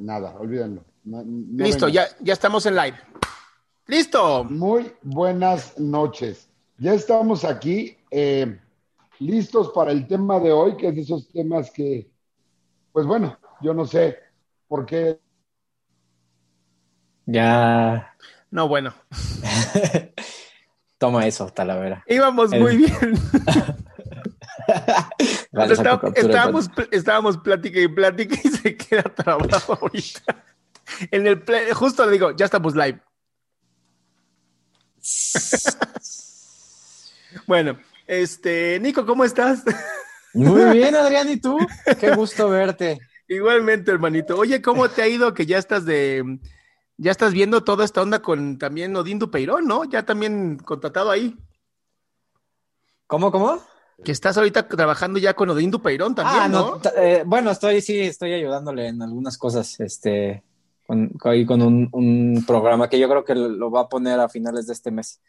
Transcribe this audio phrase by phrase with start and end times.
[0.00, 0.84] nada, olvídenlo.
[1.04, 2.96] Listo, ya, ya estamos en live.
[3.86, 4.44] Listo.
[4.44, 6.48] Muy buenas noches.
[6.78, 8.58] Ya estamos aquí, eh,
[9.18, 12.10] listos para el tema de hoy, que es de esos temas que,
[12.92, 14.18] pues bueno, yo no sé
[14.68, 15.18] por qué.
[17.26, 18.14] Ya.
[18.50, 18.94] No, bueno.
[20.98, 22.04] Toma eso, Talavera.
[22.06, 22.92] Íbamos muy bien.
[25.64, 30.44] estábamos, estábamos, plática y plática y se queda trabado ahorita.
[31.10, 33.00] En el justo le digo, ya estamos live.
[37.46, 39.64] bueno, este, Nico, ¿cómo estás?
[40.34, 41.58] Muy bien, Adrián, ¿y tú?
[41.98, 42.98] Qué gusto verte.
[43.28, 44.36] Igualmente, hermanito.
[44.36, 46.38] Oye, ¿cómo te ha ido que ya estás de,
[46.96, 49.84] ya estás viendo toda esta onda con también Odín Dupeirón, ¿no?
[49.84, 51.36] Ya también contratado ahí.
[53.06, 53.60] ¿Cómo, cómo?
[54.04, 56.80] Que estás ahorita trabajando ya con Odín Dupeirón también, ah, ¿no?
[56.96, 60.42] Eh, bueno, estoy, sí, estoy ayudándole en algunas cosas, este,
[60.86, 64.66] con, ahí con un, programa que yo creo que lo va a poner a finales
[64.66, 65.20] de este mes.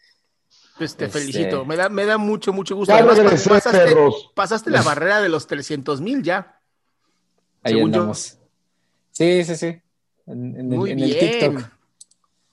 [0.78, 2.94] Pues te este, felicito, me da, me da mucho, mucho gusto.
[2.94, 3.95] Además, pasaste,
[4.33, 6.59] pasaste, la barrera de los 300 mil ya.
[7.63, 8.38] Ahí andamos.
[9.11, 9.81] Sí, sí, sí.
[10.25, 11.00] En, Muy bien.
[11.00, 11.72] el TikTok.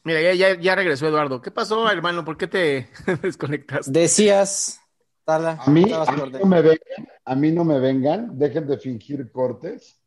[0.05, 1.41] Mira, ya, ya, regresó Eduardo.
[1.41, 2.25] ¿Qué pasó, hermano?
[2.25, 2.89] ¿Por qué te
[3.23, 3.93] desconectas?
[3.93, 4.81] Decías,
[5.29, 10.01] a mí, no me vengan, a mí no me vengan, dejen de fingir cortes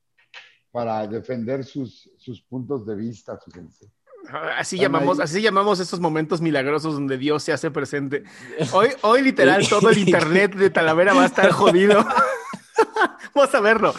[0.72, 3.92] para defender sus, sus puntos de vista, fíjense.
[4.58, 8.24] Así llamamos, así llamamos estos momentos milagrosos donde Dios se hace presente.
[8.74, 12.06] Hoy, hoy literal, todo el internet de Talavera va a estar jodido.
[13.36, 13.94] Vamos a verlo.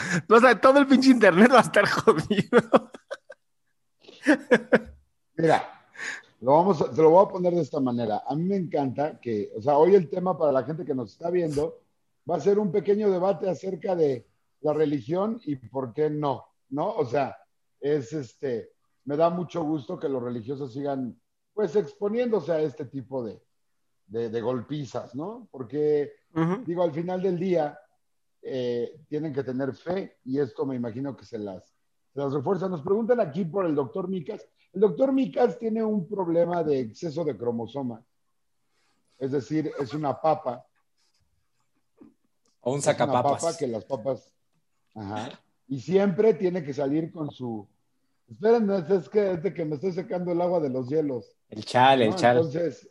[0.60, 2.90] todo el pinche internet va a estar jodido.
[5.36, 5.81] Mira,
[6.42, 8.24] lo vamos te lo voy a poner de esta manera.
[8.26, 11.12] A mí me encanta que, o sea, hoy el tema para la gente que nos
[11.12, 11.78] está viendo
[12.28, 14.26] va a ser un pequeño debate acerca de
[14.60, 16.94] la religión y por qué no, ¿no?
[16.94, 17.36] O sea,
[17.80, 18.72] es este,
[19.04, 21.16] me da mucho gusto que los religiosos sigan,
[21.54, 23.40] pues, exponiéndose a este tipo de,
[24.06, 25.48] de, golpizas, ¿no?
[25.50, 26.12] Porque,
[26.66, 27.78] digo, al final del día,
[28.42, 31.72] eh, tienen que tener fe y esto me imagino que se las,
[32.12, 32.68] se las refuerza.
[32.68, 34.48] Nos preguntan aquí por el doctor Micas.
[34.72, 38.02] El doctor Micas tiene un problema de exceso de cromosoma.
[39.18, 40.66] Es decir, es una papa.
[42.60, 43.36] O un sacapapas.
[43.36, 44.32] Es una papa que las papas.
[44.94, 45.28] Ajá.
[45.68, 47.68] Y siempre tiene que salir con su.
[48.28, 51.36] Esperen, es que es de que me estoy secando el agua de los hielos.
[51.48, 52.38] El chal, el chal.
[52.38, 52.88] Entonces,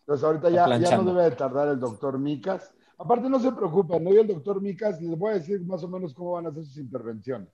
[0.00, 2.72] entonces ahorita ya, ya, no debe de tardar el doctor Micas.
[2.96, 5.88] Aparte, no se preocupen, no y el doctor Micas les voy a decir más o
[5.88, 7.48] menos cómo van a hacer sus intervenciones.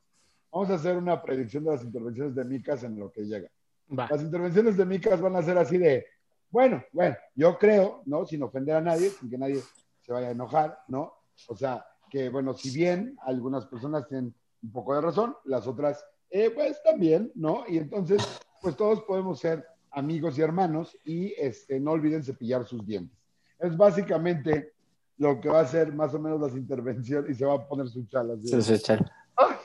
[0.50, 3.50] Vamos a hacer una predicción de las intervenciones de Micas en lo que llega.
[3.88, 6.06] Las intervenciones de Micas van a ser así de,
[6.50, 8.24] bueno, bueno, yo creo, ¿no?
[8.26, 9.60] Sin ofender a nadie, sin que nadie
[10.02, 11.12] se vaya a enojar, ¿no?
[11.48, 16.04] O sea, que bueno, si bien algunas personas tienen un poco de razón, las otras,
[16.30, 17.64] eh, pues también, ¿no?
[17.68, 18.22] Y entonces,
[18.62, 23.16] pues todos podemos ser amigos y hermanos y este, no olviden cepillar sus dientes.
[23.58, 24.72] Es básicamente
[25.18, 27.88] lo que va a ser más o menos las intervenciones y se va a poner
[27.88, 28.34] su chala.
[28.40, 29.12] Su chala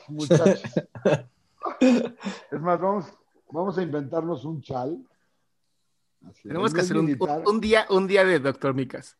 [0.08, 0.62] muchachos.
[1.80, 3.06] es más, vamos,
[3.50, 4.98] vamos a inventarnos un chal.
[6.42, 7.06] Tenemos que hacer un,
[7.60, 9.16] día, un día de Doctor Micas.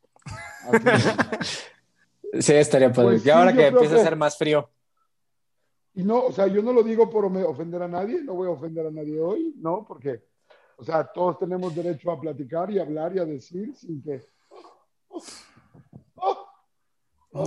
[2.41, 3.11] sí, estaría padre.
[3.11, 4.71] Pues y ahora que empieza a ser más frío.
[5.95, 8.53] Y no, o sea, yo no lo digo por ofender a nadie, no voy a
[8.53, 10.25] ofender a nadie hoy, no, porque,
[10.77, 14.21] o sea, todos tenemos derecho a platicar y hablar y a decir sin que.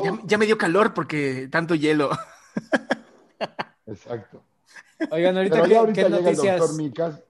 [0.04, 2.10] Ya, ya, me dio calor porque tanto hielo.
[3.86, 4.44] Exacto.
[5.12, 7.24] Oigan, ahorita, ¿qué, noticias?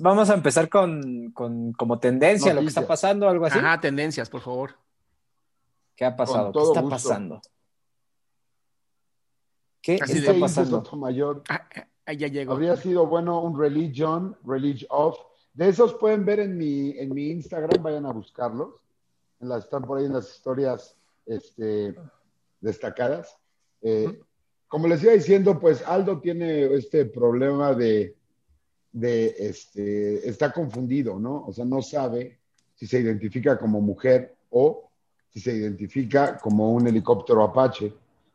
[0.00, 3.58] Vamos a empezar con, como tendencia, lo que está pasando, algo así.
[3.58, 4.74] Ajá, tendencias, por favor.
[5.94, 6.52] ¿Qué ha pasado?
[6.52, 7.40] ¿Qué está pasando?
[9.82, 10.82] ¿Qué está pasando?
[10.96, 11.68] Mayor, ah,
[12.06, 12.52] ah, ya llegó.
[12.52, 15.18] Habría sido bueno un religion, religion of.
[15.54, 18.82] De esos pueden ver en mi, en mi Instagram, vayan a buscarlos.
[19.40, 21.94] En las, están por ahí en las historias este,
[22.60, 23.38] destacadas.
[23.80, 24.20] Eh,
[24.68, 28.16] como les iba diciendo, pues Aldo tiene este problema de,
[28.92, 31.44] de, este, está confundido, ¿no?
[31.46, 32.40] O sea, no sabe
[32.74, 34.90] si se identifica como mujer o
[35.30, 37.92] si se identifica como un helicóptero Apache.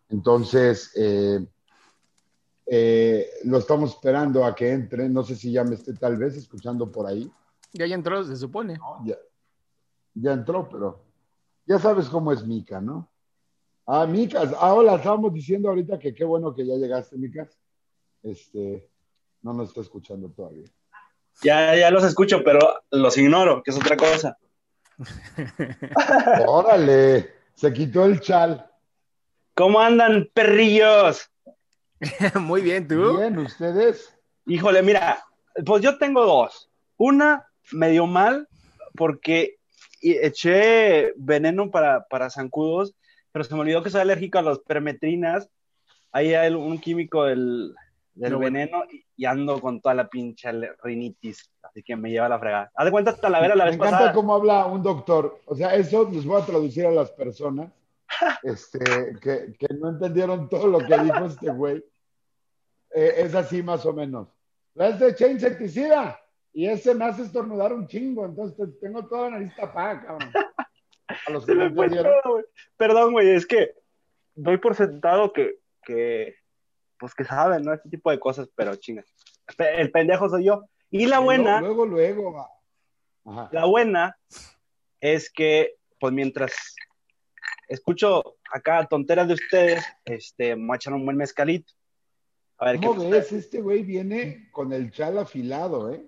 [0.10, 1.46] Entonces, eh,
[2.66, 5.10] eh, lo estamos esperando a que entre.
[5.10, 7.30] No sé si ya me esté tal vez escuchando por ahí.
[7.74, 8.80] Ya, ya entró, se supone.
[9.04, 9.18] ya,
[10.14, 11.04] ya entró, pero
[11.66, 13.11] ya sabes cómo es Mica, ¿no?
[13.86, 17.58] Ah, Micas, ahora estábamos diciendo ahorita que qué bueno que ya llegaste, Micas.
[18.24, 18.90] Este,
[19.42, 20.68] no nos está escuchando todavía.
[21.44, 22.60] Ya, ya los escucho, pero
[22.92, 24.38] los ignoro, que es otra cosa.
[26.48, 28.70] Órale, se quitó el chal.
[29.56, 31.30] ¿Cómo andan, perrillos?
[32.40, 33.18] Muy bien, ¿tú?
[33.18, 34.16] Bien, ¿ustedes?
[34.46, 35.24] Híjole, mira,
[35.66, 36.70] pues yo tengo dos.
[36.98, 38.48] Una medio mal
[38.96, 39.58] porque
[40.02, 42.96] eché veneno para, para zancudos,
[43.32, 45.50] pero se me olvidó que soy alérgico a las permetrinas.
[46.12, 47.74] Ahí hay un químico del,
[48.14, 48.84] del veneno
[49.16, 50.50] y, ando con toda la pinche
[50.84, 52.72] rinitis, así que me lleva la fregada.
[52.76, 53.98] Haz de cuenta Talavera la vez pasada.
[53.98, 55.40] Me encanta cómo habla un doctor.
[55.46, 57.72] O sea, eso les voy a traducir a las personas
[58.44, 58.80] este,
[59.22, 61.84] que, que no entendieron todo lo que dijo este güey.
[62.94, 64.28] Eh, es así más o menos.
[64.76, 66.20] Es de eché insecticida
[66.54, 70.32] y ese me hace estornudar un chingo, entonces tengo toda la nariz tapada, cabrón.
[71.28, 71.72] A los que me
[72.78, 73.74] Perdón, güey, es que
[74.36, 76.36] doy por sentado que, que,
[76.98, 77.74] pues que saben, ¿no?
[77.74, 79.06] Este tipo de cosas, pero chingas.
[79.58, 80.66] El pendejo soy yo.
[80.90, 81.62] Y la buena.
[81.62, 82.48] Luego, luego,
[83.52, 84.18] La buena
[85.00, 86.76] es que, pues mientras
[87.68, 91.74] escucho acá tonteras de ustedes, este, me echan un buen mezcalito.
[92.58, 93.32] A ver, ¿Cómo ves?
[93.32, 96.06] Este güey viene con el chal afilado, ¿eh?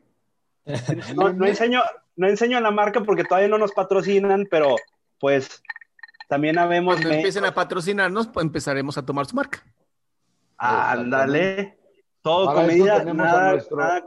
[1.16, 1.82] No, no, enseño,
[2.16, 4.76] no enseño la marca porque todavía no nos patrocinan, pero
[5.24, 5.64] pues
[6.28, 6.96] también habemos.
[6.96, 9.64] Cuando empiecen a patrocinarnos, pues empezaremos a tomar su marca.
[10.58, 11.78] Ándale.
[12.22, 14.06] Todo con medida, nada,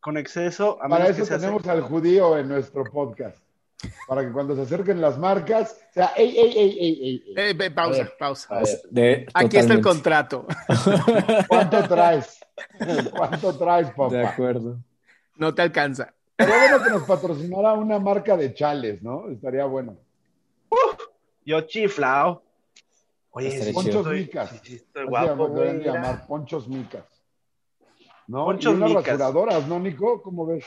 [0.00, 0.76] con exceso.
[0.88, 3.38] Para eso tenemos al judío en nuestro podcast.
[4.08, 7.56] Para que cuando se acerquen las marcas, o sea, ey, ey, ey, ey, ey.
[7.56, 8.60] Eh, pausa, pausa.
[9.34, 10.48] Aquí está el contrato.
[11.48, 12.40] ¿Cuánto traes?
[13.16, 14.16] ¿Cuánto traes, papá?
[14.16, 14.80] De acuerdo.
[15.36, 16.12] No te alcanza.
[16.36, 19.30] Sería bueno que nos patrocinara una marca de chales, ¿no?
[19.30, 19.96] Estaría bueno.
[21.44, 22.42] Yo chiflao.
[23.30, 24.60] Oye, Ponchos Micas.
[24.62, 27.04] Sí, guapo, deben llamar Ponchos Micas.
[28.26, 28.44] ¿No?
[28.44, 29.06] Ponchos y unas micas.
[29.06, 30.22] rasuradoras, ¿no, Nico?
[30.22, 30.64] ¿Cómo ves?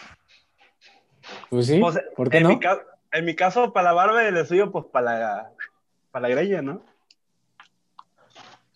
[1.50, 2.50] Pues sí, pues, ¿por qué en no?
[2.50, 2.60] Mi
[3.14, 5.54] en mi caso, para la barba y el suyo, pues para la,
[6.12, 6.82] para la greña, ¿no?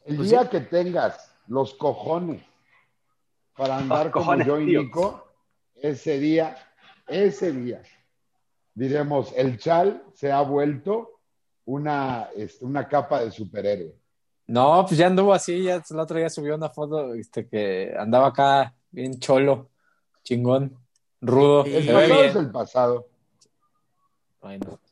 [0.06, 2.44] El pues día que tengas los cojones
[3.58, 5.28] para andar como yo y Nico,
[5.76, 6.56] ese día,
[7.08, 7.82] ese día,
[8.76, 11.17] diremos, el chal se ha vuelto
[11.68, 13.94] una, este, una capa de superhéroe.
[14.48, 18.28] No, pues ya anduvo así, ya el otro día subió una foto este, que andaba
[18.28, 19.70] acá bien cholo,
[20.24, 20.78] chingón,
[21.20, 21.66] rudo.
[21.66, 23.08] El pasado es el pasado.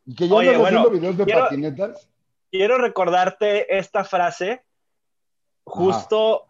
[0.06, 2.10] Y que yo Oye, bueno, videos de patinetas.
[2.52, 4.62] Quiero recordarte esta frase
[5.64, 6.46] justo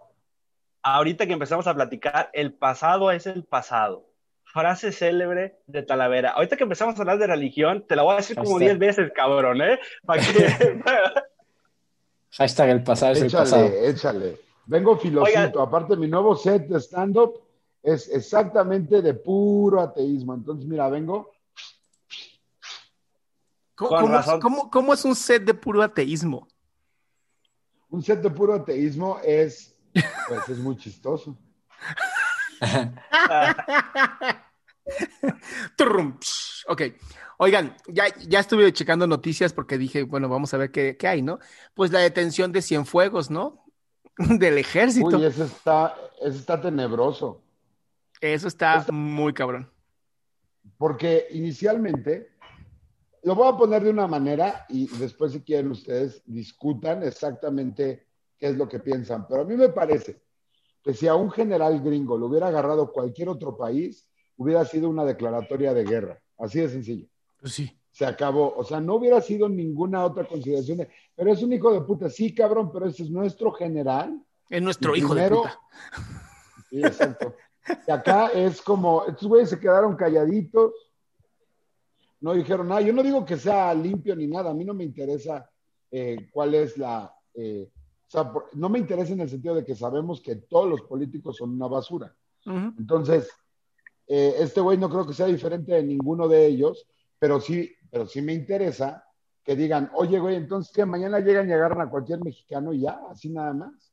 [0.82, 4.08] ahorita que empezamos a platicar, el pasado es el pasado.
[4.56, 6.30] Frase célebre de Talavera.
[6.30, 9.12] Ahorita que empezamos a hablar de religión, te la voy a decir como 10 veces,
[9.14, 9.78] cabrón, ¿eh?
[10.06, 10.82] Para que...
[12.32, 13.66] Hashtag el pasado es el pasado.
[13.66, 15.62] Échale, Vengo filosito.
[15.62, 17.34] Aparte, mi nuevo set de stand-up
[17.84, 20.34] es exactamente de puro ateísmo.
[20.34, 21.34] Entonces, mira, vengo
[23.76, 26.48] ¿Cómo, es, un set de puro ateísmo?
[27.90, 29.76] Un set de puro ateísmo es,
[30.30, 31.38] pues es muy chistoso.
[36.68, 36.82] ok.
[37.38, 41.40] Oigan, ya, ya estuve checando noticias porque dije, bueno, vamos a ver qué, hay, ¿no?
[41.74, 43.66] Pues la detención de Cienfuegos, ¿no?
[44.18, 45.18] Del ejército.
[45.18, 47.42] Uy, eso está, eso está tenebroso.
[48.22, 49.70] Eso está muy cabrón.
[50.78, 52.32] Porque inicialmente
[53.24, 58.08] lo voy a poner de una manera y después si quieren ustedes discutan exactamente
[58.38, 59.28] qué es lo que piensan.
[59.28, 60.22] Pero a mí me parece
[60.86, 65.04] que si a un general gringo lo hubiera agarrado cualquier otro país, hubiera sido una
[65.04, 66.22] declaratoria de guerra.
[66.38, 67.08] Así de sencillo.
[67.42, 67.78] Pues sí.
[67.92, 68.54] Se acabó.
[68.56, 70.88] O sea, no hubiera sido ninguna otra consideración.
[71.16, 72.10] pero es un hijo de puta.
[72.10, 74.22] Sí, cabrón, pero ese es nuestro general.
[74.50, 75.60] Es nuestro hijo de puta.
[76.70, 77.34] Sí, exacto.
[77.88, 80.72] Y acá es como, estos güeyes se quedaron calladitos
[82.26, 82.82] no dijeron nada.
[82.82, 85.48] Yo no digo que sea limpio ni nada, a mí no me interesa
[85.92, 87.14] eh, cuál es la...
[87.34, 87.70] Eh,
[88.08, 91.38] o sea, no me interesa en el sentido de que sabemos que todos los políticos
[91.38, 92.16] son una basura.
[92.46, 93.30] Entonces,
[94.08, 96.86] eh, este güey no creo que sea diferente de ninguno de ellos,
[97.18, 99.04] pero sí, pero sí me interesa
[99.44, 103.00] que digan, oye, güey, entonces que mañana llegan y agarran a cualquier mexicano y ya,
[103.10, 103.92] así nada más.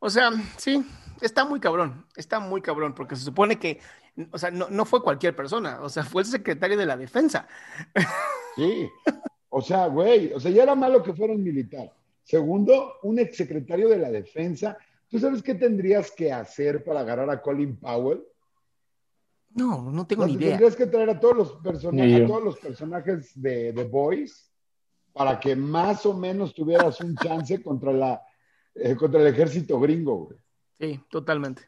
[0.00, 0.84] O sea, sí,
[1.20, 3.80] está muy cabrón, está muy cabrón, porque se supone que
[4.32, 7.46] o sea, no, fue cualquier persona, o sea, fue el secretario de la defensa.
[8.56, 8.90] Sí,
[9.50, 11.92] o sea, güey, o sea, ya era malo que fuera un militar.
[12.22, 14.76] Segundo, un exsecretario de la defensa.
[15.08, 18.22] ¿Tú sabes qué tendrías que hacer para agarrar a Colin Powell?
[19.54, 20.50] No, no tengo ni idea.
[20.50, 24.52] Tendrías que traer a todos los personajes, a todos los personajes de The Boys
[25.12, 28.22] para que más o menos tuvieras un chance contra la
[28.74, 30.38] eh, contra el ejército gringo, güey.
[30.78, 31.62] Sí, totalmente.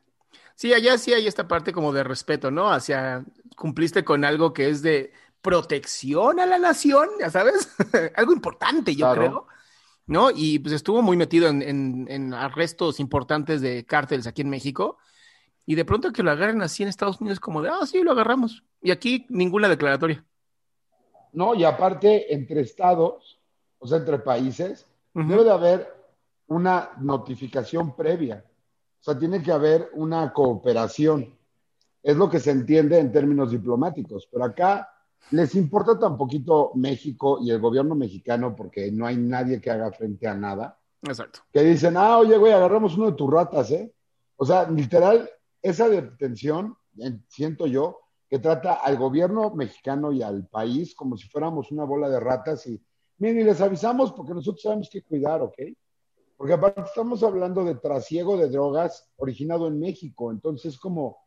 [0.55, 2.71] Sí, allá sí hay esta parte como de respeto, ¿no?
[2.71, 3.25] Hacia,
[3.57, 7.69] cumpliste con algo que es de protección a la nación, ya sabes,
[8.17, 9.47] algo importante, yo creo.
[10.11, 10.31] ¿no?
[10.35, 14.99] Y pues estuvo muy metido en, arrestos importantes de cárteles aquí en México.
[15.67, 18.11] Y de pronto que lo agarren así en Estados Unidos como de, ah, sí, lo
[18.11, 18.65] agarramos.
[18.83, 20.25] Y aquí ninguna declaratoria.
[21.33, 23.39] No, y aparte, entre estados,
[23.79, 25.95] o sea, entre países, debe de haber
[26.49, 28.45] una notificación previa.
[29.01, 31.39] O sea, tiene que haber una cooperación.
[32.03, 34.29] Es lo que se entiende en términos diplomáticos.
[34.29, 34.89] Pero acá
[35.31, 39.93] les importa tan poquito México y el gobierno mexicano porque no hay nadie que haga
[39.93, 40.79] frente a nada.
[41.03, 41.41] Exacto.
[41.53, 43.93] Que dicen, ah, oye, güey, agarramos uno de tus ratas, ¿eh?
[44.37, 45.31] O sea, literal,
[45.63, 46.77] esa detención,
[47.29, 52.09] siento yo, que trata al gobierno mexicano y al país como si fuéramos una bola
[52.09, 52.81] de ratas y,
[53.19, 55.59] miren, y les avisamos porque nosotros sabemos que cuidar, ¿ok?
[56.37, 61.19] Porque aparte estamos hablando de trasiego de drogas originado en México, entonces como,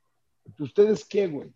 [0.60, 1.54] ¿ustedes qué, güey?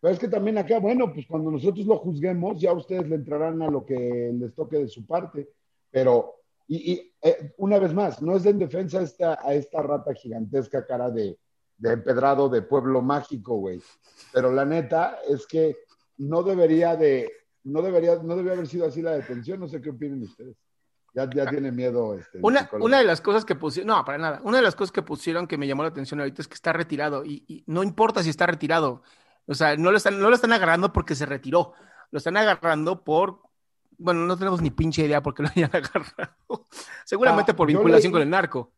[0.00, 3.60] Pero es que también acá, bueno, pues cuando nosotros lo juzguemos, ya ustedes le entrarán
[3.62, 5.48] a lo que les toque de su parte.
[5.90, 6.36] Pero,
[6.68, 11.10] y, eh, una vez más, no es en defensa esta, a esta rata gigantesca cara
[11.10, 11.36] de,
[11.78, 13.80] de empedrado de pueblo mágico, güey.
[14.32, 15.76] Pero la neta es que
[16.18, 17.30] no debería de,
[17.64, 19.58] no debería, no debería haber sido así la detención.
[19.58, 20.56] No sé qué opinan ustedes.
[21.14, 22.14] Ya, ya tiene miedo.
[22.14, 24.40] Este, una, una de las cosas que pusieron, no, para nada.
[24.44, 26.72] Una de las cosas que pusieron que me llamó la atención ahorita es que está
[26.72, 29.02] retirado y, y no importa si está retirado.
[29.48, 31.72] O sea, no lo, están, no lo están agarrando porque se retiró.
[32.10, 33.40] Lo están agarrando por.
[33.96, 36.66] Bueno, no tenemos ni pinche idea por qué lo hayan agarrado.
[37.04, 38.72] Seguramente ah, por vinculación con el narco.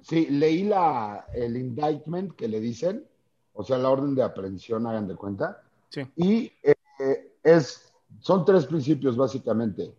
[0.00, 3.06] Sí, leí la, el indictment que le dicen,
[3.54, 5.62] o sea, la orden de aprehensión, hagan de cuenta.
[5.88, 6.02] Sí.
[6.16, 9.94] Y eh, es, son tres principios, básicamente.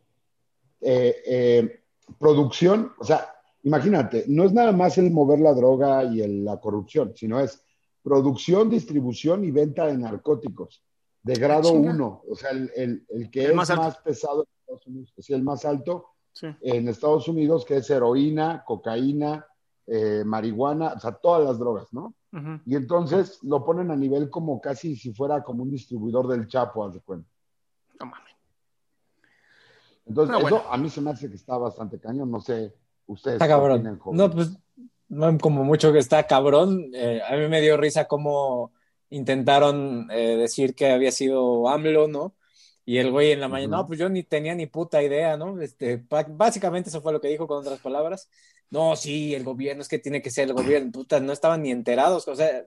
[0.82, 1.84] Eh, eh,
[2.20, 7.13] producción, o sea, imagínate, no es nada más el mover la droga y la corrupción,
[7.15, 7.62] sino es
[8.03, 10.83] producción, distribución y venta de narcóticos
[11.24, 15.41] de grado 1, o sea, el, que es más, pesado en Estados Unidos, es el
[15.41, 16.10] más alto
[16.41, 19.45] en Estados Unidos, que es heroína, cocaína,
[19.88, 22.13] eh, marihuana, o sea, todas las drogas, ¿no?
[22.65, 26.83] Y entonces lo ponen a nivel como casi si fuera como un distribuidor del Chapo,
[26.83, 27.29] haz de cuenta.
[28.00, 28.33] No mames.
[30.07, 32.74] Entonces, eso a mí se me hace que está bastante cañón, no sé,
[33.05, 33.36] ustedes.
[33.36, 34.00] Está cabrón.
[34.12, 34.57] No, pues
[35.39, 36.91] como mucho que está cabrón.
[36.93, 38.72] Eh, a mí me dio risa cómo
[39.10, 42.36] intentaron eh, decir que había sido AMLO, ¿no?
[42.86, 45.62] Y el güey en la mañana, no, pues yo ni tenía ni puta idea, ¿no?
[45.62, 48.29] Este, básicamente eso fue lo que dijo con otras palabras.
[48.70, 51.72] No, sí, el gobierno es que tiene que ser el gobierno, puta, no estaban ni
[51.72, 52.65] enterados, o sea,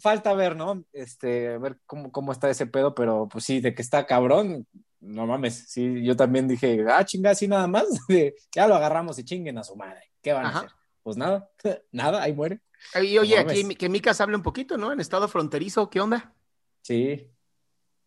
[0.00, 0.84] falta ver, ¿no?
[0.92, 4.66] Este, ver cómo, cómo está ese pedo, pero pues sí, de que está cabrón,
[5.00, 7.84] no mames, sí, yo también dije, ah, chinga, así nada más,
[8.54, 10.70] ya lo agarramos y chinguen a su madre, ¿qué van a hacer?
[11.04, 11.48] Pues nada,
[11.92, 12.60] nada, ahí muere.
[13.00, 14.90] Y oye, aquí que Micas hable un poquito, ¿no?
[14.90, 16.34] En estado fronterizo, ¿qué onda?
[16.82, 17.30] Sí.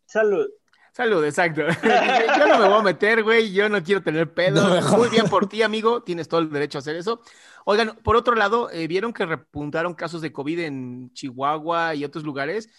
[0.05, 0.47] Salud.
[0.91, 1.61] Salud, exacto.
[2.37, 4.81] yo no me voy a meter, güey, yo no quiero tener pedo.
[4.97, 7.21] Muy bien por ti, amigo, tienes todo el derecho a hacer eso.
[7.65, 12.23] Oigan, por otro lado, eh, ¿vieron que repuntaron casos de COVID en Chihuahua y otros
[12.23, 12.69] lugares?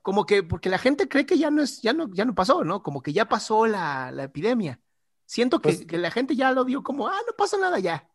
[0.00, 2.64] Como que, porque la gente cree que ya no es, ya no, ya no pasó,
[2.64, 2.82] ¿no?
[2.82, 4.80] Como que ya pasó la, epidemia.
[5.26, 8.08] Siento que, pues que la gente ya lo dio como, ah, no pasa nada ya.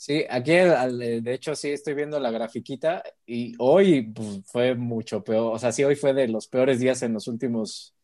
[0.00, 5.54] Sí, aquí de hecho sí estoy viendo la grafiquita y hoy pues, fue mucho peor,
[5.54, 7.94] o sea, sí hoy fue de los peores días en los últimos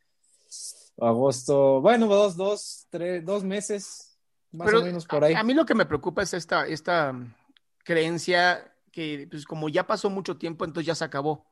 [1.01, 4.15] agosto, bueno, dos, dos, tres, dos meses,
[4.53, 5.33] más o menos por ahí.
[5.33, 7.15] A, mí lo que me preocupa es esta, esta
[7.83, 11.47] creencia que pues como ya pasó mucho tiempo, entonces ya se acabó,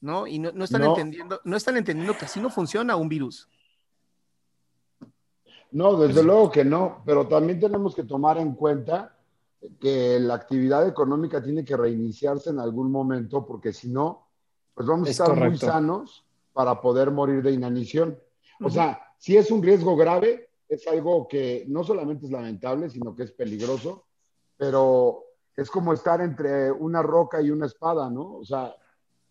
[0.00, 0.26] ¿no?
[0.26, 3.46] Y no, están entendiendo, no están entendiendo que así no funciona un virus.
[5.72, 9.14] No, desde luego que no, pero también tenemos que tomar en cuenta
[9.80, 14.28] que la actividad económica tiene que reiniciarse en algún momento, porque si no,
[14.74, 18.18] pues vamos a estar muy sanos para poder morir de inanición.
[18.60, 23.14] O sea, si es un riesgo grave, es algo que no solamente es lamentable, sino
[23.14, 24.04] que es peligroso,
[24.56, 25.24] pero
[25.56, 28.36] es como estar entre una roca y una espada, ¿no?
[28.36, 28.74] O sea,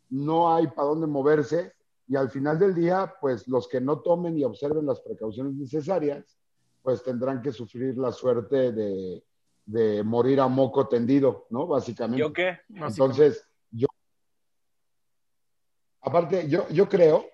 [0.09, 1.73] no hay para dónde moverse
[2.07, 6.37] y al final del día, pues los que no tomen y observen las precauciones necesarias,
[6.81, 9.23] pues tendrán que sufrir la suerte de,
[9.67, 11.67] de morir a moco tendido, ¿no?
[11.67, 12.21] Básicamente.
[12.21, 12.59] ¿Yo qué?
[12.69, 13.87] Entonces, yo,
[16.01, 17.25] aparte, yo, yo creo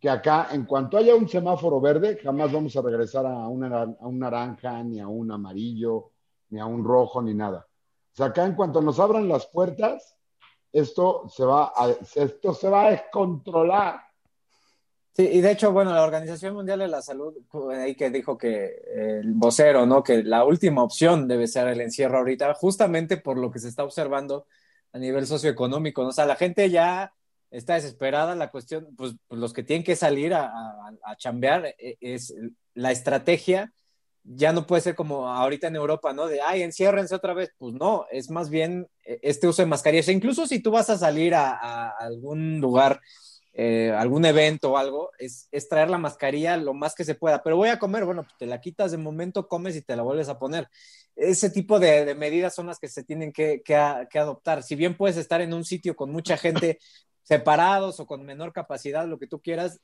[0.00, 4.06] que acá, en cuanto haya un semáforo verde, jamás vamos a regresar a, una, a
[4.06, 6.12] un naranja, ni a un amarillo,
[6.48, 7.68] ni a un rojo, ni nada.
[8.12, 10.16] O sea, acá en cuanto nos abran las puertas,
[10.72, 14.00] esto se va a, esto se va a descontrolar.
[15.18, 17.34] Sí, y de hecho, bueno, la Organización Mundial de la Salud,
[17.72, 20.04] ahí que dijo que el vocero, ¿no?
[20.04, 23.82] Que la última opción debe ser el encierro ahorita, justamente por lo que se está
[23.82, 24.46] observando
[24.92, 26.10] a nivel socioeconómico, ¿no?
[26.10, 27.12] O sea, la gente ya
[27.50, 30.52] está desesperada, la cuestión, pues, pues los que tienen que salir a,
[31.02, 32.32] a, chambear e, es
[32.74, 33.72] la estrategia
[34.30, 36.26] ya no puede ser como ahorita en Europa, ¿no?
[36.26, 37.50] De, ay, enciérrense otra vez.
[37.58, 40.08] Pues no, es más bien eh, este uso de mascarillas.
[40.08, 43.00] E incluso si tú vas a salir a, algún lugar,
[43.60, 47.42] eh, algún evento o algo, es, traer la mascarilla lo más que se pueda.
[47.42, 50.04] Pero voy a comer, bueno, pues te la quitas de momento, comes y te la
[50.04, 50.68] vuelves a poner.
[51.16, 54.62] Ese tipo de, medidas son las que se tienen que, que, adoptar.
[54.62, 56.78] Si bien puedes estar en un sitio con mucha gente
[57.24, 59.80] separados o con menor capacidad, lo que tú quieras,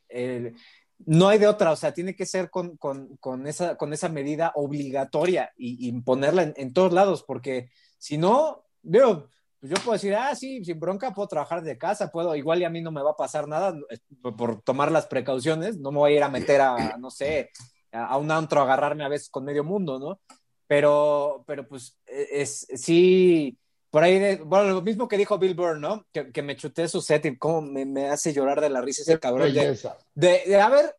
[0.98, 2.78] no hay de otra, o sea, tiene que ser con,
[3.44, 9.30] esa, con esa medida obligatoria y, ponerla en, todos lados, porque si no, veo,
[9.64, 12.64] pues yo puedo decir, ah, sí, sin bronca puedo trabajar de casa, puedo, igual y
[12.64, 16.00] a mí no me va a pasar nada eh, por tomar las precauciones, no me
[16.00, 17.49] voy a ir a meter a, no sé,
[17.90, 20.21] a, un antro a agarrarme a veces con medio mundo, ¿no?
[20.66, 23.56] Pero, pero pues e, es, sí,
[23.88, 26.04] por ahí, bueno, lo mismo que dijo Bill Burr, ¿no?
[26.12, 29.50] Que, me chuté su set y cómo me, hace llorar de la risa ese cabrón.
[29.50, 30.94] De, de, a ver,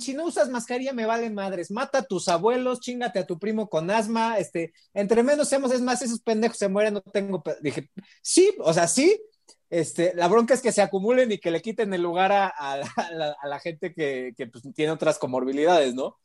[0.00, 3.68] si no usas mascarilla me vale madres, mata a tus abuelos, chingate a tu primo
[3.68, 7.90] con asma, este, entre menos seamos, es más, esos pendejos se mueren, no tengo, dije,
[8.22, 9.20] sí, o sea, sí,
[9.70, 12.52] este, la bronca es que se acumulen y que le quiten el lugar a,
[13.12, 16.16] la, gente que, que pues, tiene otras comorbilidades, ¿no?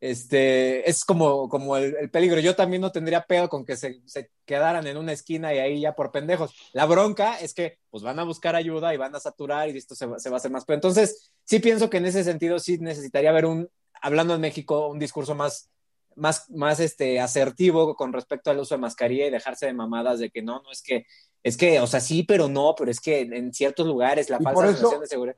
[0.00, 2.40] Este, es como, como el, peligro.
[2.40, 4.00] Yo también no tendría pedo con que se,
[4.44, 6.54] quedaran en una esquina y ahí ya por pendejos.
[6.72, 9.94] La bronca es que pues van a buscar ayuda y van a saturar y esto
[9.94, 10.64] se, va a hacer más.
[10.64, 14.88] Pero entonces sí pienso que en ese sentido sí necesitaría haber un, hablando en México,
[14.88, 15.70] un discurso más,
[16.14, 20.30] más, más este, asertivo con respecto al uso de mascarilla y dejarse de mamadas de
[20.30, 21.06] que no, no es que,
[21.42, 24.66] es que, o sea, sí, pero no, pero es que en ciertos lugares la falsa
[24.66, 25.36] sensación de seguridad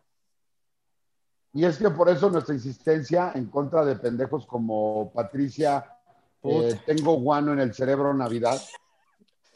[1.53, 5.85] y es que por eso nuestra insistencia en contra de pendejos como Patricia,
[6.43, 8.61] eh, tengo guano en el cerebro Navidad,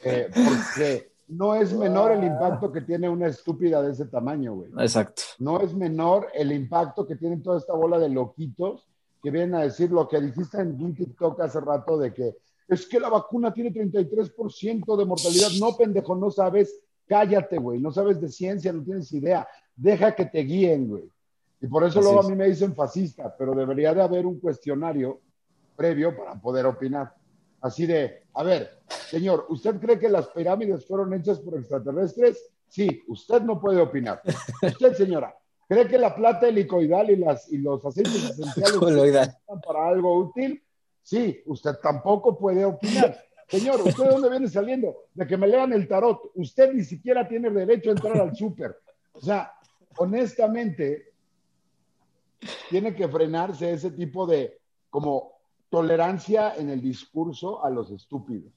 [0.03, 4.71] eh, porque no es menor el impacto que tiene una estúpida de ese tamaño, güey.
[4.79, 5.23] Exacto.
[5.39, 8.87] No es menor el impacto que tiene toda esta bola de loquitos
[9.21, 12.35] que vienen a decir lo que dijiste en un TikTok hace rato de que
[12.67, 15.49] es que la vacuna tiene 33% de mortalidad.
[15.59, 16.79] No, pendejo, no sabes.
[17.07, 17.79] Cállate, güey.
[17.79, 19.47] No sabes de ciencia, no tienes idea.
[19.75, 21.03] Deja que te guíen, güey.
[21.63, 25.21] Y por eso luego a mí me dicen fascista, pero debería de haber un cuestionario
[25.77, 27.15] previo para poder opinar.
[27.61, 32.51] Así de, a ver, señor, ¿usted cree que las pirámides fueron hechas por extraterrestres?
[32.67, 34.21] Sí, usted no puede opinar.
[34.61, 35.33] Usted, señora,
[35.65, 40.61] ¿cree que la plata helicoidal y, las, y los aceites esenciales están para algo útil?
[41.01, 43.23] Sí, usted tampoco puede opinar.
[43.47, 45.05] Señor, ¿usted de dónde viene saliendo?
[45.13, 46.29] De que me lean el tarot.
[46.35, 48.75] Usted ni siquiera tiene derecho a entrar al súper.
[49.13, 49.53] O sea,
[49.95, 51.12] honestamente,
[52.69, 55.33] tiene que frenarse ese tipo de como
[55.69, 58.51] tolerancia en el discurso a los estúpidos.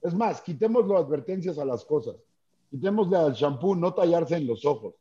[0.00, 2.16] Es más, quitemos las advertencias a las cosas.
[2.70, 4.94] Quitémosle al shampoo, no tallarse en los ojos.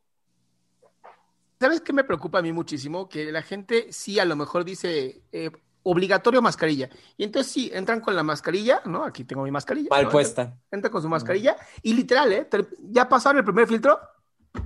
[1.60, 3.08] ¿Sabes qué me preocupa a mí muchísimo?
[3.08, 5.52] Que la gente sí a lo mejor dice eh,
[5.84, 6.90] obligatorio mascarilla.
[7.18, 9.04] Y entonces sí, entran con la mascarilla, ¿no?
[9.04, 9.90] Aquí tengo mi mascarilla.
[9.90, 10.58] Mal puesta.
[10.72, 12.48] Entra con su mascarilla y literal, ¿eh?
[12.90, 14.00] ¿Ya pasaron el primer filtro?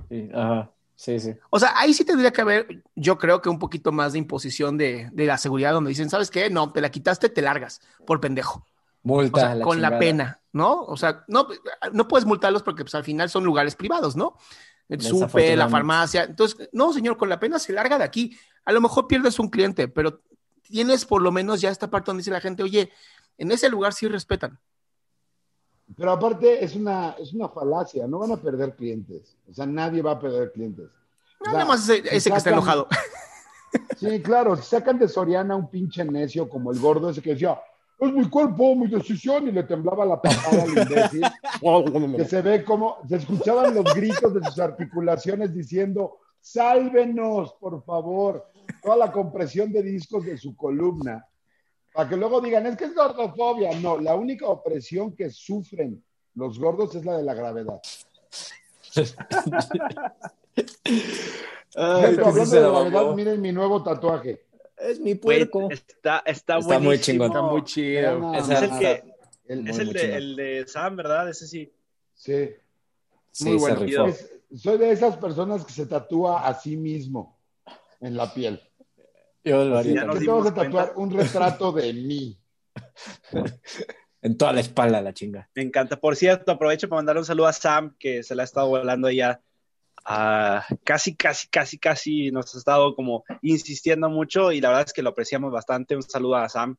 [0.08, 0.72] Sí, ajá.
[0.96, 1.34] Sí, sí.
[1.50, 4.78] O sea, ahí sí tendría que haber, yo creo que un poquito más de imposición
[4.78, 6.48] de, la seguridad, donde dicen, ¿sabes qué?
[6.48, 8.66] No, te la quitaste, te largas, por pendejo.
[9.02, 9.60] Multa.
[9.60, 10.82] con la pena, ¿no?
[10.82, 11.46] O sea, no,
[11.92, 14.36] no puedes multarlos porque pues, al final son lugares privados, ¿no?
[14.88, 16.24] El supe, la farmacia.
[16.24, 18.36] Entonces, no, señor, con la pena se larga de aquí.
[18.64, 20.22] A lo mejor pierdes un cliente, pero
[20.62, 22.90] tienes por lo menos ya esta parte donde dice la gente, oye,
[23.38, 24.58] en ese lugar sí respetan.
[25.94, 29.36] Pero aparte es una, es una falacia, no van a perder clientes.
[29.48, 30.88] O sea, nadie va a perder clientes.
[31.44, 32.88] Nada más ese, que está enojado.
[33.98, 37.60] Sí, claro, si sacan de Soriana un pinche necio como el gordo ese que decía,
[37.98, 41.22] es mi cuerpo, mi decisión, y le temblaba la papada al imbécil,
[42.16, 48.46] que se ve como, se escuchaban los gritos de sus articulaciones diciendo, sálvenos, por favor,
[48.82, 51.26] toda la compresión de discos de su columna
[51.96, 53.70] para que luego digan, es que es gordofobia.
[53.80, 56.04] No, la única opresión que sufren
[56.34, 57.80] los gordos es la de la gravedad.
[63.14, 64.42] miren mi nuevo tatuaje.
[64.76, 65.70] Es mi puerco.
[65.70, 67.28] está, está, está muy chingón.
[67.28, 68.34] Está muy chido.
[68.34, 69.02] es el, que,
[69.48, 71.30] es el, de, el de Sam, ¿verdad?
[71.30, 71.72] Ese sí.
[72.12, 72.50] Sí.
[73.40, 74.12] Muy bueno.
[74.54, 77.38] soy de esas personas que se tatúa a sí mismo
[78.02, 78.60] en la piel.
[79.46, 80.02] Yo lo haría.
[80.02, 82.36] a tatuar un retrato de mí.
[84.20, 85.48] en toda la espalda, la chinga.
[85.54, 86.00] Me encanta.
[86.00, 89.08] Por cierto, aprovecho para mandar un saludo a Sam, que se la ha estado volando
[89.08, 89.40] ya.
[90.82, 95.02] casi, casi, casi, casi nos ha estado como insistiendo mucho y la verdad es que
[95.02, 95.94] lo apreciamos bastante.
[95.94, 96.76] Un saludo a Sam.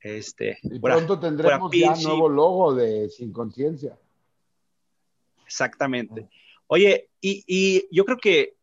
[0.00, 3.98] Este, y pronto tendremos ya nuevo logo de Sin Conciencia.
[5.44, 6.26] Exactamente.
[6.68, 8.54] Oye, y, y yo creo que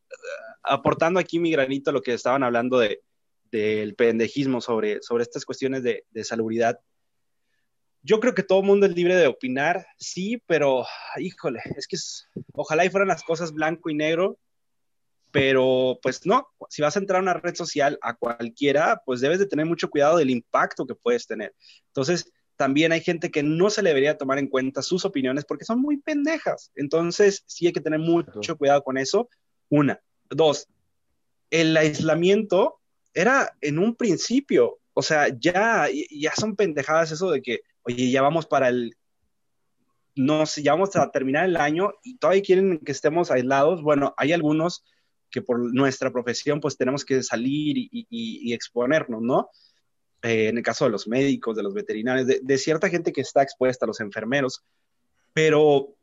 [0.67, 3.01] aportando aquí mi granito a lo que estaban hablando de,
[3.51, 6.79] del pendejismo sobre, sobre estas cuestiones de, de salubridad.
[8.01, 10.85] Yo creo que todo el mundo es libre de opinar, sí, pero
[11.17, 11.97] híjole, es que
[12.53, 14.39] ojalá y fueran las cosas blanco y negro,
[15.31, 19.39] pero pues no, si vas a entrar a una red social a cualquiera, pues debes
[19.39, 21.53] de tener mucho cuidado del impacto que puedes tener.
[21.87, 25.65] Entonces, también hay gente que no se le debería tomar en cuenta sus opiniones porque
[25.65, 26.71] son muy pendejas.
[26.75, 29.29] Entonces, sí hay que tener mucho cuidado con eso.
[29.69, 30.01] Una.
[30.29, 30.67] Dos,
[31.49, 32.79] el aislamiento
[33.13, 38.21] era en un principio, o sea, ya, ya son pendejadas eso de que, oye, ya
[38.21, 38.95] vamos para el,
[40.17, 43.81] no sé, ya vamos a terminar el año y todavía quieren que estemos aislados.
[43.81, 44.83] Bueno, hay algunos
[45.29, 49.49] que por nuestra profesión pues tenemos que salir y, exponernos, ¿no?
[50.23, 53.43] Eh, en el caso de los médicos, de los veterinarios, de, cierta gente que está
[53.43, 54.63] expuesta, a los enfermeros,
[55.33, 55.95] pero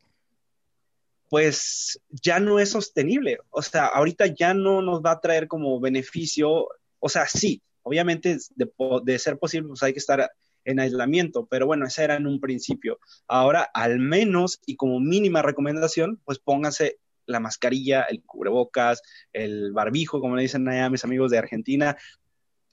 [1.28, 3.38] pues ya no es sostenible.
[3.50, 8.38] O sea, ahorita ya no nos va a traer como beneficio, o sea, sí, obviamente
[8.54, 10.30] de, ser posible pues hay que estar
[10.64, 12.98] en aislamiento, pero bueno, ese era en un principio.
[13.28, 20.20] Ahora, al menos y como mínima recomendación, pues póngase la mascarilla, el cubrebocas, el barbijo,
[20.20, 21.96] como le dicen allá mis amigos de Argentina.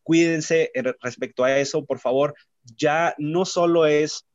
[0.03, 2.33] Cuídense respecto a eso, por favor.
[2.77, 4.25] Ya no solo es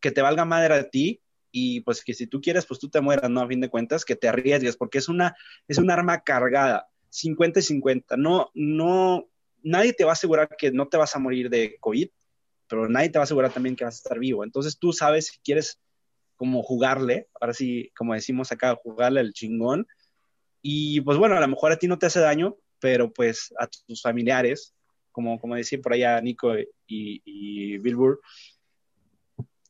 [0.00, 1.20] que te valga madre a ti
[1.52, 3.42] y pues que si tú quieres, pues tú te mueras, ¿no?
[3.42, 5.36] A fin de cuentas, que te arriesgues, porque es una,
[5.68, 8.16] es un arma cargada, 50 y 50.
[8.16, 9.28] No, no,
[9.62, 12.08] nadie te va a asegurar que no te vas a morir de COVID,
[12.66, 14.44] pero nadie te va a asegurar también que vas a estar vivo.
[14.44, 15.78] Entonces tú sabes si quieres
[16.36, 19.86] como jugarle, ahora sí, como decimos acá, jugarle al chingón.
[20.62, 23.66] Y pues bueno, a lo mejor a ti no te hace daño, pero pues a
[23.66, 24.74] tus familiares,
[25.12, 27.96] como, como decía por allá Nico y, y Bill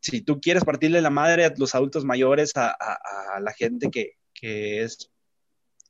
[0.02, 4.18] si tú quieres partirle la madre a los adultos mayores, a, a, la gente que,
[4.34, 5.10] que, es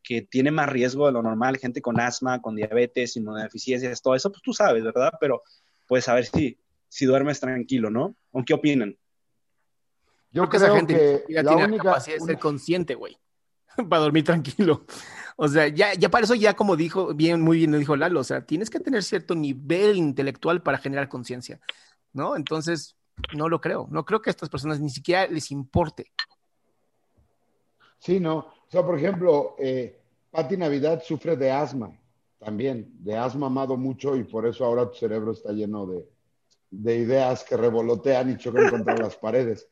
[0.02, 4.30] que tiene más riesgo de lo normal, gente con asma, con diabetes, inmunodeficiencias, todo eso,
[4.30, 5.14] pues tú sabes, ¿verdad?
[5.18, 5.42] Pero
[5.88, 8.14] pues a ver si, si duermes tranquilo, ¿no?
[8.32, 8.98] ¿O qué opinan?
[10.30, 13.16] Yo creo que esa gente que la tiene única, la capacidad de ser consciente, güey,
[13.88, 14.84] para dormir tranquilo.
[15.36, 18.20] O sea, ya, ya para eso, ya como dijo, bien, muy bien lo dijo Lalo,
[18.20, 21.60] o sea, tienes que tener cierto nivel intelectual para generar conciencia,
[22.12, 22.36] ¿no?
[22.36, 22.96] Entonces,
[23.34, 23.86] no lo creo.
[23.90, 26.12] No creo que a estas personas ni siquiera les importe.
[27.98, 28.38] Sí, no.
[28.38, 31.96] O sea, por ejemplo, eh, Patti Navidad sufre de asma
[32.38, 36.08] también, de asma amado mucho y por eso ahora tu cerebro está lleno de,
[36.72, 39.68] de ideas que revolotean y chocan contra las paredes.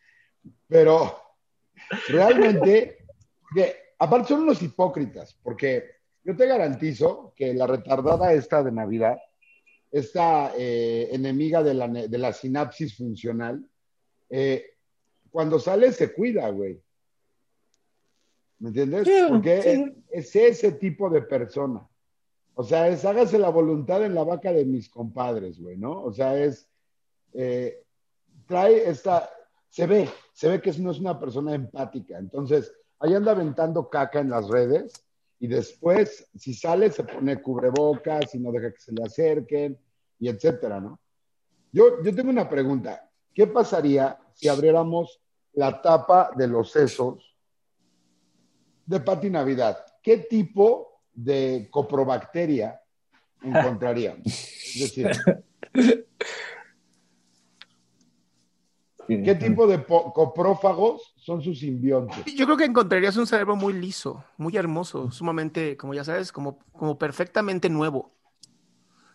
[0.68, 1.16] Pero
[2.08, 3.06] realmente,
[3.98, 5.84] aparte son unos hipócritas, porque
[6.22, 9.18] yo te garantizo que la retardada esta de Navidad,
[9.90, 13.64] esta eh, enemiga de la, de la, sinapsis funcional,
[14.28, 14.64] eh,
[15.30, 16.80] cuando sale se cuida, güey.
[18.58, 19.08] ¿Me entiendes?
[19.28, 21.86] Porque es, ese tipo de persona.
[22.54, 26.02] O sea, es hágase la voluntad en la vaca de mis compadres, güey, ¿no?
[26.02, 26.68] O sea, es,
[27.32, 27.82] eh,
[28.46, 29.30] trae esta,
[29.68, 32.18] se ve, se ve que no es una persona empática.
[32.18, 34.92] Entonces, ahí anda aventando caca en las redes
[35.42, 39.78] y después, si sale, se pone cubrebocas y no deja que se le acerquen
[40.18, 41.00] y etcétera, ¿no?
[41.72, 43.10] Yo, yo tengo una pregunta.
[43.32, 45.22] ¿Qué pasaría si abriéramos
[45.54, 47.36] la tapa de los sesos
[48.84, 49.78] de Pati Navidad?
[50.02, 52.78] ¿Qué tipo de coprobacteria
[53.42, 54.26] encontraríamos?
[54.70, 55.10] Es decir,
[59.08, 62.24] ¿Qué tipo de coprófagos son sus simbiontes?
[62.34, 66.58] Yo creo que encontrarías un cerebro muy liso, muy hermoso, sumamente, como ya sabes, como,
[66.72, 68.10] como perfectamente nuevo.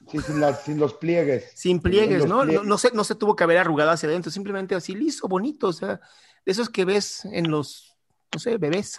[0.10, 1.52] Sí, sin, los pliegues.
[1.56, 2.46] Sin pliegues, ¿no?
[2.46, 5.74] No, se, no se tuvo que haber arrugado hacia adentro, simplemente así liso, bonito, o
[5.74, 6.00] sea,
[6.46, 7.98] de esos que ves en los,
[8.34, 8.98] no sé, bebés.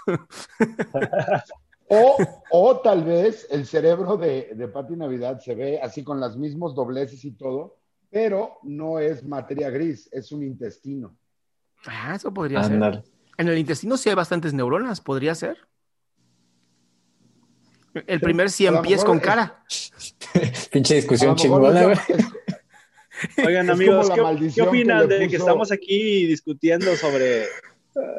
[1.89, 2.17] o,
[2.51, 6.75] o tal vez el cerebro de, de Pati Navidad se ve así con los mismos
[6.75, 7.79] dobleces y todo,
[8.11, 11.17] pero no es materia gris, es un intestino.
[11.87, 13.03] Ah, eso podría ser.
[13.39, 15.59] En el intestino sí hay bastantes neuronas, podría ser.
[18.07, 19.65] El primer 100 pies con cara.
[20.71, 21.97] Pinche discusión chingona, güey.
[23.47, 24.11] Oigan, amigos,
[24.55, 27.47] ¿qué, opinan de que estamos aquí discutiendo sobre,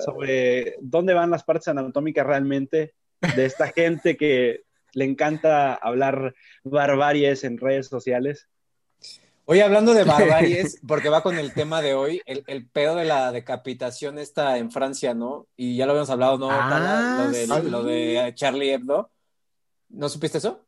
[0.04, 2.94] sobre dónde van las partes anatómicas realmente
[3.36, 8.48] de esta gente que le encanta hablar barbaries en redes sociales?
[9.50, 13.06] Oye, hablando de barbaries, porque va con el tema de hoy, el, el, pedo de
[13.06, 15.48] la decapitación está en Francia, ¿no?
[15.56, 16.50] Y ya lo habíamos hablado, ¿no?
[16.52, 19.10] Ah, lo, de, lo, de, Charlie Hebdo.
[19.88, 20.66] ¿No supiste eso?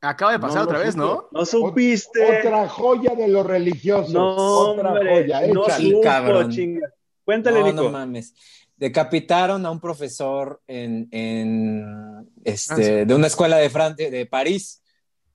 [0.00, 1.28] Acaba de pasar otra vez, ¿no?
[1.30, 2.40] No supiste.
[2.40, 4.12] Otra joya de lo religioso.
[4.12, 4.34] No,
[4.70, 5.46] otra joya.
[5.46, 6.92] No supo, chinga.
[7.24, 7.84] Cuéntale, Nico.
[7.84, 8.34] No mames.
[8.76, 14.82] Decapitaron a un profesor en, en este, de una escuela de Francia, de París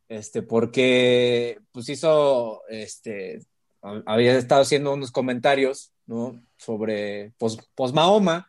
[0.08, 3.42] este, porque pues hizo, este,
[3.82, 6.42] había estado haciendo unos comentarios, ¿no?
[6.58, 8.48] Sobre, pues, pues Mahoma,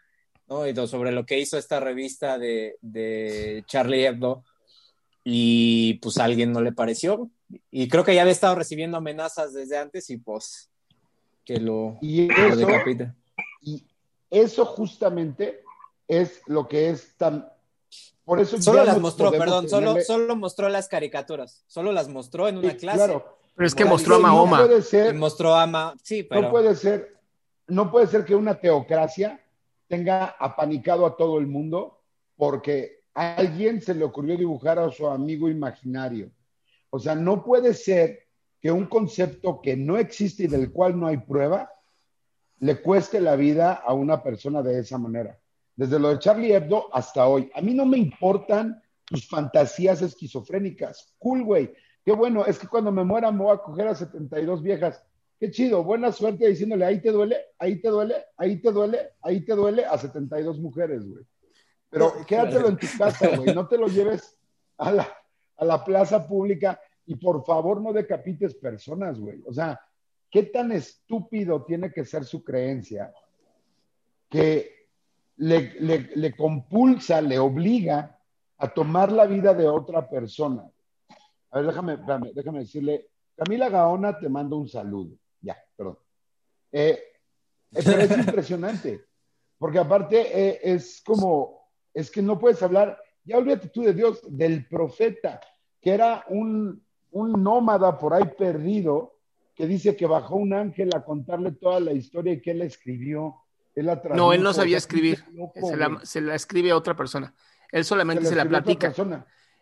[0.48, 0.66] ¿no?
[0.66, 4.44] Y sobre lo que hizo esta revista de, de Charlie Hebdo,
[5.24, 7.30] y pues a alguien no le pareció,
[7.70, 10.70] y creo que ya había estado recibiendo amenazas desde antes, y pues
[11.44, 12.68] que lo, y eso,
[13.60, 13.84] Y
[14.30, 15.62] eso justamente
[16.08, 17.48] es lo que es tan
[18.26, 22.58] por eso solo las mostró, perdón, solo, solo mostró las caricaturas, solo las mostró en
[22.58, 22.98] una clase.
[22.98, 23.38] Claro.
[23.54, 24.60] Pero es que mostró a Mahoma.
[24.60, 25.94] No puede ser, mostró a Ma...
[26.02, 26.42] sí, pero...
[26.42, 27.16] No puede ser,
[27.68, 29.40] no puede ser que una teocracia
[29.86, 32.02] tenga apanicado a todo el mundo
[32.36, 36.32] porque a alguien se le ocurrió dibujar a su amigo imaginario.
[36.90, 38.26] O sea, no puede ser
[38.60, 41.70] que un concepto que no existe y del cual no hay prueba
[42.58, 45.38] le cueste la vida a una persona de esa manera
[45.76, 47.50] desde lo de Charlie Hebdo hasta hoy.
[47.54, 51.14] A mí no me importan tus fantasías esquizofrénicas.
[51.18, 51.72] Cool, güey.
[52.04, 55.04] Qué bueno, es que cuando me muera me voy a coger a 72 viejas.
[55.38, 59.44] Qué chido, buena suerte diciéndole, ahí te duele, ahí te duele, ahí te duele, ahí
[59.44, 61.24] te duele a 72 mujeres, güey.
[61.90, 64.38] Pero quédatelo en tu casa, güey, no te lo lleves
[64.78, 65.08] a la,
[65.56, 69.42] a la plaza pública y por favor no decapites personas, güey.
[69.46, 69.78] O sea,
[70.30, 73.12] ¿qué tan estúpido tiene que ser su creencia
[74.28, 74.75] que
[75.36, 78.18] le, compulsa, le obliga
[78.58, 80.68] a tomar la vida de otra persona.
[81.50, 81.98] A ver, déjame,
[82.34, 85.16] déjame decirle, Camila Gaona te mando un saludo.
[85.40, 85.98] Ya, perdón.
[86.72, 86.98] Eh,
[87.72, 89.04] eh, pero es impresionante,
[89.58, 94.20] porque aparte eh, es como, es que no puedes hablar, ya olvídate tú de Dios,
[94.28, 95.40] del profeta,
[95.80, 99.14] que era un, un nómada por ahí perdido,
[99.54, 103.36] que dice que bajó un ángel a contarle toda la historia y que él escribió
[104.14, 105.24] no, él no sabía escribir.
[106.02, 107.34] se, la, escribe a otra persona.
[107.70, 108.92] Él solamente se, la platica.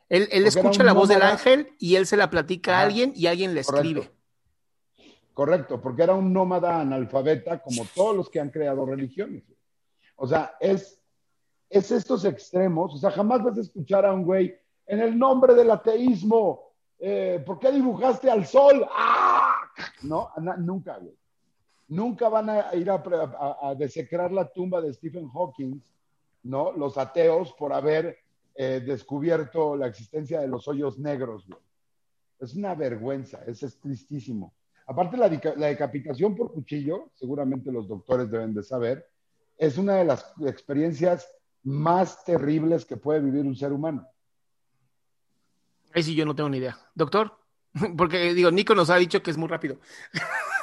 [0.09, 3.55] Él, escucha la voz del ángel y él se la platica a alguien y alguien
[3.55, 4.11] le escribe.
[5.33, 9.42] Correcto, porque era un nómada analfabeta como todos los que han creado religiones.
[10.14, 11.00] O sea, es,
[11.68, 12.94] es estos extremos.
[12.94, 14.55] O sea, jamás vas a escuchar a un güey
[14.87, 16.72] en el nombre del ateísmo.
[17.00, 18.87] Eh, ¿Por qué dibujaste al sol?
[18.92, 19.57] ¡Ah!
[20.03, 21.16] No, nunca, güey.
[21.88, 25.80] Nunca van a ir a, desecrar la tumba de Stephen Hawking,
[26.44, 26.72] ¿no?
[26.72, 28.18] Los ateos por haber
[28.54, 31.46] eh, descubierto la existencia de los hoyos negros,
[32.40, 34.54] Es una vergüenza, es, es tristísimo.
[34.86, 39.06] Aparte, la, la, decapitación por cuchillo, seguramente los doctores deben de saber,
[39.56, 41.28] es una de las experiencias
[41.62, 44.06] más terribles que puede vivir un ser humano.
[45.94, 46.76] Ahí sí yo no tengo ni idea.
[46.94, 47.38] Doctor,
[47.96, 49.78] porque digo, Nico nos ha dicho que es muy rápido.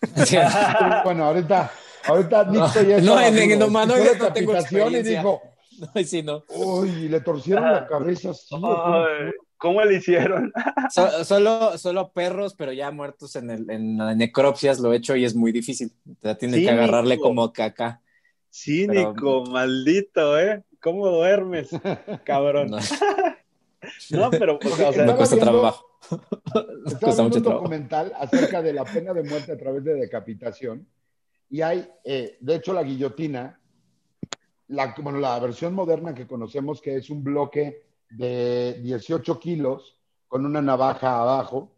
[1.04, 1.70] bueno, ahorita,
[2.04, 4.54] ahorita no, ya no, en, en, no, no, no tengo
[4.90, 5.42] y dijo,
[5.78, 6.44] no, sí, no.
[6.48, 8.54] Uy, le torcieron la cabeza así.
[9.58, 10.52] ¿Cómo le hicieron?
[11.24, 15.24] solo, solo perros, pero ya muertos en, el, en la necropsias lo he hecho y
[15.24, 15.92] es muy difícil.
[16.22, 18.00] Ya tiene que agarrarle como caca.
[18.52, 20.62] Cínico, maldito, ¿eh?
[20.80, 21.70] ¿Cómo duermes,
[22.24, 22.70] cabrón?
[24.10, 25.95] No, pero pues, o sea, me cuesta trabajo.
[26.86, 30.86] Estaba viendo un documental acerca de la pena de muerte a través de decapitación
[31.48, 33.60] y hay, eh, de hecho, la guillotina,
[34.68, 40.44] la, bueno, la versión moderna que conocemos, que es un bloque de 18 kilos con
[40.44, 41.72] una navaja abajo,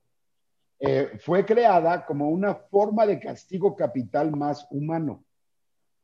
[0.80, 5.24] eh, fue creada como una forma de castigo capital más humano.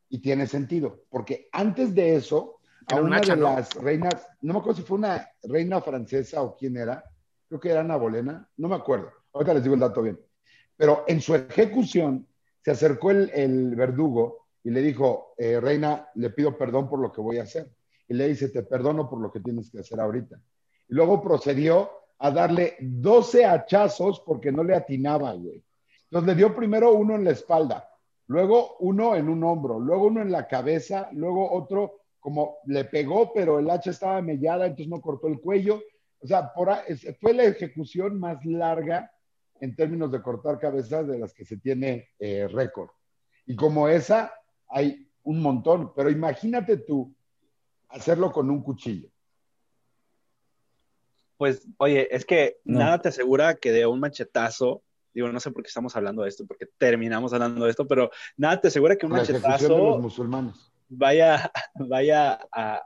[0.09, 4.81] Y tiene sentido, porque antes de eso, a una, de las reinas, no me acuerdo
[4.81, 7.03] si fue una reina francesa o quién era,
[7.47, 10.19] creo que era Ana Bolena, no me acuerdo, ahorita les digo el dato bien,
[10.75, 12.27] pero en su ejecución
[12.63, 17.21] se acercó el, verdugo y le dijo, eh, reina, le pido perdón por lo que
[17.21, 17.69] voy a hacer.
[18.07, 20.41] Y le dice, te perdono por lo que tienes que hacer ahorita.
[20.89, 25.63] Y luego procedió a darle 12 hachazos porque no le atinaba, güey.
[26.05, 27.87] Entonces le dio primero uno en la espalda,
[28.27, 33.31] luego uno en un hombro, luego uno en la cabeza, luego otro como le pegó,
[33.31, 35.81] pero el hacha estaba mellada, entonces no cortó el cuello,
[36.19, 36.51] o sea,
[37.19, 39.11] fue la ejecución más larga
[39.59, 42.89] en términos de cortar cabezas de las que se tiene eh, récord.
[43.45, 44.33] Y como esa,
[44.67, 45.93] hay un montón.
[45.95, 47.15] Pero imagínate tú
[47.89, 49.09] hacerlo con un cuchillo.
[51.37, 55.63] Pues, oye, es que nada te asegura que de un machetazo, digo, no sé por
[55.63, 59.05] qué estamos hablando de esto, porque terminamos hablando de esto, pero nada te asegura que
[59.05, 59.67] un machetazo.
[59.67, 62.81] De los musulmanes vaya, vaya a,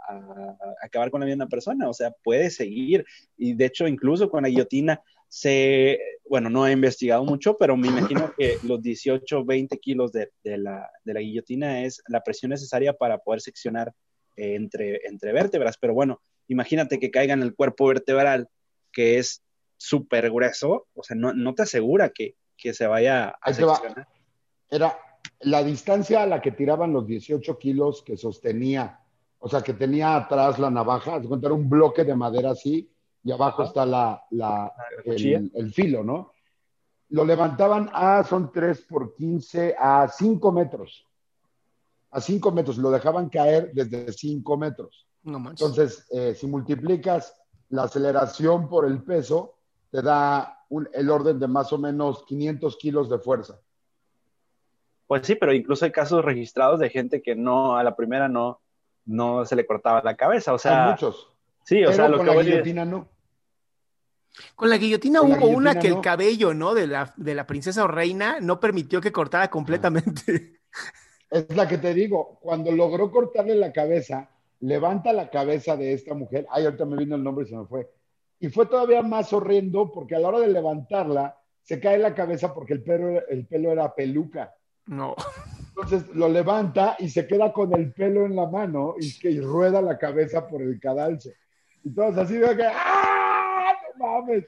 [0.81, 3.05] acabar con la vida de una persona, o sea, puede seguir.
[3.37, 7.87] Y de hecho, incluso con la guillotina, se, bueno, no he investigado mucho, pero me
[7.87, 13.41] imagino que los 18, 20 kilos de, la, guillotina es la presión necesaria para poder
[13.41, 13.93] seccionar
[14.35, 15.77] eh, entre, entre vértebras.
[15.79, 18.49] Pero bueno, imagínate que caiga en el cuerpo vertebral,
[18.91, 19.43] que es
[19.77, 24.07] súper grueso, o sea, no, te asegura que, se vaya a seccionar.
[24.69, 24.99] Era
[25.41, 28.99] la distancia a la que tiraban los 18 kilos que sostenía,
[29.39, 32.91] o sea, que tenía atrás la navaja, se era un bloque de madera así,
[33.23, 34.71] y abajo está la, la
[35.05, 36.31] el, filo, ¿no?
[37.09, 41.05] Lo levantaban a, son 3 por 15, a 5 metros.
[42.11, 45.07] A 5 metros, lo dejaban caer desde 5 metros.
[45.23, 47.35] No Entonces, eh, si multiplicas
[47.69, 49.55] la aceleración por el peso,
[49.91, 53.59] te da el orden de más o menos 500 kilos de fuerza.
[55.09, 58.61] Pues sí, pero incluso hay casos registrados de gente que no, a la primera no,
[59.05, 60.53] no se le cortaba la cabeza.
[60.53, 61.31] O sea, hay muchos.
[61.63, 63.09] Sí, o sea, lo con que la guillotina no.
[64.53, 66.75] Con la guillotina hubo una que el cabello, ¿no?
[66.75, 70.59] De la, de la princesa o reina no permitió que cortara completamente.
[71.31, 76.13] Es la que te digo, cuando logró cortarle la cabeza, levanta la cabeza de esta
[76.13, 76.45] mujer.
[76.51, 77.89] Ay, ahorita me vino el nombre y se me fue.
[78.39, 82.53] Y fue todavía más horrendo porque a la hora de levantarla, se cae la cabeza
[82.53, 84.53] porque el pelo, el pelo era peluca.
[84.89, 85.15] No.
[85.67, 89.83] Entonces lo levanta y se queda con el pelo en la mano y que rueda
[89.83, 91.29] la cabeza por el cadalso.
[91.83, 93.71] Y todos así de que ¡ah!
[93.97, 94.45] ¡No mames!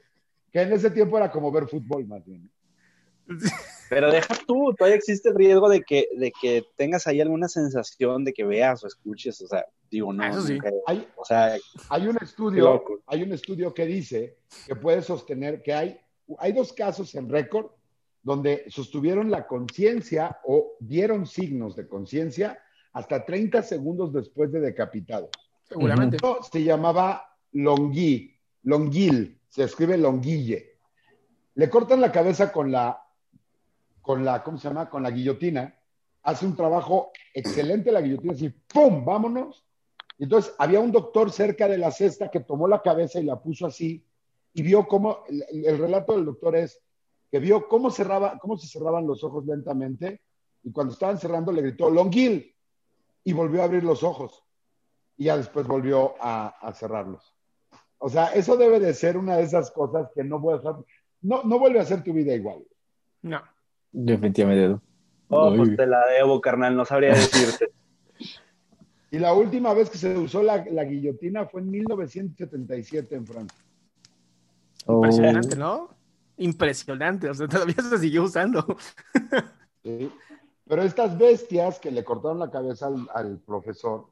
[0.52, 2.50] Que en ese tiempo era como ver fútbol más bien.
[3.88, 8.26] Pero deja tú, todavía existe el riesgo de que, de que tengas ahí alguna sensación
[8.26, 10.26] de que veas o escuches, o sea, digo, no.
[10.26, 10.58] Eso sí.
[10.88, 11.56] hay, o sea,
[11.90, 16.00] hay un estudio, hay un estudio que dice que puede sostener que hay,
[16.40, 17.68] hay dos casos en récord
[18.24, 22.60] donde sostuvieron la conciencia o dieron signos de conciencia
[22.94, 25.30] hasta 30 segundos después de decapitados.
[25.64, 26.18] Seguramente.
[26.52, 30.78] se llamaba Longui, Longuil, se escribe Longuille.
[31.56, 33.02] Le cortan la cabeza con la
[34.02, 34.90] con la, ¿cómo se llama?
[34.90, 35.76] Con la guillotina,
[36.24, 39.06] hace un trabajo excelente la guillotina, así, ¡pum!
[39.06, 39.66] Vámonos.
[40.18, 43.66] Entonces había un doctor cerca de la cesta que tomó la cabeza y la puso
[43.66, 44.06] así
[44.54, 46.80] y vio cómo, el, relato del doctor es
[47.32, 50.22] que vio cómo, cerraba, cómo se cerraban los ojos lentamente
[50.64, 52.54] y cuando estaban cerrando le gritó, Longuil,
[53.24, 54.44] y volvió a abrir los ojos
[55.18, 57.36] y ya después volvió a, a cerrarlos.
[58.00, 60.74] O sea, eso debe de ser una de esas cosas que no, puede hacer,
[61.22, 62.64] no, no vuelve a ser tu vida igual.
[63.22, 63.42] No.
[63.92, 64.82] Definitivamente.
[65.30, 67.72] Oh, pues te la debo, carnal, no sabría decirte.
[69.12, 73.60] y la última vez que se usó la, guillotina fue en 1977 en Francia.
[74.88, 76.01] Impresionante, ¿no?
[76.42, 78.66] Impresionante, o sea, todavía se siguió usando.
[79.84, 80.12] sí.
[80.68, 84.08] Pero estas bestias que le cortaron la cabeza al, al, profesor,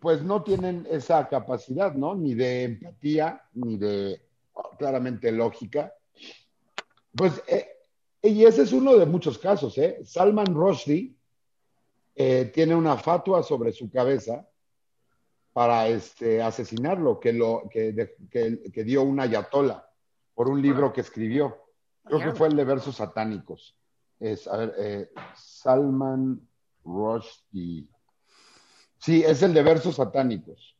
[0.00, 2.14] pues no tienen esa capacidad, ¿no?
[2.14, 4.22] Ni de empatía, ni de
[4.78, 5.92] claramente lógica.
[7.14, 7.66] Pues eh,
[8.22, 9.76] y ese es uno de muchos casos.
[9.78, 10.00] ¿eh?
[10.04, 11.14] Salman Rushdie
[12.14, 14.48] eh, tiene una fatua sobre su cabeza
[15.52, 19.87] para este, asesinarlo, que, lo, que, que, dio una ayatola
[20.38, 21.64] por un libro que escribió.
[22.04, 23.76] Creo que fue el de versos satánicos.
[24.20, 26.40] Es, a ver, eh, Salman
[26.84, 27.88] Rushdie.
[28.98, 30.76] Sí, es el de versos satánicos.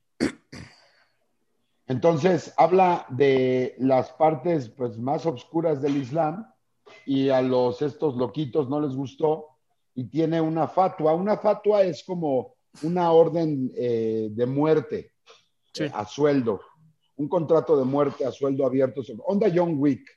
[1.88, 6.46] Entonces, habla de las partes pues, más oscuras del Islam
[7.04, 9.58] y a los estos loquitos no les gustó
[9.92, 11.14] y tiene una fatua.
[11.14, 15.14] Una fatua es como una orden eh, de muerte
[15.92, 16.60] a sueldo,
[17.18, 19.02] un contrato de muerte a sueldo abierto.
[19.26, 20.08] Onda John Wick,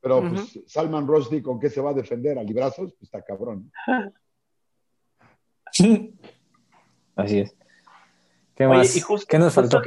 [0.00, 3.70] pero pues, Salman Rushdie con qué se va a defender a librazos, pues está cabrón.
[7.16, 7.54] Así es.
[8.54, 9.04] ¿Qué más?
[9.28, 9.82] ¿Qué nos faltó?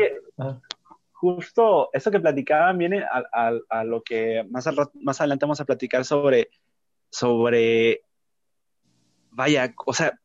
[1.21, 6.49] justo eso que platicaban viene a, lo que más, más adelante vamos a platicar sobre,
[7.11, 8.05] sobre,
[9.29, 10.19] vaya, o sea,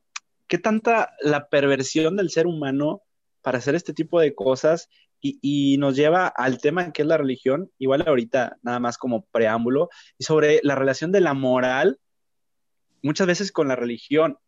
[0.47, 3.03] qué tanta la perversión del ser humano
[3.43, 4.89] para hacer este tipo de cosas
[5.21, 9.89] y, nos lleva al tema que es la religión, igual ahorita nada más como preámbulo,
[10.19, 11.99] y sobre la relación de la moral
[13.03, 14.39] muchas veces con la religión.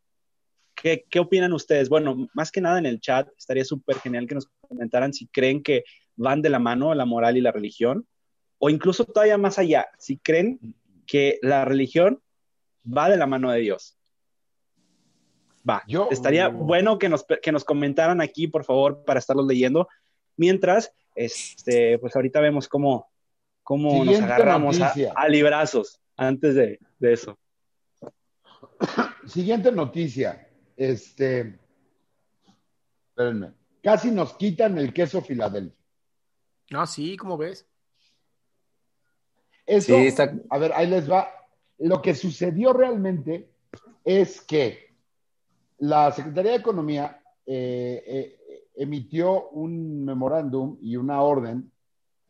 [0.75, 1.89] ¿Qué, ¿Qué, opinan ustedes?
[1.89, 5.63] Bueno, más que nada en el chat, estaría súper genial que nos comentaran si creen
[5.63, 5.85] que
[6.17, 8.07] van de la mano la moral y la religión,
[8.59, 10.59] o incluso todavía más allá, si creen
[11.07, 12.21] que la religión
[12.87, 13.97] va de la mano de Dios.
[15.69, 19.89] Va, Yo, estaría bueno que nos, que nos comentaran aquí, por favor, para estarlos leyendo,
[20.39, 23.11] mientras, este, pues ahorita vemos cómo,
[23.63, 27.39] cómo nos agarramos a, a, librazos antes de, de eso.
[29.27, 31.59] Siguiente noticia, este,
[33.11, 35.77] espérenme, casi nos quitan el queso Filadelfia.
[36.71, 37.67] No, sí, ¿cómo ves?
[39.67, 39.95] Eso,
[40.49, 41.29] a ver, ahí les va.
[41.79, 43.51] Lo que sucedió realmente
[44.05, 44.95] es que
[45.79, 48.38] la Secretaría de Economía eh, eh,
[48.79, 51.71] emitió un memorándum y una orden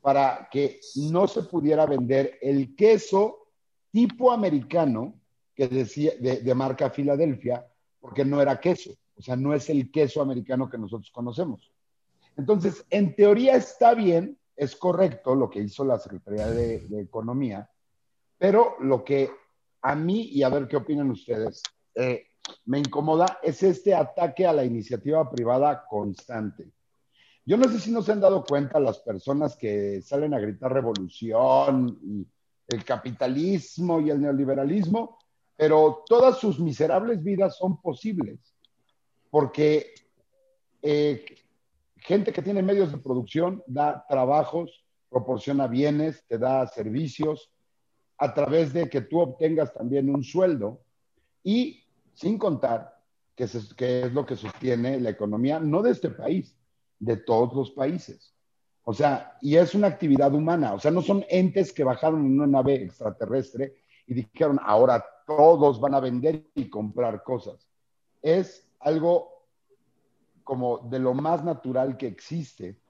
[0.00, 0.80] para que
[1.10, 3.48] no se pudiera vender el queso
[3.92, 5.20] tipo americano
[5.54, 7.66] que decía de, marca Filadelfia,
[8.00, 11.70] porque no era queso, o sea, no es el queso americano que nosotros conocemos.
[12.36, 17.68] Entonces, en teoría está bien, es correcto lo que hizo la Secretaría de, Economía,
[18.38, 19.30] pero lo que
[19.82, 21.62] a mí, y a ver qué opinan ustedes,
[21.94, 22.27] eh,
[22.66, 26.70] me incomoda es este ataque a la iniciativa privada constante.
[27.44, 30.72] Yo no sé si no se han dado cuenta las personas que salen a gritar
[30.72, 32.26] revolución y
[32.68, 35.18] el capitalismo y el neoliberalismo,
[35.56, 38.38] pero todas sus miserables vidas son posibles,
[39.30, 39.94] porque
[40.82, 41.24] eh,
[41.96, 47.50] gente que tiene medios de producción da trabajos, proporciona bienes, te da servicios,
[48.18, 50.82] a través de que tú obtengas también un sueldo
[51.42, 51.84] y
[52.18, 53.00] sin contar
[53.36, 56.56] que, es lo que sostiene la economía, no de este país,
[56.98, 58.34] de todos los países.
[58.82, 62.40] O sea, y es una actividad humana, o sea, no son entes que bajaron en
[62.40, 67.68] una nave extraterrestre y dijeron, ahora todos van a vender y comprar cosas.
[68.20, 69.46] Es algo
[70.42, 72.80] como de lo más natural que existe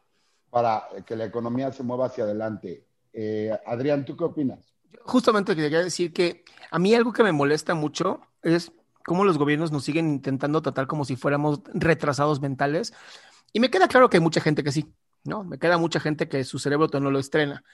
[0.48, 2.86] para que la economía se mueva hacia adelante.
[3.12, 4.72] Eh, Adrián, ¿tú qué opinas?
[5.02, 8.72] Justamente quería decir que a mí algo que me molesta mucho es
[9.08, 12.92] cómo los gobiernos nos siguen intentando tratar como si fuéramos retrasados mentales.
[13.52, 14.94] Y me queda claro que hay mucha gente que sí,
[15.24, 15.42] ¿no?
[15.42, 17.64] Me queda mucha gente que su cerebro no lo estrena.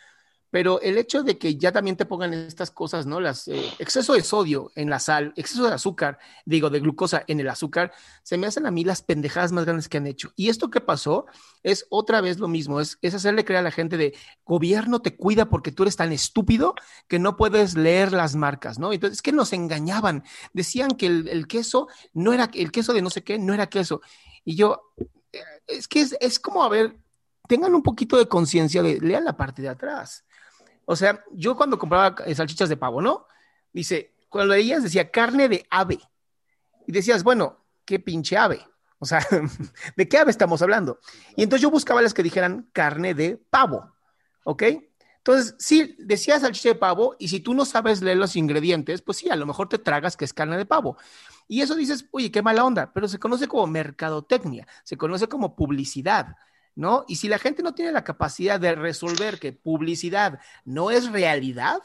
[0.55, 3.19] Pero el hecho de que ya también te pongan estas cosas, ¿no?
[3.19, 7.41] Las, eh, exceso de sodio en la sal, exceso de azúcar, digo, de glucosa en
[7.41, 7.91] el azúcar,
[8.23, 10.33] se me hacen a mí las pendejadas más grandes que han hecho.
[10.37, 11.27] Y esto que pasó
[11.65, 15.17] es otra vez lo mismo, es, es hacerle creer a la gente de gobierno te
[15.17, 16.77] cuida porque tú eres tan estúpido
[17.09, 18.93] que no puedes leer las marcas, ¿no?
[18.93, 20.23] Entonces, es que nos engañaban.
[20.53, 24.03] Decían que el, queso no era, el queso de no sé qué, no era queso.
[24.45, 24.93] Y yo,
[25.33, 26.97] eh, es que es, es como, a ver,
[27.49, 30.25] tengan un poquito de conciencia de, lean la parte de atrás.
[30.87, 33.27] O sea, yo cuando compraba eh, salchichas de pavo, ¿no?
[33.73, 35.99] Dice, cuando leías decía carne de ave.
[36.87, 38.67] Y decías, bueno, ¿qué pinche ave?
[38.99, 39.21] O sea,
[39.97, 40.99] ¿de qué ave estamos hablando?
[41.37, 43.93] Y entonces yo buscaba las que dijeran carne de pavo,
[44.45, 44.63] ¿ok?
[45.19, 49.19] Entonces, sí, decía salchicha de pavo y si tú no sabes leer los ingredientes, pues
[49.19, 50.99] sí, a lo mejor te tragas que es carne de pavo.
[51.49, 55.57] Y eso dices, oye, qué mala onda, pero se conoce como mercadotecnia, se conoce como
[55.57, 56.37] publicidad.
[56.75, 57.05] ¿No?
[57.09, 61.79] Y si la gente no tiene la capacidad de resolver que publicidad no es realidad,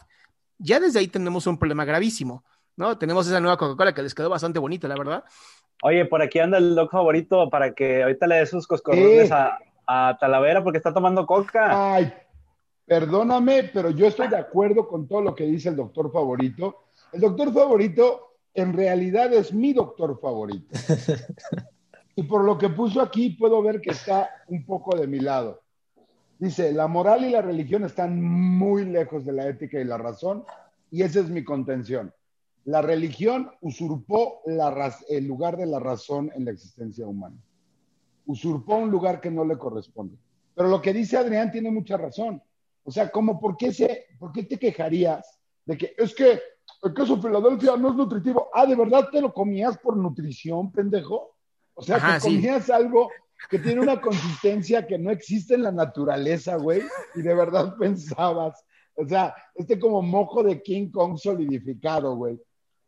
[0.57, 2.43] ya desde ahí tenemos un problema gravísimo,
[2.75, 2.97] ¿no?
[2.97, 5.23] Tenemos esa nueva Coca-Cola que les quedó bastante bonita, la verdad.
[5.81, 9.57] Oye, por aquí anda el doc favorito para que ahorita le dé sus coscorrones a,
[9.87, 11.93] a, Talavera porque está tomando coca.
[11.93, 12.13] Ay,
[12.85, 16.83] perdóname, pero yo estoy de acuerdo con todo lo que dice el doctor favorito.
[17.13, 20.67] El doctor favorito en realidad es mi doctor favorito.
[22.19, 25.61] Y por lo que puso aquí, puedo ver que está un poco de mi lado.
[26.37, 30.43] Dice, la moral y la religión están muy lejos de la ética y la razón,
[30.91, 32.13] y esa es mi contención.
[32.65, 37.37] La religión usurpó el lugar de la razón en la existencia humana.
[38.25, 40.17] Usurpó un lugar que no le corresponde.
[40.53, 42.43] Pero lo que dice Adrián tiene mucha razón.
[42.83, 46.37] O sea, como, ¿por qué, se, ¿por qué te quejarías de que es que
[46.83, 48.49] el queso Filadelfia no es nutritivo?
[48.53, 51.38] Ah, ¿de verdad te lo comías por nutrición, pendejo?
[51.79, 53.09] O sea, que comías algo
[53.49, 56.81] que tiene una consistencia que no existe en la naturaleza, güey,
[57.15, 58.65] y de verdad pensabas,
[58.95, 62.37] o sea, este como mojo de King Kong solidificado, güey.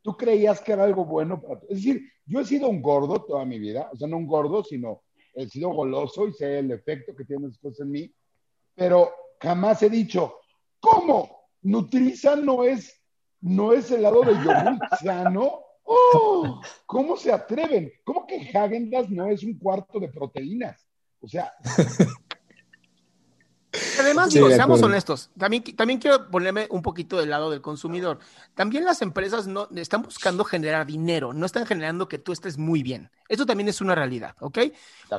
[0.01, 3.45] Tú creías que era algo bueno para Es decir, yo he sido un gordo toda
[3.45, 5.03] mi vida, o sea, no un gordo, sino
[5.35, 8.13] he sido goloso y sé el efecto que tienen las cosas en mí,
[8.75, 10.35] pero jamás he dicho,
[10.81, 11.47] ¿cómo?
[11.61, 13.01] Nutriza no es,
[13.39, 15.61] no es helado de yogur sano.
[15.83, 16.61] ¡Oh!
[16.85, 17.91] ¿Cómo se atreven?
[18.03, 20.87] ¿Cómo que Hagendas no es un cuarto de proteínas?
[21.19, 21.51] O sea.
[23.99, 28.19] Además, digo, seamos honestos, también, también quiero ponerme un poquito del lado del consumidor.
[28.53, 32.83] También las empresas no están buscando generar dinero, no están generando que tú estés muy
[32.83, 33.09] bien.
[33.29, 34.59] Eso también es una realidad, ¿ok?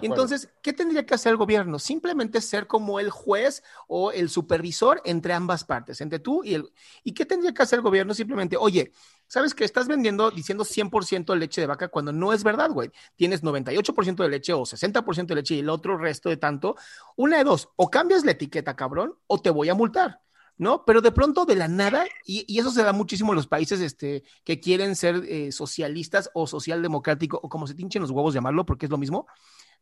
[0.03, 1.79] Entonces, ¿qué tendría que hacer el gobierno?
[1.79, 6.71] Simplemente ser como el juez o el supervisor entre ambas partes, entre tú y el...
[7.05, 8.13] ¿Y qué tendría que hacer el gobierno?
[8.13, 8.93] Simplemente, oye,
[9.33, 12.91] ¿sabes que estás vendiendo diciendo 100% leche de vaca cuando no es verdad, güey?
[13.17, 16.77] Tienes 98% de leche o 60% de leche y el otro resto de tanto.
[17.17, 20.21] Una de dos, o cambias la etiqueta, cabrón, o te voy a multar.
[20.59, 20.85] ¿no?
[20.85, 24.23] Pero de pronto de la nada, y, eso se da muchísimo en los países este,
[24.45, 28.85] que quieren ser eh, socialistas o socialdemocráticos, o como se tinchen los huevos llamarlo, porque
[28.85, 29.27] es lo mismo,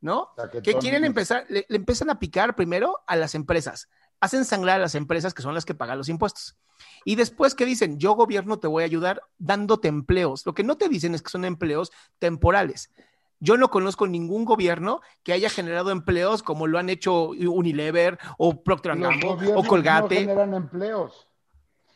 [0.00, 0.28] ¿no?
[0.62, 3.88] Que quieren empezar, le, empiezan a picar primero a las empresas,
[4.20, 6.56] hacen sangrar a las empresas que son las que pagan los impuestos.
[7.04, 10.44] Y después que dicen, yo gobierno te voy a ayudar dándote empleos.
[10.46, 12.90] Lo que no te dicen es que son empleos temporales
[13.38, 18.62] Yo no conozco ningún gobierno que haya generado empleos como lo han hecho Unilever o
[18.62, 20.14] Procter Gamble o Colgate.
[20.14, 21.26] No generan empleos.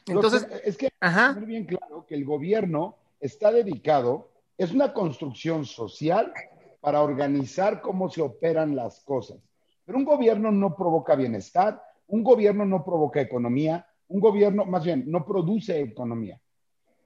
[0.06, 1.32] Entonces, es que ajá.
[1.32, 6.32] bien claro que el gobierno está dedicado, es una construcción social
[6.80, 9.38] para organizar cómo se operan las cosas.
[9.84, 15.04] Pero un gobierno no provoca bienestar, un gobierno no provoca economía, un gobierno, más bien,
[15.06, 16.40] no produce economía.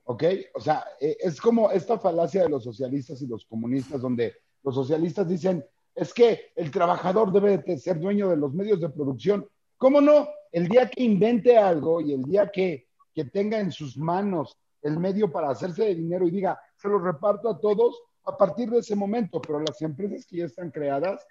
[0.05, 0.25] ¿Ok?
[0.55, 4.75] O sea, eh, es como esta falacia de los socialistas y los comunistas, donde los
[4.75, 9.47] socialistas dicen, es que el trabajador debe de ser dueño de los medios de producción.
[9.77, 10.29] ¿Cómo no?
[10.51, 14.99] El día que invente algo y el día que, que tenga en sus manos el
[14.99, 18.79] medio para hacerse de dinero y diga, se lo reparto a todos, a partir de
[18.79, 21.27] ese momento, pero las empresas que ya están creadas,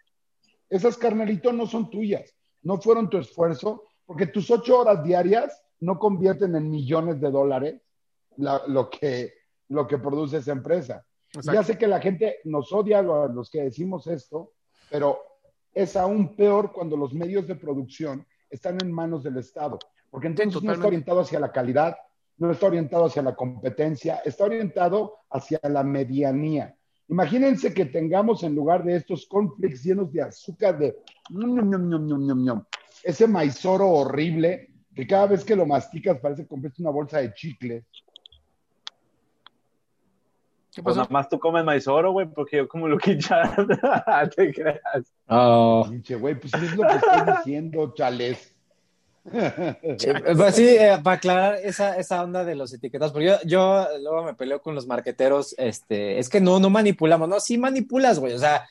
[0.70, 6.00] esas carnalitos no son tuyas, no fueron tu esfuerzo, porque tus ocho horas diarias no
[6.00, 7.82] convierten en millones de dólares
[8.38, 9.34] lo, que,
[9.70, 11.06] lo que produce esa empresa.
[11.44, 14.54] Ya sé que la gente nos odia a los que decimos esto,
[14.90, 15.20] pero
[15.74, 19.78] es aún peor cuando los medios de producción están en manos del Estado,
[20.10, 21.98] porque entonces no está orientado hacia la calidad,
[22.38, 26.76] no está orientado hacia la competencia, está orientado hacia la medianía.
[27.10, 30.98] Imagínense que tengamos en lugar de estos conflictos llenos de azúcar de
[33.04, 37.86] ese maizoro horrible que cada vez que lo masticas parece que una bolsa de chicle.
[40.74, 45.14] ¿Qué pues nada más tú comes maizoro, güey, porque yo como lo ya te creas.
[45.28, 45.88] Oh.
[46.20, 48.56] güey, pues es lo que estoy diciendo, chales.
[49.24, 54.24] pues sí, eh, para aclarar esa, esa onda de los etiquetas, porque yo, yo luego
[54.24, 58.34] me peleo con los marqueteros, este, es que no, no manipulamos, no, sí manipulas, güey,
[58.34, 58.68] o sea,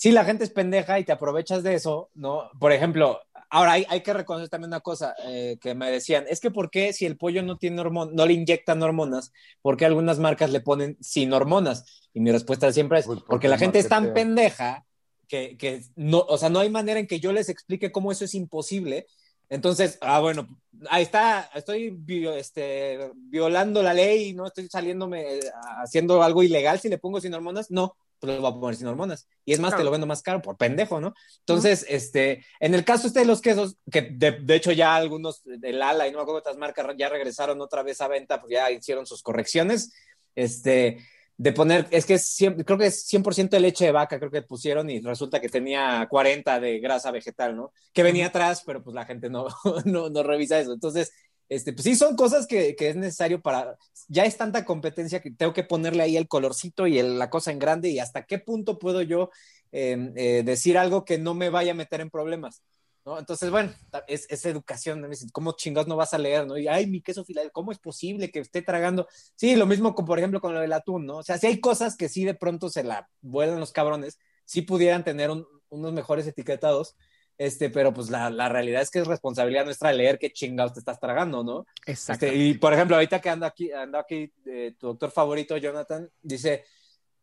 [0.00, 2.50] sí la gente es pendeja y te aprovechas de eso, ¿no?
[2.58, 3.20] Por ejemplo,
[3.50, 6.70] ahora hay, hay que reconocer también una cosa eh, que me decían, es que ¿por
[6.70, 9.30] qué si el pollo no tiene hormonas, no le inyectan hormonas,
[9.60, 12.08] por qué algunas marcas le ponen sin hormonas?
[12.14, 14.86] Y mi respuesta siempre es, porque la gente es tan pendeja
[15.28, 18.24] que, que no, o sea, no hay manera en que yo les explique cómo eso
[18.24, 19.06] es imposible
[19.50, 20.48] entonces, ah, bueno,
[20.88, 22.00] ahí está, estoy
[22.36, 25.40] este, violando la ley, no estoy saliéndome eh,
[25.82, 28.86] haciendo algo ilegal si le pongo sin hormonas, no, pues lo voy a poner sin
[28.86, 29.26] hormonas.
[29.44, 31.14] Y es más, te lo vendo más caro por pendejo, ¿no?
[31.40, 35.82] Entonces, este, en el caso este de los quesos, que de, hecho ya algunos del
[35.82, 38.70] Ala y no me acuerdo otras marcas ya regresaron otra vez a venta, pues ya
[38.70, 39.92] hicieron sus correcciones,
[40.34, 40.98] este,
[41.38, 44.42] de poner, es que es, creo que es 100% de leche de vaca, creo que
[44.42, 47.72] pusieron y resulta que tenía 40 de grasa vegetal, ¿no?
[47.94, 49.46] Que venía atrás, pero pues la gente no,
[49.86, 50.74] no, no revisa eso.
[50.74, 51.10] Entonces,
[51.50, 53.76] este, pues sí, son cosas que, que, es necesario para,
[54.06, 57.58] ya es tanta competencia que tengo que ponerle ahí el colorcito y la cosa en
[57.58, 59.30] grande y hasta qué punto puedo yo
[59.72, 62.62] em, eh, decir algo que no me vaya a meter en problemas.
[63.04, 63.18] ¿no?
[63.18, 63.74] Entonces, bueno,
[64.06, 66.56] es, es educación, ¿cómo chingados no vas a leer, no?
[66.56, 69.08] Y, ay, mi queso Filadelfia, ¿cómo es posible que esté tragando?
[69.34, 71.16] Sí, lo mismo con, por ejemplo, con lo del atún, ¿no?
[71.16, 74.62] O sea, si hay cosas que sí de pronto se la vuelan los cabrones, sí
[74.62, 75.30] pudieran tener
[75.68, 76.94] unos mejores etiquetados,
[77.40, 80.80] este, pero pues la, la, realidad es que es responsabilidad nuestra leer qué chingados te
[80.80, 81.64] estás tragando, ¿no?
[81.86, 82.26] Exacto.
[82.26, 86.06] Este, y, por ejemplo, ahorita que anda aquí, anda aquí eh, tu doctor favorito, Jonathan,
[86.20, 86.64] dice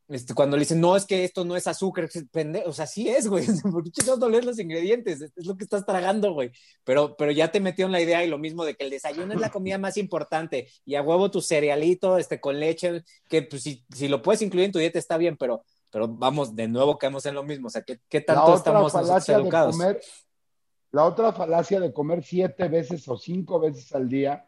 [0.07, 2.09] este, cuando le dicen, no, es que esto no es azúcar,
[2.65, 5.85] o sea, sí es, güey, porque chingados no lees los ingredientes, es lo que estás
[5.85, 6.49] tragando, güey,
[6.83, 9.35] pero, pero ya te metió en la idea y lo mismo de que el desayuno
[9.35, 13.61] es la comida más importante y a huevo tu cerealito, este, con leche, que pues
[13.61, 16.97] si, si lo puedes incluir en tu dieta está bien, pero, pero vamos, de nuevo
[16.97, 18.93] caemos en lo mismo, o sea, ¿qué, qué tanto estamos
[19.29, 19.75] educados?
[19.75, 20.01] Comer,
[20.91, 24.45] la otra falacia de comer siete veces o cinco veces al día,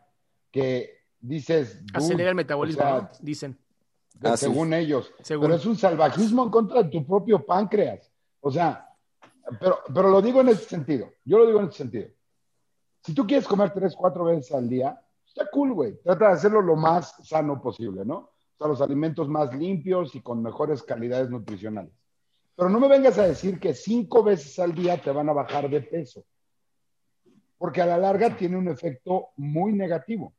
[0.52, 1.82] que dices...
[1.94, 3.58] Acelera el metabolismo, dicen
[4.24, 5.12] Ah, según ellos.
[5.28, 8.12] Pero es un salvajismo en contra de tu propio páncreas.
[8.42, 8.94] O sea,
[9.60, 11.12] pero, pero lo digo en ese sentido.
[11.24, 12.10] Yo lo digo en ese sentido.
[13.02, 16.02] Si tú quieres comer tres, cuatro veces al día, está cool, güey.
[16.02, 18.32] Trata de hacerlo lo más sano posible, ¿no?
[18.60, 21.94] Sea, los alimentos más limpios y con mejores calidades nutricionales.
[22.56, 25.70] Pero no me vengas a decir que cinco veces al día te van a bajar
[25.70, 26.26] de peso.
[27.58, 30.34] Porque a la larga tiene un efecto muy negativo,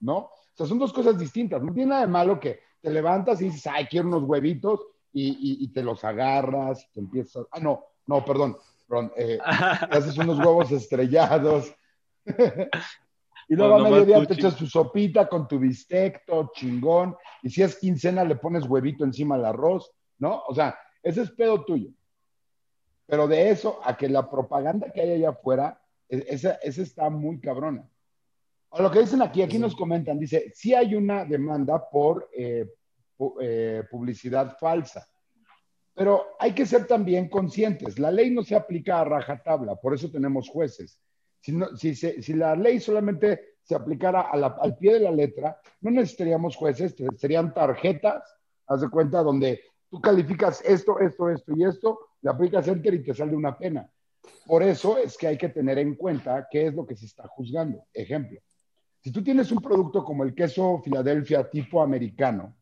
[0.00, 0.16] ¿no?
[0.16, 1.62] O sea, son dos cosas distintas.
[1.62, 4.80] No tiene nada de malo que te levantas y dices, ay, quiero unos huevitos,
[5.18, 7.46] y, te los agarras, y te empiezas.
[7.50, 8.56] Ah, no, no, perdón,
[8.88, 9.12] perdón.
[9.16, 11.74] Eh, haces unos huevos estrellados.
[13.48, 17.16] y luego a mediodía te echas tu sopita con tu bistec, todo chingón.
[17.42, 20.42] Y si es quincena, le pones huevito encima al arroz, ¿no?
[20.48, 21.90] O sea, ese es pedo tuyo.
[23.06, 27.08] Pero de eso a que la propaganda que hay allá afuera, e, esa, esa está
[27.08, 27.88] muy cabrona
[28.82, 32.66] lo que dicen aquí, aquí nos comentan, dice, sí hay una demanda por eh,
[33.40, 35.06] eh, publicidad falsa,
[35.94, 37.98] pero hay que ser también conscientes.
[37.98, 41.00] La ley no se aplica a rajatabla, por eso tenemos jueces.
[41.40, 46.94] Si, si, la ley solamente se aplicara al pie de la letra, no necesitaríamos jueces,
[47.16, 49.60] serían tarjetas, haz de cuenta, donde
[49.90, 53.88] Tú calificas esto, esto, esto y esto, le aplicas enter y te sale una pena.
[54.44, 57.28] Por eso es que hay que tener en cuenta qué es lo que se está
[57.28, 57.84] juzgando.
[57.92, 58.40] Ejemplo,
[59.00, 62.56] si tú tienes un producto como el queso Filadelfia tipo americano,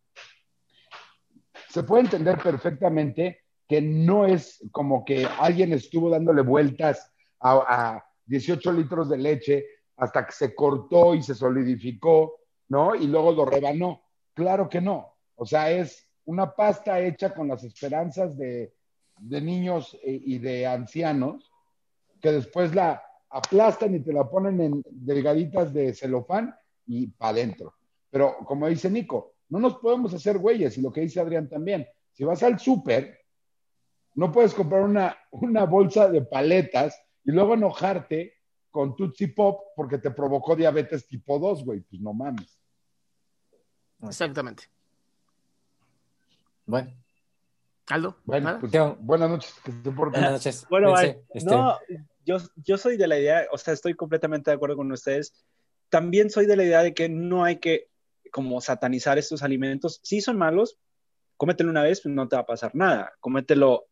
[1.70, 7.10] se puede entender perfectamente que no es como que alguien estuvo dándole vueltas
[7.40, 9.66] a 18 litros de leche
[9.96, 12.94] hasta que se cortó y se solidificó, ¿no?
[12.94, 14.02] Y luego lo rebanó.
[14.34, 15.16] Claro que no.
[15.36, 18.72] O sea, es una pasta hecha con las esperanzas de,
[19.20, 21.52] niños e, y de ancianos
[22.20, 26.54] que después la aplastan y te la ponen en delgaditas de celofán
[26.86, 27.74] y para adentro.
[28.10, 31.86] Pero como dice Nico, no nos podemos hacer güeyes y lo que dice Adrián también,
[32.12, 33.18] si vas al súper,
[34.14, 38.34] no puedes comprar una, una bolsa de paletas y luego enojarte
[38.70, 41.80] con Tootsie Pop porque te provocó diabetes tipo 2, güey.
[41.80, 42.58] Pues no mames.
[44.02, 44.64] Exactamente.
[46.66, 46.92] Bueno.
[47.88, 48.16] Aldo.
[48.24, 49.54] Bueno, pues, buenas noches.
[49.64, 50.66] Buenas noches.
[50.70, 51.78] Bueno, este no,
[52.24, 55.34] yo, yo soy de la idea, o sea, estoy completamente de acuerdo con ustedes.
[55.90, 57.90] También soy de la idea de que no hay que
[58.32, 60.00] como satanizar estos alimentos.
[60.02, 60.78] Si son malos,
[61.36, 63.12] cómetelo una vez, pues no te va a pasar nada.
[63.20, 63.86] Cómetelo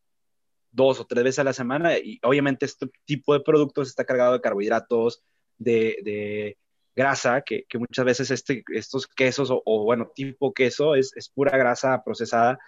[0.73, 4.33] dos o tres veces a la semana y obviamente este tipo de productos está cargado
[4.33, 5.23] de carbohidratos,
[5.59, 6.57] de,
[6.97, 12.03] grasa, que, muchas veces este, estos quesos o, bueno, tipo queso es, es, pura grasa
[12.05, 12.59] procesada.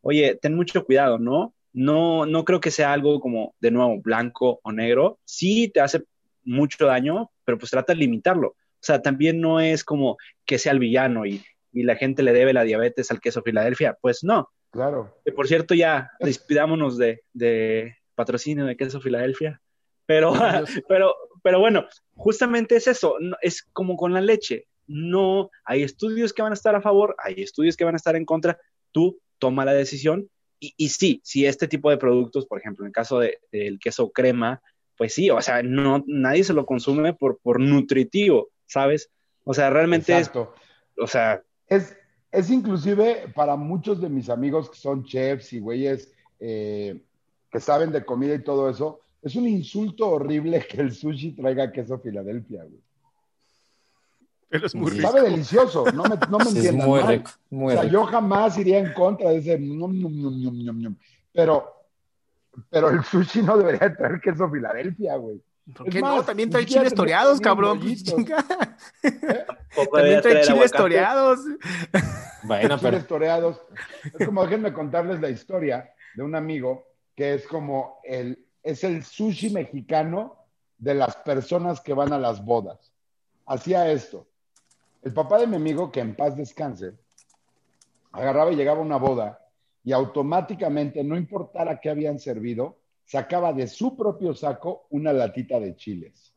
[0.00, 1.54] Oye, ten mucho cuidado, ¿no?
[1.72, 5.18] No, no creo que sea algo como, de nuevo, blanco o negro.
[5.24, 6.02] Sí te hace
[6.44, 8.48] mucho daño, pero pues trata de limitarlo.
[8.48, 11.42] O sea, también no es como que sea el villano y,
[11.72, 13.96] y la gente le debe la diabetes al queso Filadelfia.
[14.00, 15.16] Pues no, Claro.
[15.24, 19.60] Que por cierto, ya despidámonos de, de patrocinio de queso Filadelfia.
[20.06, 20.32] Pero,
[20.88, 24.66] pero, pero bueno, justamente es eso, es como con la leche.
[24.86, 28.16] No, hay estudios que van a estar a favor, hay estudios que van a estar
[28.16, 28.58] en contra.
[28.90, 32.88] Tú toma la decisión y, y sí, si este tipo de productos, por ejemplo, en
[32.88, 34.62] el caso del queso crema,
[34.96, 39.10] pues sí, o sea, no, nadie se lo consume por, por nutritivo, ¿sabes?
[39.44, 40.54] O sea, realmente Exacto.
[40.56, 41.42] es, o sea...
[41.66, 41.96] Es,
[42.32, 46.10] es inclusive para muchos de mis amigos que son chefs y güeyes
[46.40, 47.00] eh,
[47.50, 51.70] que saben de comida y todo eso, es un insulto horrible que el sushi traiga
[51.70, 52.80] queso Filadelfia, güey.
[54.48, 55.08] Pero es muy rico.
[55.08, 57.92] Sabe delicioso, no me, no me entiendan muy Rico, muy o sea, rico.
[57.92, 59.60] yo jamás iría en contra de ese
[61.32, 61.72] pero,
[62.68, 65.40] pero el sushi no debería traer queso Filadelfia, güey.
[65.74, 66.24] ¿Por qué no?
[66.24, 67.80] También trae chiles toreados, cabrón.
[69.92, 71.40] También trae chiles toreados.
[72.42, 72.90] Bueno, pero...
[72.90, 73.60] Chiles toreados.
[74.18, 79.04] Es como, déjenme contarles la historia de un amigo que es como el, es el
[79.04, 80.36] sushi mexicano
[80.78, 82.92] de las personas que van a las bodas.
[83.46, 84.26] Hacía esto.
[85.02, 86.94] El papá de mi amigo, que en paz descanse,
[88.10, 89.38] agarraba y llegaba a una boda
[89.84, 95.76] y automáticamente, no importara qué habían servido, sacaba de su propio saco una latita de
[95.76, 96.34] chiles.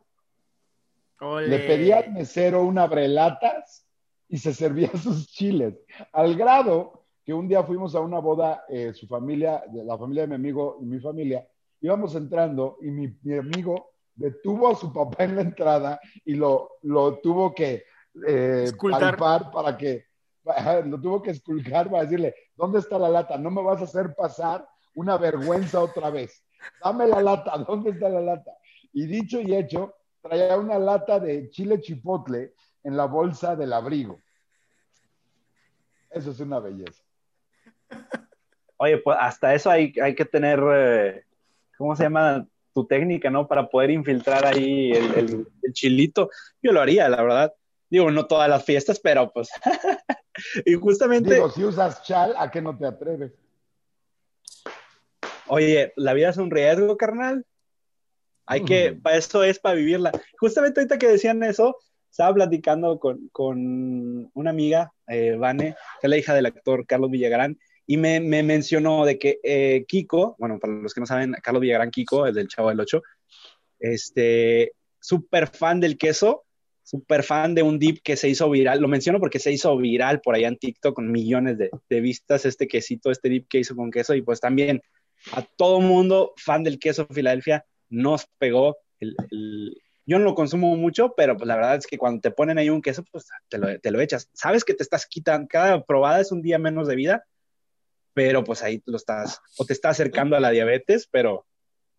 [1.20, 3.88] Le pedía al mesero una brelatas
[4.28, 5.80] y se servía sus chiles.
[6.12, 10.28] Al grado que un día fuimos a una boda, eh, su familia, la familia de
[10.28, 11.48] mi amigo y mi familia,
[11.82, 16.78] íbamos entrando y mi, mi amigo detuvo a su papá en la entrada y lo,
[16.84, 17.84] lo tuvo que
[18.28, 20.06] eh, palpar para que,
[20.86, 23.38] lo tuvo que esculcar para decirle, ¿dónde está la lata?
[23.38, 26.46] No me vas a hacer pasar una vergüenza otra vez
[26.84, 28.52] dame la lata, ¿dónde está la lata?
[28.94, 32.54] Y dicho y hecho, traía una lata de chile chipotle
[32.84, 34.22] en la bolsa del abrigo.
[36.10, 37.04] Eso es una belleza.
[38.78, 41.24] Oye, pues hasta eso hay, hay que tener, eh,
[41.78, 42.48] ¿cómo se llama?
[42.74, 43.48] Tu técnica, ¿no?
[43.48, 46.30] Para poder infiltrar ahí el, el, el, chilito.
[46.62, 47.54] Yo lo haría, la verdad.
[47.90, 49.50] Digo, no todas las fiestas, pero pues.
[50.66, 51.36] y justamente.
[51.36, 53.32] Digo, si usas chal, ¿a qué no te atreves?
[55.48, 57.46] Oye, la vida es un riesgo, carnal.
[58.46, 59.02] Hay que, mm.
[59.02, 60.12] para eso es para vivirla.
[60.38, 61.78] Justamente ahorita que decían eso,
[62.10, 67.12] estaba platicando con, con una amiga, eh, Vane, que es la hija del actor Carlos
[67.12, 71.36] Villagrán, y me, me mencionó de que eh, Kiko, bueno, para los que no saben,
[71.44, 73.04] Carlos Villagrán Kiko, el del Chavo del Ocho,
[73.80, 76.46] este, súper fan del queso,
[76.84, 78.80] súper fan de un dip que se hizo viral.
[78.80, 82.46] Lo menciono porque se hizo viral por allá en TikTok con millones de, de vistas,
[82.46, 84.82] este quesito, este dip que hizo con queso, y pues también
[85.32, 88.78] a todo mundo fan del queso Filadelfia nos pegó.
[89.00, 89.82] El, el...
[90.06, 92.70] Yo no lo consumo mucho, pero pues la verdad es que cuando te ponen ahí
[92.70, 94.30] un queso, pues te lo, te lo, echas.
[94.34, 97.26] Sabes que te estás quitando, cada probada es un día menos de vida,
[98.14, 101.46] pero pues ahí lo estás, o te está acercando a la diabetes, pero...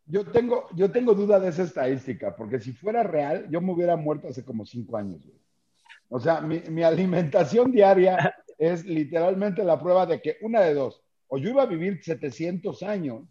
[0.08, 3.96] Yo tengo, yo tengo duda de esa estadística, porque si fuera real, yo me hubiera
[3.96, 5.26] muerto hace como cinco años.
[5.26, 5.40] Güey.
[6.08, 11.02] O sea, mi, mi alimentación diaria es literalmente la prueba de que una de dos,
[11.28, 13.22] o yo iba a vivir 700 años,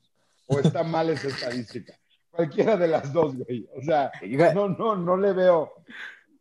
[0.48, 1.94] o está mal esa estadística.
[2.32, 3.68] Cualquiera de las dos, güey.
[3.76, 4.12] O sea,
[4.54, 5.72] no, no, no le veo,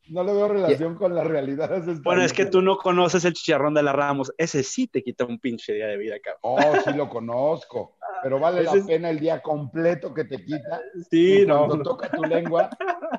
[0.08, 1.70] no le veo relación con la realidad.
[2.02, 4.32] Bueno, es que tú no conoces el chicharrón de la Ramos.
[4.36, 6.40] Ese sí te quita un pinche día de vida, cabrón.
[6.42, 7.96] Oh, sí lo conozco.
[8.22, 10.80] Pero vale la pena el día completo que te quita.
[11.10, 11.66] Sí, no.
[11.66, 12.70] Cuando toca tu lengua.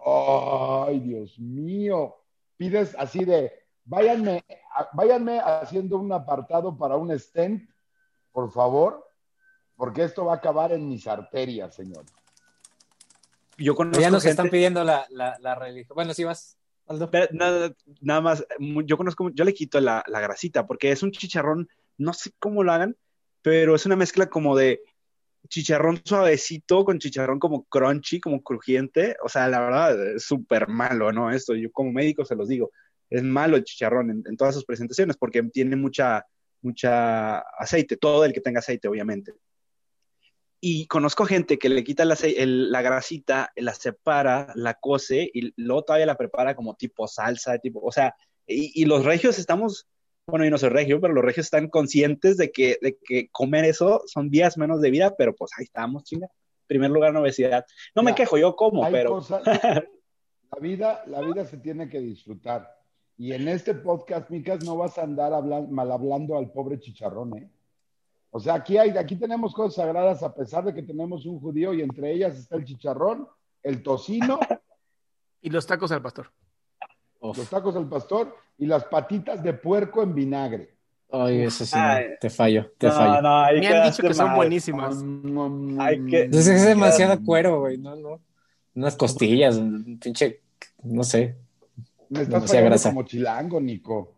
[0.06, 2.16] Ay, Dios mío.
[2.58, 3.52] Pides así de,
[3.86, 4.44] váyanme,
[4.94, 7.70] váyanme haciendo un apartado para un stent,
[8.36, 9.02] por favor,
[9.78, 12.04] porque esto va a acabar en mis arterias, señor.
[13.58, 15.96] Yo conozco ya nos están pidiendo la, la, religión.
[15.96, 17.10] Bueno, si vas, Aldo.
[17.32, 22.12] nada, más, yo conozco, yo le quito la, la grasita, porque es un chicharrón, no
[22.12, 22.98] sé cómo lo hagan,
[23.42, 24.82] pero es una mezcla como de
[25.48, 29.16] chicharrón suavecito con chicharrón como crunchy, como crujiente.
[29.24, 31.32] O sea, la verdad, es súper malo, ¿no?
[31.32, 32.70] Esto, yo como médico se los digo
[33.10, 36.26] es malo el chicharrón en, todas sus presentaciones porque tiene mucha,
[36.66, 39.34] mucha aceite, todo el que tenga aceite, obviamente.
[40.60, 45.84] Y conozco gente que le quita la, la grasita, la separa, la cose y luego
[45.84, 48.16] todavía la prepara como tipo salsa, tipo, o sea,
[48.48, 49.88] y, los regios estamos,
[50.28, 53.66] bueno, yo no soy regio, pero los regios están conscientes de que, de que comer
[53.66, 56.28] eso son días menos de vida, pero pues ahí estamos, chinga.
[56.68, 57.66] Primer lugar en obesidad.
[57.96, 59.24] No me quejo, yo como, pero...
[59.30, 62.76] la, vida, la vida se tiene que disfrutar.
[63.18, 65.32] Y en este podcast, Micas, no vas a andar
[65.70, 67.50] mal hablando al pobre chicharrón, ¿eh?
[68.32, 71.74] O sea, aquí, hay, aquí tenemos cosas sagradas a pesar de que tenemos un judío
[71.74, 73.26] y entre ellas está el chicharrón,
[73.64, 74.40] el tocino.
[75.42, 76.30] y los tacos al pastor.
[77.22, 80.76] Los tacos al pastor y las patitas de puerco en vinagre.
[81.10, 81.80] Ay, eso sí,
[82.20, 83.22] te fallo, te fallo.
[83.22, 84.98] Me han dicho que son buenísimas.
[85.80, 86.24] Hay que...
[86.24, 88.20] Es, es demasiado cuero, güey, no, no.
[88.76, 90.42] Unas costillas, un pinche,
[90.84, 91.38] no sé.
[92.10, 94.16] Me estás fallando como chilango, Nico.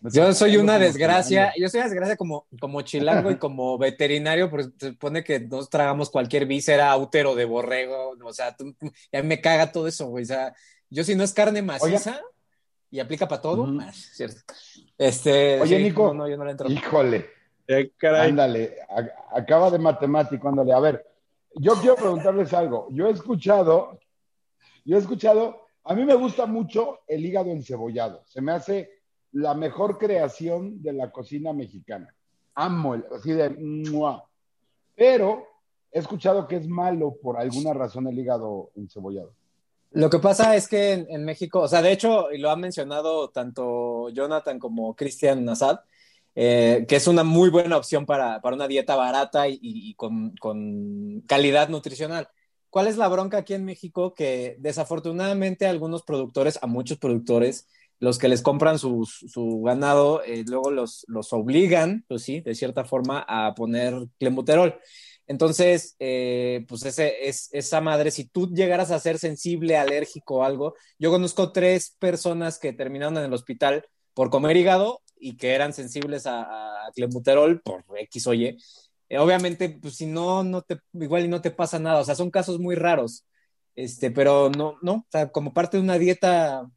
[0.00, 4.68] Yo soy una desgracia, yo soy una desgracia como, como chilango y como veterinario, porque
[4.78, 8.56] se supone que nos tragamos cualquier víscera, útero de borrego, o sea,
[9.12, 10.22] ya me caga todo eso, güey.
[10.22, 10.54] O sea,
[10.88, 12.20] yo si no es carne maciza
[12.90, 14.40] y aplica para todo, ah, cierto.
[14.96, 16.70] Este, Oye, Nico, no, yo no le entro.
[16.70, 17.26] híjole,
[17.66, 18.76] eh, ándale,
[19.34, 20.72] acaba de matemático, ándale.
[20.72, 21.06] A ver,
[21.56, 22.86] yo quiero preguntarles algo.
[22.90, 23.98] Yo he escuchado,
[24.84, 28.22] yo he escuchado a mí me gusta mucho el hígado encebollado.
[28.26, 28.90] Se me hace
[29.32, 32.14] la mejor creación de la cocina mexicana.
[32.54, 33.56] Amo el, así de
[34.94, 35.46] Pero
[35.90, 39.32] he escuchado que es malo por alguna razón el hígado encebollado.
[39.92, 43.30] Lo que pasa es que en, México, o sea, de hecho, y lo han mencionado
[43.30, 45.80] tanto Jonathan como Cristian Nazad,
[46.34, 51.70] eh, que es una muy buena opción para, una dieta barata y, con, con, calidad
[51.70, 52.28] nutricional.
[52.70, 54.14] ¿Cuál es la bronca aquí en México?
[54.14, 57.66] Que desafortunadamente algunos productores, a muchos productores,
[58.00, 59.06] los que les compran su,
[59.64, 64.78] ganado, eh, luego los, obligan, pues sí, de cierta forma, a poner clenbuterol.
[65.26, 70.44] Entonces, eh, pues ese, es, esa madre, si tú llegaras a ser sensible, alérgico o
[70.44, 75.50] algo, yo conozco tres personas que terminaron en el hospital por comer hígado y que
[75.52, 76.90] eran sensibles a, a
[77.62, 78.56] por X o Y,
[79.08, 82.30] eh, obviamente, pues si no, no igual y no te pasa nada, o sea, son
[82.30, 83.24] casos muy raros,
[83.74, 86.68] este, pero no, no, o sea, como parte de una dieta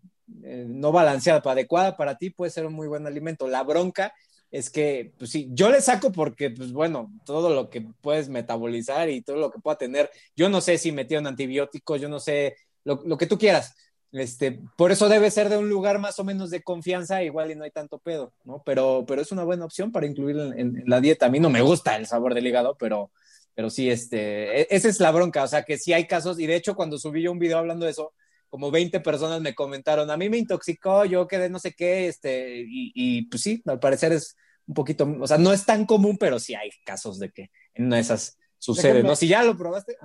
[0.44, 3.48] eh, no balanceada, adecuada para ti, puede ser un muy buen alimento.
[3.48, 4.14] La bronca
[4.50, 9.10] es que, pues sí, yo le saco porque, pues bueno, todo lo que puedes metabolizar
[9.10, 12.56] y todo lo que pueda tener, yo no sé si metieron antibióticos, yo no sé,
[12.84, 13.76] lo, lo que tú quieras,
[14.12, 17.56] este, por eso debe ser de un lugar más o menos de confianza, igual y
[17.56, 18.62] no hay tanto pedo, ¿no?
[18.66, 21.28] Pero, pero es una buena opción para incluir en, la dieta.
[21.28, 23.12] A mí no me gusta el sabor del hígado, pero,
[23.56, 26.48] pero sí, este, e, esa es la bronca, o sea, que sí hay casos, y
[26.48, 28.14] de hecho cuando subí yo un video hablando de eso,
[28.50, 32.66] como 20 personas me comentaron, a mí me intoxicó, yo quedé no sé qué, este,
[32.68, 34.36] y, pues sí, al parecer es
[34.68, 37.86] un poquito, o sea, no es tan común, pero sí hay casos de que en
[37.86, 39.16] una de esas sucede, ¿no?
[39.16, 39.96] Si ya lo probaste,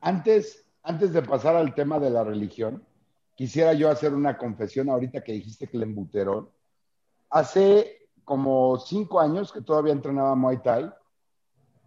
[0.00, 2.84] Antes, antes de pasar al tema de la religión,
[3.34, 6.50] quisiera yo hacer una confesión ahorita que dijiste clenbuterol.
[7.30, 10.90] Hace como cinco años que todavía entrenaba Muay Thai,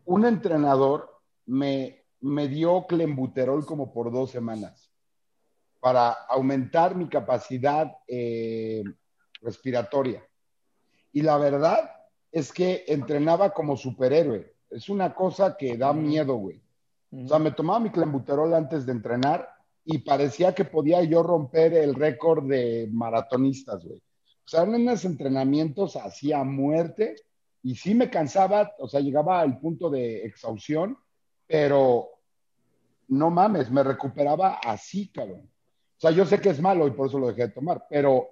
[0.06, 4.91] un entrenador me, me dio clenbuterol como por dos semanas
[5.80, 8.84] para aumentar mi capacidad eh,
[9.41, 10.28] respiratoria.
[11.12, 11.91] Y la verdad
[12.32, 14.56] es que entrenaba como superhéroe.
[14.72, 16.64] Es una cosa que da miedo, güey.
[17.24, 19.47] O sea, me tomaba mi clenbuterol antes de entrenar
[19.86, 23.97] y parecía que podía yo romper el récord de maratonistas, güey.
[23.97, 27.16] O sea, en unos entrenamientos hacía muerte
[27.63, 30.97] y sí me cansaba, o sea, llegaba al punto de exhaustión,
[31.47, 32.09] pero
[33.07, 35.49] no mames, me recuperaba así, cabrón.
[35.97, 38.28] O sea, yo sé que es malo y por eso lo dejé de tomar, pero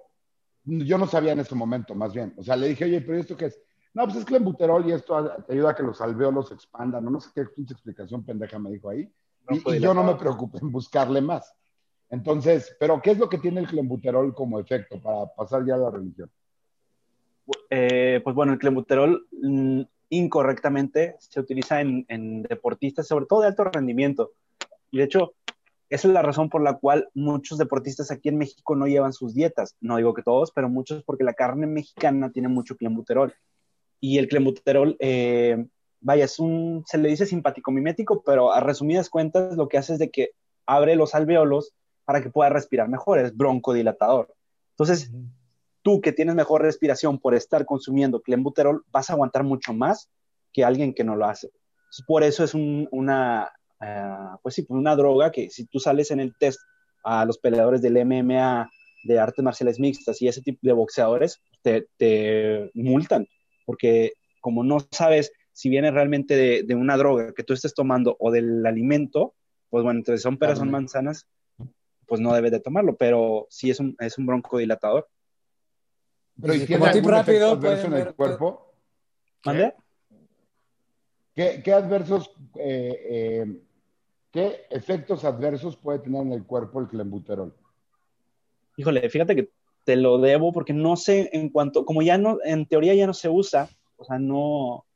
[0.64, 2.34] yo no sabía en ese momento, más bien.
[2.36, 3.60] O sea, le dije, oye, pero ¿esto qué es?
[3.94, 7.10] No, pues es clenbuterol y esto te ayuda a que los alveolos se expandan, no,
[7.10, 9.08] no sé qué explicación pendeja me dijo ahí.
[9.48, 11.54] y, yo no me preocupo en buscarle más.
[12.10, 15.78] Entonces, pero ¿qué es lo que tiene el clenbuterol como efecto para pasar ya a
[15.78, 16.30] la religión?
[17.70, 23.64] Eh, pues bueno, el clenbuterol mm, incorrectamente se utiliza en, deportistas, sobre todo de alto
[23.64, 24.32] rendimiento.
[24.90, 25.34] Y de hecho,
[25.88, 29.34] esa es la razón por la cual muchos deportistas aquí en México no llevan sus
[29.34, 29.76] dietas.
[29.80, 33.32] No digo que todos, pero muchos porque la carne mexicana tiene mucho clenbuterol.
[34.04, 35.64] Y el clenbuterol, eh,
[36.02, 39.94] vaya, es un, se le dice simpático mimético, pero a resumidas cuentas lo que hace
[39.94, 40.32] es de que
[40.66, 41.72] abre los alveolos
[42.04, 44.34] para que pueda respirar mejor, es broncodilatador.
[44.72, 45.10] Entonces,
[45.80, 50.10] tú que tienes mejor respiración por estar consumiendo clenbuterol, vas a aguantar mucho más
[50.52, 51.50] que alguien que no lo hace.
[52.06, 53.50] Por eso es una,
[53.80, 56.60] eh, pues sí, pues una droga que si tú sales en el test
[57.04, 58.68] a los peleadores del MMA,
[59.04, 63.26] de artes marciales mixtas y ese tipo de boxeadores, te, te multan,
[63.64, 68.16] porque como no sabes si viene realmente de, de, una droga que tú estés tomando
[68.18, 69.34] o del alimento,
[69.70, 71.26] pues bueno, entonces son peras, son manzanas,
[72.06, 75.08] pues no debes de tomarlo, pero sí es un, es un broncodilatador.
[76.40, 78.74] Pero ¿y tiene algún rápido, adverso en el cuerpo?
[79.44, 79.74] ¿Mande?
[81.34, 83.62] ¿Qué, qué adversos, eh, eh,
[84.30, 87.54] qué efectos adversos puede tener en el cuerpo el clenbuterol?
[88.76, 89.50] Híjole, fíjate que
[89.84, 93.14] te lo debo porque no sé en cuanto, como ya no, en teoría ya no
[93.14, 94.86] se usa, o sea, no,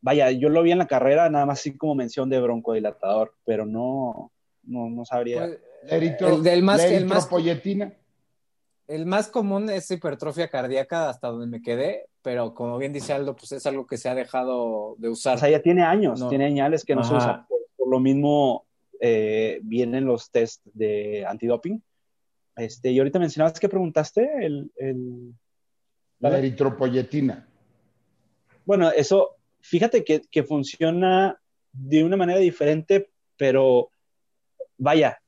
[0.00, 3.66] vaya, yo lo vi en la carrera nada más así como mención de broncodilatador, pero
[3.66, 4.32] no,
[4.64, 5.46] no, no sabría.
[5.46, 7.28] Pues, el del más, el más,
[8.90, 13.36] el más común es hipertrofia cardíaca hasta donde me quedé, pero como bien dice Aldo,
[13.36, 15.36] pues es algo que se ha dejado de usar.
[15.36, 17.46] O sea, ya tiene años, tiene añales que no se usa.
[17.76, 18.66] Por, lo mismo
[19.00, 21.82] eh, vienen los test de antidoping.
[22.60, 24.70] Este, y ahorita mencionabas que preguntaste el,
[26.18, 27.48] la eritropoyetina.
[28.64, 31.40] Bueno, eso, fíjate que, que funciona
[31.72, 33.90] de una manera diferente, pero
[34.76, 35.20] vaya,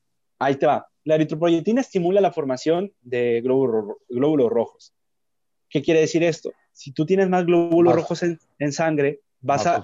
[0.42, 0.88] Ahí te va.
[1.04, 4.92] La eritropoyetina estimula la formación de glóbulos, rojos.
[5.70, 6.52] ¿Qué quiere decir esto?
[6.72, 9.80] Si tú tienes más glóbulos rojos en, sangre, vas a,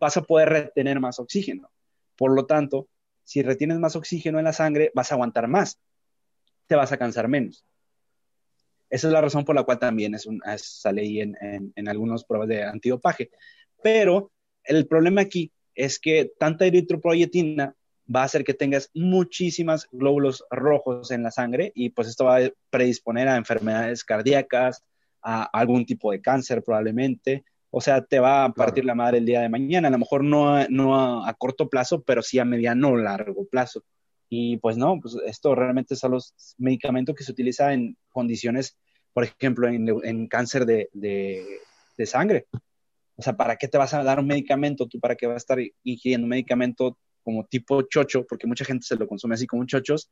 [0.00, 1.70] vas a poder retener más oxígeno.
[2.16, 2.88] Por lo tanto,
[3.22, 5.78] si retienes más oxígeno en la sangre, vas a aguantar más.
[6.68, 7.64] Te vas a cansar menos.
[8.88, 11.88] Esa es la razón por la cual también es un, sale ahí en, en, en
[11.88, 13.30] algunas pruebas de antidopaje.
[13.82, 14.30] Pero
[14.62, 17.74] el problema aquí es que tanta eritropoyetina
[18.14, 22.38] va a hacer que tengas muchísimas glóbulos rojos en la sangre y pues esto va
[22.38, 24.84] a predisponer a enfermedades cardíacas,
[25.22, 27.44] a algún tipo de cáncer probablemente.
[27.70, 30.24] O sea, te va a partir la madre el día de mañana, a lo mejor
[30.24, 33.84] no, no a, corto plazo, pero sí a mediano o largo plazo.
[34.28, 38.76] Y pues no, pues esto realmente son los medicamentos que se utilizan en condiciones,
[39.12, 41.44] por ejemplo, en, cáncer de, de,
[41.96, 42.46] de, sangre.
[43.16, 44.86] O sea, ¿para qué te vas a dar un medicamento?
[44.86, 46.98] ¿Tú para qué vas a estar ingiriendo un medicamento
[47.28, 50.10] como tipo chocho, porque mucha gente se lo consume así como chochos,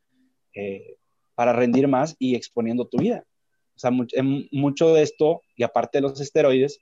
[0.53, 0.97] eh,
[1.33, 3.23] para rendir más y exponiendo tu vida.
[3.75, 6.79] O sea, mucho, de esto, y aparte de los esteroides,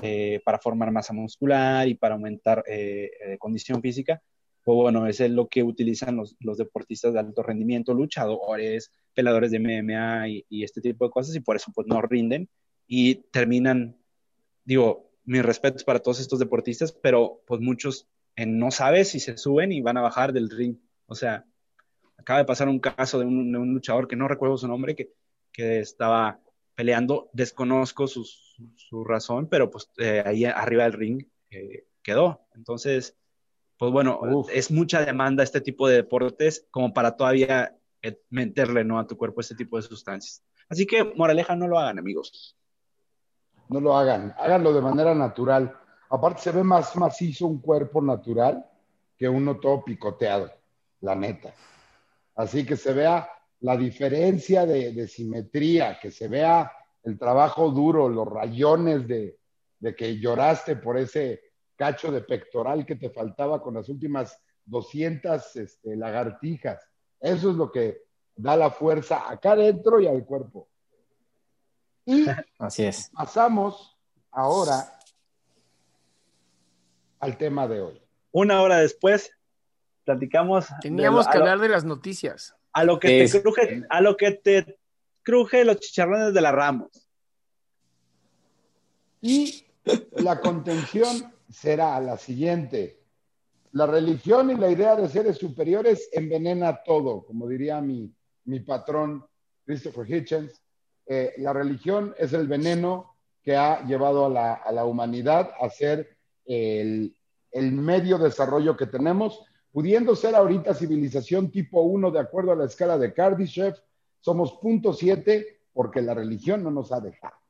[0.00, 4.22] eh, para formar masa muscular y para aumentar eh, condición física,
[4.64, 10.28] pues bueno, es lo que utilizan los, deportistas de alto rendimiento, luchadores, peladores de MMA
[10.48, 12.48] y, este tipo de cosas, y por eso pues no rinden
[12.86, 13.96] y terminan,
[14.64, 19.36] digo, mis respetos para todos estos deportistas, pero pues muchos en no sabes si se
[19.36, 20.76] suben y van a bajar del ring.
[21.06, 21.44] O sea,
[22.16, 25.12] acaba de pasar un caso de un, luchador que no recuerdo su nombre, que,
[25.52, 26.40] que estaba
[26.74, 28.24] peleando, desconozco su,
[28.76, 32.46] su, razón, pero pues eh, ahí arriba del ring eh, quedó.
[32.54, 33.16] Entonces,
[33.84, 38.98] pues bueno, es mucha demanda este tipo de deportes como para todavía eh, meterle ¿no?
[38.98, 40.42] a tu cuerpo este tipo de sustancias.
[40.70, 42.56] Así que, moraleja, no lo hagan, amigos.
[43.68, 45.74] No lo hagan, háganlo de manera natural.
[46.08, 48.64] Aparte se ve más macizo un cuerpo natural
[49.18, 50.50] que uno todo picoteado,
[51.00, 51.52] la neta.
[52.34, 53.28] Así que se vea
[53.60, 56.72] la diferencia de, simetría, que se vea
[57.02, 59.36] el trabajo duro, los rayones de,
[59.94, 61.42] que lloraste por ese
[61.84, 66.82] cacho de pectoral que te faltaba con las últimas 200 este, lagartijas.
[67.20, 68.04] Eso es lo que
[68.34, 70.66] da la fuerza acá adentro y al cuerpo.
[72.06, 72.24] Y
[72.58, 73.10] Así es.
[73.12, 73.98] pasamos
[74.30, 74.98] ahora
[77.20, 78.02] al tema de hoy.
[78.32, 79.30] Una hora después,
[80.04, 80.68] platicamos.
[80.80, 82.56] Teníamos que hablar de las noticias.
[82.72, 84.78] A lo que te cruje, a lo que te
[85.22, 87.10] cruje los chicharrones de la Ramos.
[89.20, 89.66] Y
[90.12, 93.00] la contención será la siguiente.
[93.72, 98.12] La religión y la idea de seres superiores envenena todo, como diría mi,
[98.44, 99.24] mi patrón
[99.64, 100.60] Christopher Hitchens.
[101.06, 105.68] Eh, la religión es el veneno que ha llevado a la, a la humanidad a
[105.70, 107.16] ser el,
[107.52, 112.64] el medio desarrollo que tenemos, pudiendo ser ahorita civilización tipo 1 de acuerdo a la
[112.64, 113.74] escala de Kardashev,
[114.20, 117.43] somos punto 7 porque la religión no nos ha dejado.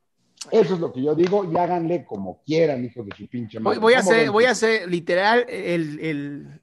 [0.50, 3.78] Eso es lo que yo digo y háganle como quieran, hijos de su pinche madre.
[3.78, 6.60] Voy, a hacer, voy a hacer literal el, el,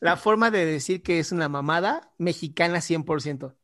[0.00, 3.54] la forma de decir que es una mamada mexicana 100%.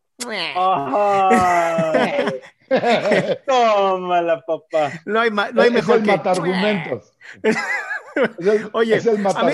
[3.46, 4.92] Tómala, papá.
[5.06, 6.10] No hay, no hay mejor que...
[6.10, 7.12] argumentos.
[8.72, 9.52] Oye, es el a, mí,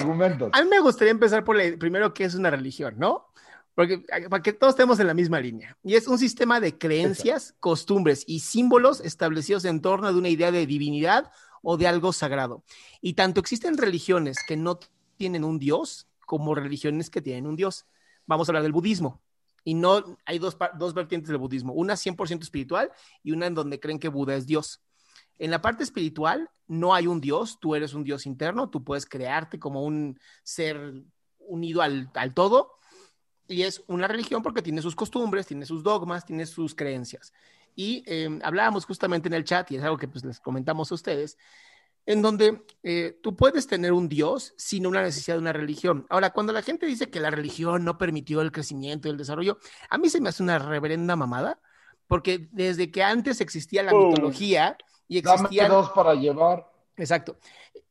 [0.53, 3.29] a mí me gustaría empezar por el primero que es una religión, ¿no?
[3.77, 3.99] Porque
[4.31, 5.77] para que todos estemos en la misma línea.
[5.85, 10.51] Y es un sistema de creencias, costumbres y símbolos establecidos en torno de una idea
[10.51, 12.65] de divinidad o de algo sagrado.
[13.03, 14.81] Y tanto existen religiones que no
[15.19, 17.85] tienen un dios como religiones que tienen un dios.
[18.25, 19.21] Vamos a hablar del budismo.
[19.63, 22.91] Y no hay dos, dos vertientes del budismo, una 100% espiritual
[23.23, 24.81] y una en donde creen que Buda es Dios.
[25.39, 29.05] En la parte espiritual no hay un Dios, tú eres un Dios interno, tú puedes
[29.05, 30.95] crearte como un ser
[31.41, 32.77] unido al, al todo
[33.49, 37.33] y es una religión porque tiene sus costumbres, tiene sus dogmas, tiene sus creencias.
[37.75, 40.95] Y eh, hablábamos justamente en el chat, y es algo que pues, les comentamos a
[40.95, 41.37] ustedes,
[42.07, 46.07] en donde eh, tú puedes tener un Dios sin una necesidad de una religión.
[46.09, 49.59] Ahora, cuando la gente dice que la religión no permitió el crecimiento y el desarrollo,
[49.91, 51.61] a mí se me hace una reverenda mamada,
[52.07, 54.79] porque desde que antes existía la mitología
[55.09, 55.65] y existía...
[55.65, 56.76] Dame dos para llevar.
[56.97, 57.39] Exacto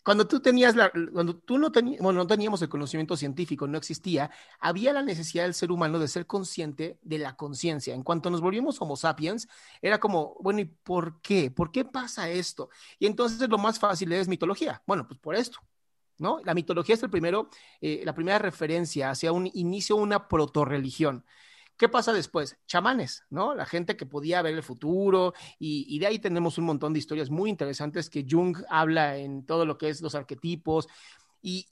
[0.06, 4.30] cuando tú tenías la, cuando tú no, tenías, teníamos el conocimiento científico, no existía,
[4.60, 7.96] había la necesidad del ser humano de ser consciente de la conciencia.
[7.96, 9.48] En cuanto nos volvimos Homo sapiens,
[9.82, 11.50] era como, bueno, ¿y por qué?
[11.50, 12.70] ¿Por qué pasa esto?
[13.00, 14.84] Y entonces lo más fácil es mitología.
[14.86, 15.58] Bueno, pues por esto.
[16.20, 16.40] ¿No?
[16.46, 17.50] La mitología es el primero,
[17.82, 21.26] eh, la primera referencia hacia un inicio, una protorreligión.
[21.78, 22.58] ¿Qué pasa después?
[22.68, 23.54] Chamanes, ¿no?
[23.54, 27.30] La gente que podía ver el futuro y, de ahí tenemos un montón de historias
[27.30, 30.88] muy interesantes que Jung habla en todo lo que es los arquetipos
[31.42, 31.68] y,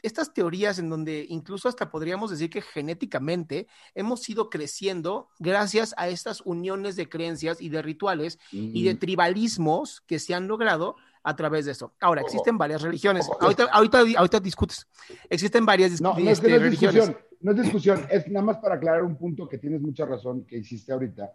[0.00, 6.08] estas teorías en donde incluso hasta podríamos decir que genéticamente hemos ido creciendo gracias a
[6.08, 10.96] estas uniones de creencias y de rituales y de tribalismos que se han logrado
[11.26, 11.92] a través de eso.
[12.00, 13.28] Ahora, existen varias religiones.
[13.40, 14.86] Ahorita, ahorita, ahorita discutes.
[15.28, 16.94] Existen varias no, no es que no es religiones.
[16.94, 20.46] Discusión, no es discusión, es nada más para aclarar un punto que tienes mucha razón
[20.46, 21.32] que hiciste ahorita.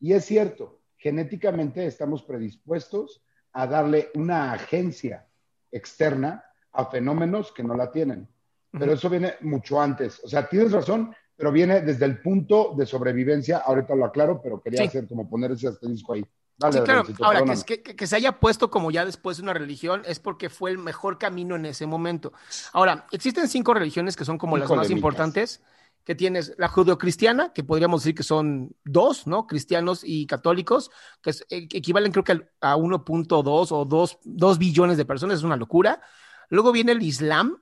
[0.00, 3.22] Y es cierto, genéticamente estamos predispuestos
[3.52, 5.26] a darle una agencia
[5.70, 6.42] externa
[6.72, 8.26] a fenómenos que no la tienen.
[8.72, 10.24] Pero eso viene mucho antes.
[10.24, 13.58] O sea, tienes razón, pero viene desde el punto de sobrevivencia.
[13.58, 16.24] Ahorita lo aclaro, pero quería hacer como poner ese asterisco ahí
[16.70, 17.04] sí, claro.
[17.20, 20.78] Ahora, que, se haya puesto como ya después de una religión es porque fue el
[20.78, 22.32] mejor camino en ese momento.
[22.72, 25.62] Ahora, existen cinco religiones que son como las más importantes,
[26.04, 29.46] que tienes la judeocristiana, que podríamos decir que son dos, ¿no?
[29.46, 30.90] Cristianos y católicos,
[31.22, 35.56] que eh, equivalen creo que a 1.2 o 2, 2 billones de personas, es una
[35.56, 36.02] locura.
[36.50, 37.58] Luego viene el Islam,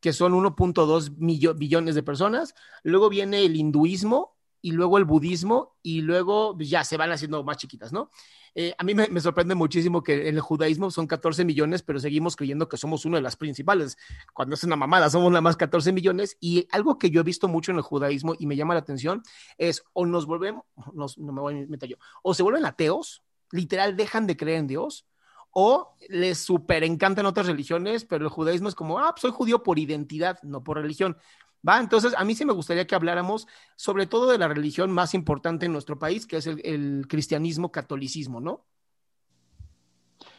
[0.00, 2.54] que son 1.2 billones de personas.
[2.82, 4.33] Luego viene el hinduismo,
[4.64, 8.08] y luego el budismo y luego pues, ya se van haciendo más chiquitas, ¿no?
[8.54, 12.34] Eh, a mí me, sorprende muchísimo que en el judaísmo son 14 millones, pero seguimos
[12.34, 13.98] creyendo que somos una de las principales,
[14.32, 16.38] cuando es una mamada, somos nada más 14 millones.
[16.40, 19.22] Y algo que yo he visto mucho en el judaísmo y me llama la atención
[19.58, 23.98] es o nos volvemos, no me voy a meter yo, o se vuelven ateos, literal
[23.98, 25.04] dejan de creer en Dios,
[25.50, 29.62] o les súper encantan otras religiones, pero el judaísmo es como, ah, pues soy judío
[29.62, 31.18] por identidad, no por religión.
[31.66, 31.80] ¿Va?
[31.80, 33.46] Entonces, a mí sí me gustaría que habláramos
[33.76, 38.40] sobre todo de la religión más importante en nuestro país, que es el, cristianismo, catolicismo,
[38.40, 38.66] ¿no?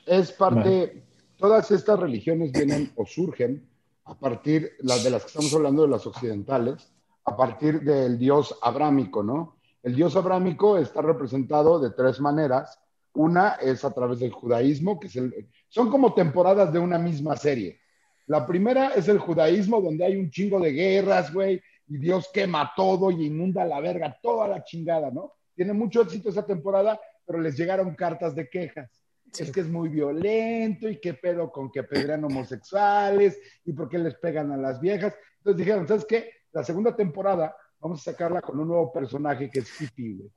[0.05, 1.03] Es parte,
[1.38, 3.67] todas estas religiones vienen o surgen
[4.05, 6.93] a partir, las de las que estamos hablando de las occidentales,
[7.26, 9.57] a partir del dios abrámico, ¿no?
[9.82, 12.80] El dios abrámico está representado de tres maneras.
[13.13, 17.36] Una es a través del judaísmo, que es el, son como temporadas de una misma
[17.36, 17.80] serie.
[18.28, 22.71] La primera es el judaísmo, donde hay un chingo de guerras, güey, y Dios quema
[22.76, 25.34] todo y inunda la verga, toda la chingada, ¿no?
[25.55, 28.89] Tiene mucho éxito esa temporada, pero les llegaron cartas de quejas.
[29.38, 33.97] Es que es muy violento y qué pedo con que pedrean homosexuales y por qué
[33.97, 35.13] les pegan a las viejas.
[35.38, 36.32] Entonces dijeron, ¿sabes qué?
[36.51, 40.32] La segunda temporada vamos a sacarla con un nuevo personaje que es hippie, güey.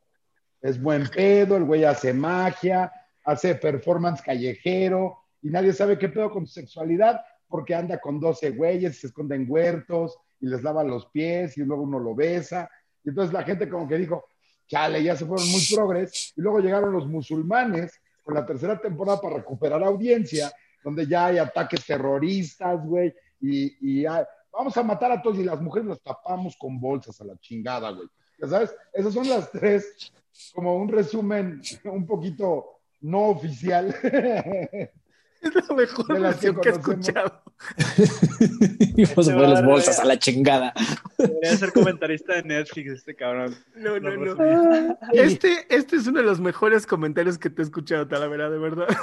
[0.60, 2.92] Es buen pedo, el güey hace magia,
[3.24, 8.50] hace performance callejero y nadie sabe qué pedo con su sexualidad porque anda con 12
[8.50, 12.70] güeyes, se esconde en huertos y les lava los pies y luego uno lo besa.
[13.04, 14.24] Y entonces la gente como que dijo,
[14.66, 16.32] chale, ya se fueron muy progres.
[16.36, 20.52] Y luego llegaron los musulmanes con la tercera temporada para recuperar audiencia,
[20.84, 24.04] donde ya hay ataques terroristas, güey, y, y
[24.52, 27.90] vamos a matar a todos y las mujeres las tapamos con bolsas a la chingada,
[27.90, 28.08] güey.
[28.38, 30.12] Ya sabes, esas son las tres,
[30.54, 33.94] como un resumen un poquito no oficial.
[35.40, 37.42] Es la mejor versión que, he escuchado.
[39.16, 40.72] Vamos a las bolsas a la chingada.
[41.16, 43.56] Debería ser comentarista de Netflix este cabrón.
[43.76, 44.98] No, no, no.
[45.12, 48.88] Este, este es uno de los mejores comentarios que te he escuchado, Talavera, de verdad.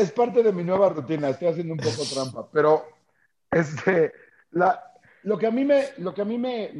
[0.00, 2.86] Es parte de mi nueva rutina, estoy haciendo un poco trampa, pero
[3.50, 4.12] este,
[4.52, 4.82] la,
[5.22, 6.72] lo que a mí me, lo que a mí me,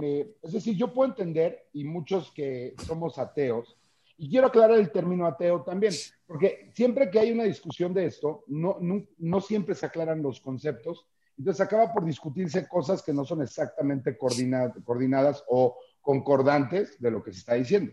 [0.43, 3.77] es decir, yo puedo entender, y muchos que somos ateos,
[4.17, 5.93] y quiero aclarar el término ateo también,
[6.27, 8.79] porque siempre que hay una discusión de esto, no,
[9.19, 11.07] no, siempre se aclaran los conceptos,
[11.39, 17.33] entonces acaba por discutirse cosas que no son exactamente coordinadas o concordantes de lo que
[17.33, 17.93] se está diciendo.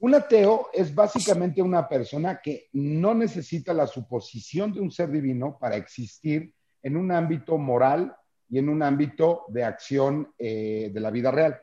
[0.00, 5.58] Un ateo es básicamente una persona que no necesita la suposición de un ser divino
[5.58, 8.16] para existir en un ámbito moral
[8.48, 11.60] y en un ámbito de acción eh, de la vida real.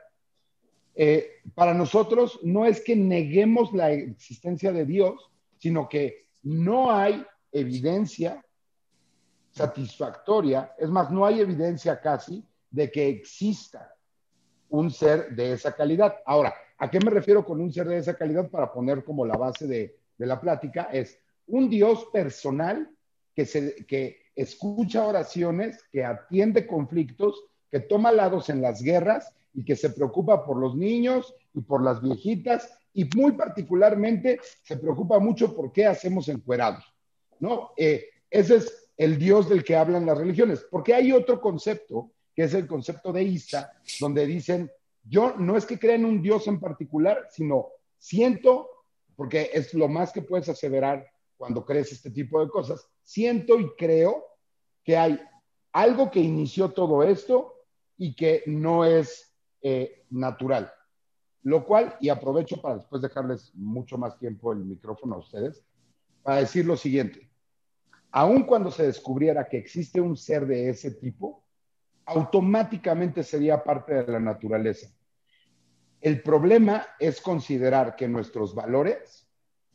[0.95, 7.25] Eh, para nosotros no es que neguemos la existencia de Dios, sino que no hay
[7.51, 8.43] evidencia
[9.51, 13.95] satisfactoria, es más, no hay evidencia casi de que exista
[14.69, 16.15] un ser de esa calidad.
[16.25, 19.37] Ahora, ¿a qué me refiero con un ser de esa calidad para poner como la
[19.37, 20.89] base de, de la plática?
[20.91, 22.89] Es un Dios personal
[23.33, 29.63] que, se, que escucha oraciones, que atiende conflictos, que toma lados en las guerras y
[29.63, 35.19] que se preocupa por los niños y por las viejitas y muy particularmente se preocupa
[35.19, 36.83] mucho por qué hacemos encuerados,
[37.39, 37.71] ¿no?
[37.77, 42.43] Eh, ese es el Dios del que hablan las religiones, porque hay otro concepto, que
[42.43, 44.71] es el concepto de Isa, donde dicen,
[45.03, 47.67] yo no es que crea en un Dios en particular, sino
[47.97, 48.69] siento,
[49.15, 51.05] porque es lo más que puedes aseverar
[51.37, 54.25] cuando crees este tipo de cosas, siento y creo
[54.85, 55.19] que hay
[55.73, 57.55] algo que inició todo esto
[57.97, 60.71] y que no es eh, natural.
[61.45, 65.63] Lo cual, y aprovecho para después dejarles mucho más tiempo el micrófono a ustedes,
[66.23, 67.29] para decir lo siguiente.
[68.09, 71.43] Aun cuando se descubriera que existe un ser de ese tipo,
[72.05, 74.89] automáticamente sería parte de la naturaleza.
[76.01, 79.29] El problema es considerar que nuestros valores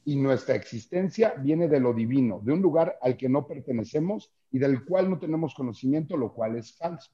[0.04, 4.58] y nuestra existencia viene de lo divino, de un lugar al que no pertenecemos y
[4.58, 7.12] del cual no tenemos conocimiento, lo cual es falso.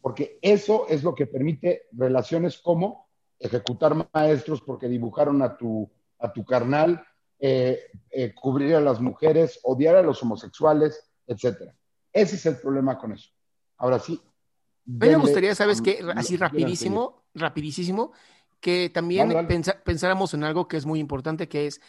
[0.00, 3.07] Porque eso es lo que permite relaciones como
[3.38, 7.04] ejecutar maestros porque dibujaron a tu, a tu carnal,
[7.38, 7.78] eh,
[8.10, 11.72] eh, cubrir a las mujeres, odiar a los homosexuales, etc.
[12.12, 13.30] Ese es el problema con eso.
[13.76, 14.20] Ahora sí.
[14.86, 16.00] A mí me gustaría, ¿sabes qué?
[16.16, 18.12] Así rapidísimo, rapidísimo,
[18.60, 19.46] que también
[19.84, 21.80] pensáramos en algo que es muy importante, que es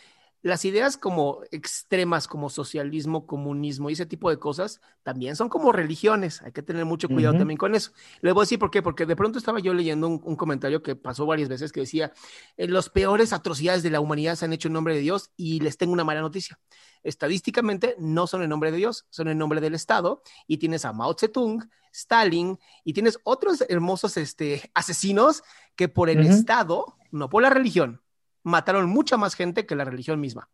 [0.41, 5.71] las ideas como extremas, como socialismo, comunismo y ese tipo de cosas, también son como
[5.71, 6.41] religiones.
[6.41, 7.91] Hay que tener mucho cuidado también con eso.
[8.21, 10.95] Le voy a decir por qué, porque de pronto estaba yo leyendo un, comentario que
[10.95, 12.13] pasó varias veces que decía,
[12.55, 15.59] eh, los peores atrocidades de la humanidad se han hecho en nombre de Dios y
[15.59, 16.57] les tengo una mala noticia.
[17.03, 20.93] Estadísticamente no son en nombre de Dios, son en nombre del Estado y tienes a
[20.93, 25.43] Mao Zedong, Stalin y tienes otros hermosos este, asesinos
[25.75, 28.01] que por el Estado, no por la religión,
[28.43, 30.49] mataron mucha más gente que la religión misma.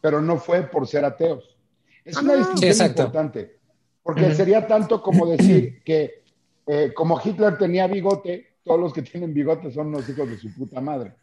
[0.00, 1.56] Pero no fue por ser ateos.
[2.04, 3.58] Es una distinción importante,
[4.02, 6.24] porque sería tanto como decir que
[6.66, 10.52] eh, como Hitler tenía bigote, todos los que tienen bigote son los hijos de su
[10.54, 11.14] puta madre,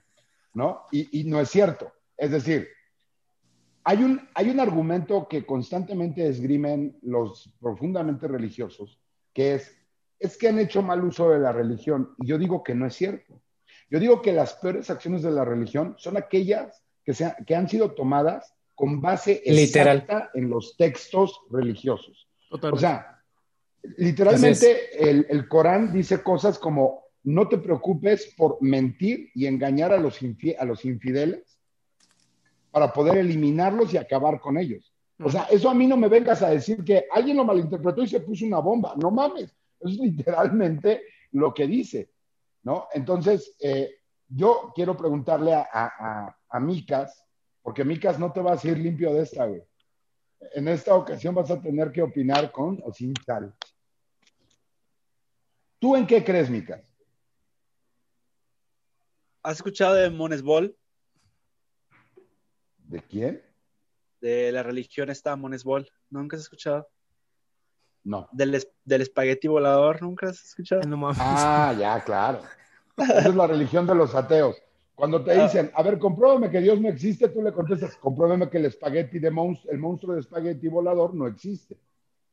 [0.53, 0.83] ¿no?
[0.91, 1.91] Y, no es cierto.
[2.15, 2.67] Es decir,
[3.83, 8.99] hay un, hay un argumento que constantemente esgrimen los profundamente religiosos,
[9.33, 9.75] que es,
[10.19, 12.13] es que han hecho mal uso de la religión.
[12.19, 13.41] Y yo digo que no es cierto.
[13.91, 17.13] Yo digo que las peores acciones de la religión son aquellas que,
[17.45, 22.27] que han sido tomadas con base exacta en los textos religiosos.
[22.49, 23.21] O sea,
[23.97, 29.97] literalmente el, el, Corán dice cosas como no te preocupes por mentir y engañar a
[29.97, 30.19] los,
[30.57, 31.59] a los infideles
[32.71, 34.93] para poder eliminarlos y acabar con ellos.
[35.21, 38.07] O sea, eso a mí no me vengas a decir que alguien lo malinterpretó y
[38.07, 38.95] se puso una bomba.
[38.97, 39.53] No mames.
[39.81, 41.03] Eso es literalmente
[41.33, 42.09] lo que dice.
[42.63, 42.87] ¿No?
[42.93, 47.25] Entonces, eh, yo quiero preguntarle a, a, a, Micas,
[47.61, 49.61] porque Micas no te vas a ir limpio de esta, güey.
[50.53, 53.53] En esta ocasión vas a tener que opinar con o sin tal.
[55.79, 56.81] ¿Tú en qué crees, Micas?
[59.43, 60.77] ¿Has escuchado de Monesbol?
[62.77, 63.43] ¿De quién?
[64.19, 65.89] De la religión esta Monesbol.
[66.09, 66.87] ¿Nunca has escuchado?
[68.03, 68.27] No.
[68.31, 70.81] Del, del espagueti volador, ¿nunca has escuchado?
[71.17, 72.41] ah, ya, claro.
[72.97, 74.61] Esa es la religión de los ateos.
[74.95, 75.43] Cuando te ah.
[75.43, 79.19] dicen, a ver, compruébame que Dios no existe, tú le contestas, compruébame que el espagueti
[79.19, 81.77] de monstruo, el monstruo de espagueti volador no existe.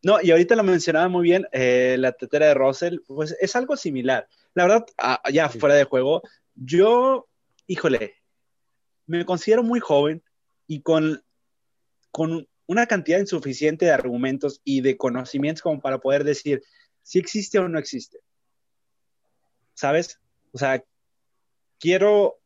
[0.03, 3.77] No, y ahorita lo mencionaba muy bien, eh, la tetera de Russell, pues es algo
[3.77, 4.29] similar.
[4.55, 6.23] La verdad, ah, ya fuera de juego,
[6.55, 7.27] yo,
[7.67, 8.15] híjole,
[9.07, 10.23] me considero muy joven,
[10.69, 11.25] y con,
[12.13, 16.63] con una cantidad insuficiente de argumentos y de conocimientos como para poder decir
[17.03, 18.19] si existe o no existe.
[19.75, 20.21] ¿Sabes?
[20.53, 20.85] O sea,
[21.81, 22.39] quiero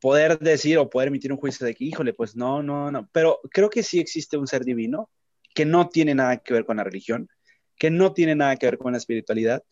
[0.00, 3.40] poder decir o poder emitir un juicio de que, híjole, pues no, no, no, pero
[3.50, 5.10] creo que sí existe un ser divino
[5.54, 7.28] que no tiene nada que ver con la religión,
[7.76, 9.62] que no tiene nada que ver con la espiritualidad.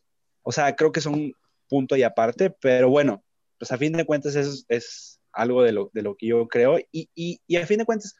[0.42, 1.32] O sea, creo que es un
[1.68, 3.24] punto y aparte, pero bueno,
[3.58, 6.78] pues a fin de cuentas eso es, algo de lo, de lo, que yo creo
[6.92, 8.14] y, y, y, a fin de cuentas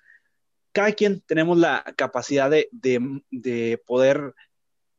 [0.74, 4.34] cada quien tenemos la capacidad de, de, de poder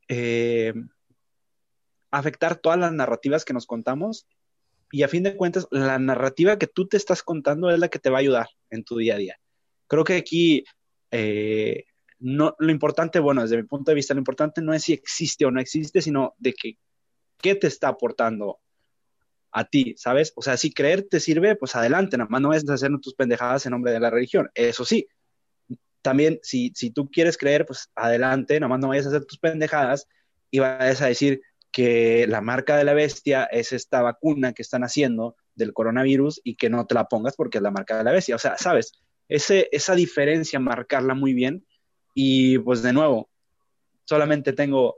[0.08, 0.74] eh,
[2.12, 4.26] afectar todas las narrativas que nos contamos
[4.90, 8.00] y a fin de cuentas la narrativa que tú te estás contando es la que
[8.00, 9.38] te va a ayudar en tu día a día.
[9.88, 10.64] Creo que aquí
[11.12, 11.84] eh,
[12.20, 15.46] no, lo importante, bueno, desde mi punto de vista, lo importante no es si existe
[15.46, 16.78] o no existe, sino de que
[17.42, 18.60] qué te está aportando
[19.52, 20.32] a ti, ¿sabes?
[20.38, 23.66] O sea, si creer te sirve, pues adelante, nada más no es hacer tus pendejadas
[23.66, 24.50] en nombre de la religión.
[24.54, 25.08] Eso sí,
[26.06, 29.40] también si, si tú quieres creer, pues adelante, nada más no vayas a hacer tus
[29.40, 30.08] pendejadas
[30.52, 31.42] y vayas a decir
[31.72, 36.58] que la marca de la bestia es esta vacuna que están haciendo del coronavirus y
[36.58, 38.36] que no te la pongas porque es la marca de la bestia.
[38.36, 38.92] O sea, ¿sabes?
[39.28, 41.66] Ese, esa diferencia, marcarla muy bien
[42.14, 43.28] y pues de nuevo,
[44.04, 44.98] solamente tengo,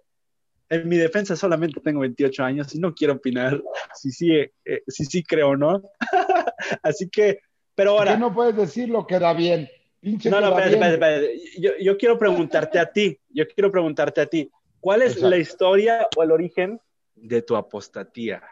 [0.68, 3.64] en mi defensa solamente tengo 28 años y no quiero opinar
[3.96, 4.52] si sí, eh,
[4.90, 5.84] si sí creo o no.
[6.84, 7.40] Así que,
[7.76, 8.12] pero ahora...
[8.12, 9.70] ¿Por qué no puedes decir lo que da bien?
[10.00, 11.62] Pinche no, no, espérate, espérate, espérate.
[11.62, 15.30] Yo, yo, quiero preguntarte a ti, yo quiero preguntarte a ti, ¿cuál es Exacto.
[15.30, 16.80] la historia o el origen
[17.16, 18.44] de tu apostatía,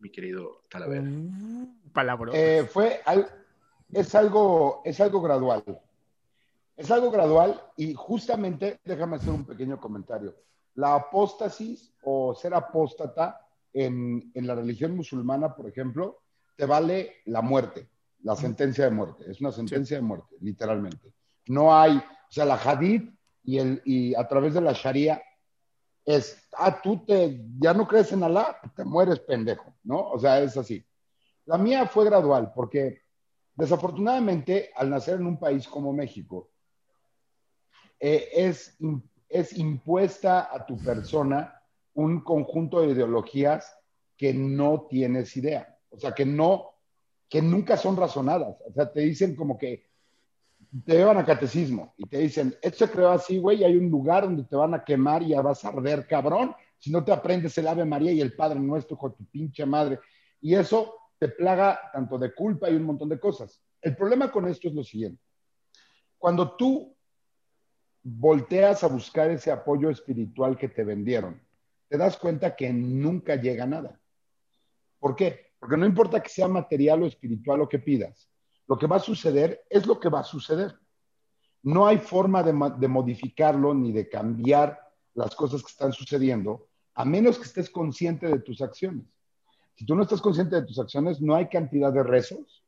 [0.00, 1.02] mi querido Talavera?
[1.02, 2.32] Mm, palabra.
[2.34, 3.00] Eh, fue,
[3.92, 5.64] es algo, es algo gradual.
[6.76, 10.36] Es algo gradual y justamente, déjame hacer un pequeño comentario.
[10.74, 13.40] La apóstasis o ser apóstata
[13.72, 16.20] en, en, la religión musulmana, por ejemplo,
[16.56, 17.88] te vale la muerte,
[18.22, 19.30] la sentencia de muerte.
[19.30, 21.12] Es una sentencia de muerte, literalmente.
[21.46, 23.10] No hay, o sea, la hadith
[23.44, 25.22] y, el, y a través de la sharia
[26.04, 30.10] es, ah, tú te, ya no crees en Alá, te mueres pendejo, ¿no?
[30.10, 30.84] O sea, es así.
[31.46, 33.02] La mía fue gradual porque
[33.54, 36.50] desafortunadamente al nacer en un país como México,
[37.98, 38.76] eh, es,
[39.28, 41.60] es impuesta a tu persona
[41.94, 43.76] un conjunto de ideologías
[44.16, 46.70] que no tienes idea, o sea, que no,
[47.28, 49.86] que nunca son razonadas, o sea, te dicen como que
[50.84, 54.24] te llevan a catecismo y te dicen, esto se creó así, güey, hay un lugar
[54.24, 57.56] donde te van a quemar y ya vas a arder, cabrón, si no te aprendes
[57.58, 59.98] el Ave María y el Padre Nuestro con tu pinche madre.
[60.40, 63.60] Y eso te plaga tanto de culpa y un montón de cosas.
[63.82, 65.22] El problema con esto es lo siguiente.
[66.16, 66.96] Cuando tú
[68.02, 71.40] volteas a buscar ese apoyo espiritual que te vendieron,
[71.88, 74.00] te das cuenta que nunca llega nada.
[74.98, 75.47] ¿Por qué?
[75.58, 78.28] Porque no importa que sea material o espiritual lo que pidas,
[78.66, 80.74] lo que va a suceder es lo que va a suceder.
[81.62, 84.78] No hay forma de, de modificarlo ni de cambiar
[85.14, 89.04] las cosas que están sucediendo, a menos que estés consciente de tus acciones.
[89.74, 92.64] Si tú no estás consciente de tus acciones, no hay cantidad de rezos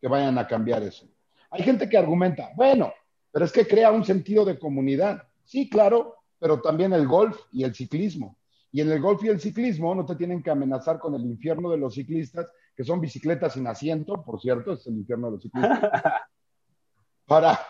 [0.00, 1.06] que vayan a cambiar eso.
[1.50, 2.92] Hay gente que argumenta, bueno,
[3.30, 5.28] pero es que crea un sentido de comunidad.
[5.44, 8.36] Sí, claro, pero también el golf y el ciclismo.
[8.74, 11.70] Y en el golf y el ciclismo no te tienen que amenazar con el infierno
[11.70, 15.42] de los ciclistas, que son bicicletas sin asiento, por cierto, es el infierno de los
[15.42, 15.80] ciclistas,
[17.24, 17.60] para,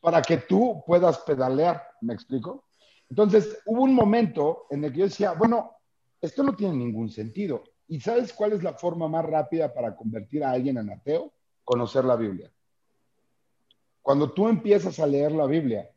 [0.00, 2.64] para que tú puedas pedalear, ¿me explico?
[3.08, 5.76] Entonces, hubo un momento en el que yo decía, bueno,
[6.20, 7.62] esto no tiene ningún sentido.
[7.86, 11.32] ¿Y sabes cuál es la forma más rápida para convertir a alguien en ateo?
[11.62, 12.50] Conocer la Biblia.
[14.02, 15.88] Cuando tú empiezas a leer la Biblia,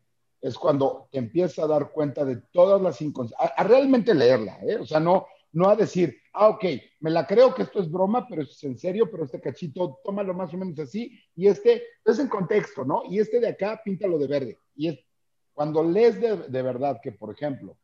[0.42, 4.76] es cuando te empiezas a dar cuenta de todas las inconsistencias, a, realmente leerla, ¿eh?
[4.76, 6.64] o sea, no, no a decir, ah, ok,
[7.00, 10.34] me la creo que esto es broma, pero es en serio, pero este cachito, tómalo
[10.34, 13.04] más o menos así, y este, es en contexto, ¿no?
[13.08, 14.58] Y este de acá, píntalo de verde.
[14.74, 14.98] Y es,
[15.54, 17.76] cuando lees de, de verdad que, por ejemplo,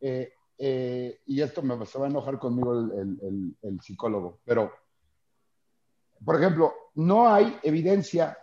[0.00, 4.70] eh, eh, y esto me, se va a enojar conmigo el, el, el psicólogo, pero,
[6.24, 8.36] por ejemplo, no hay evidencia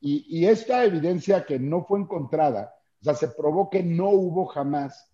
[0.00, 2.74] y, esta evidencia que no fue encontrada,
[3.06, 5.12] sea, se probó que no hubo jamás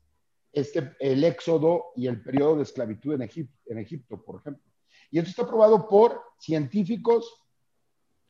[0.52, 4.62] este, el éxodo y el periodo de esclavitud en Egipto, en Egipto, por ejemplo.
[5.10, 7.43] Y esto está probado por científicos.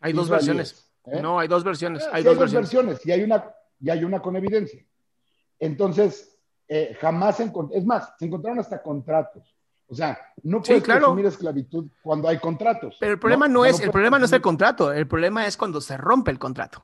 [0.00, 0.92] Hay dos versiones.
[1.06, 1.20] ¿eh?
[1.20, 2.02] No, hay dos versiones.
[2.12, 3.06] Hay, sí, dos, hay dos versiones.
[3.06, 4.84] y hay una, y hay una con evidencia.
[5.58, 9.56] Entonces, eh, jamás se encontró, es más, se encontraron hasta contratos
[9.92, 11.02] o sea, no puedes sí, claro.
[11.02, 12.96] consumir esclavitud cuando hay contratos.
[12.98, 15.46] Pero el problema no, no es, no el problema no es el contrato, el problema
[15.46, 16.82] es cuando se rompe el contrato.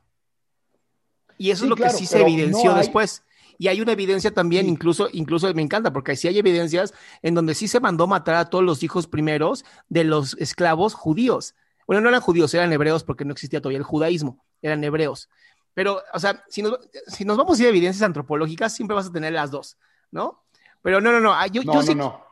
[1.39, 2.78] Y eso sí, es lo claro, que sí se evidenció hay...
[2.78, 3.23] después.
[3.56, 4.70] Y hay una evidencia también, sí.
[4.70, 8.51] incluso, incluso me encanta, porque sí hay evidencias en donde sí se mandó matar a
[8.51, 11.55] todos los hijos primeros de los esclavos judíos.
[11.86, 15.28] Bueno, no eran judíos, eran hebreos porque no existía todavía el judaísmo, eran hebreos.
[15.74, 19.06] Pero, o sea, si nos, si nos vamos a ir a evidencias antropológicas, siempre vas
[19.06, 19.78] a tener las dos,
[20.10, 20.44] ¿no?
[20.82, 21.32] Pero no, no, no.
[21.32, 21.94] Ah, yo, no, yo no, sí...
[21.94, 22.24] no.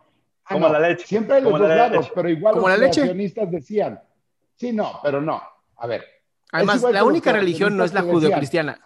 [0.44, 1.06] Ah, como la leche.
[1.06, 4.00] Siempre hay los dos lados, pero igual como los la creacionistas decían.
[4.54, 5.42] Sí, no, pero no.
[5.76, 6.04] A ver.
[6.52, 8.80] Además, la única religión no es la judeocristiana.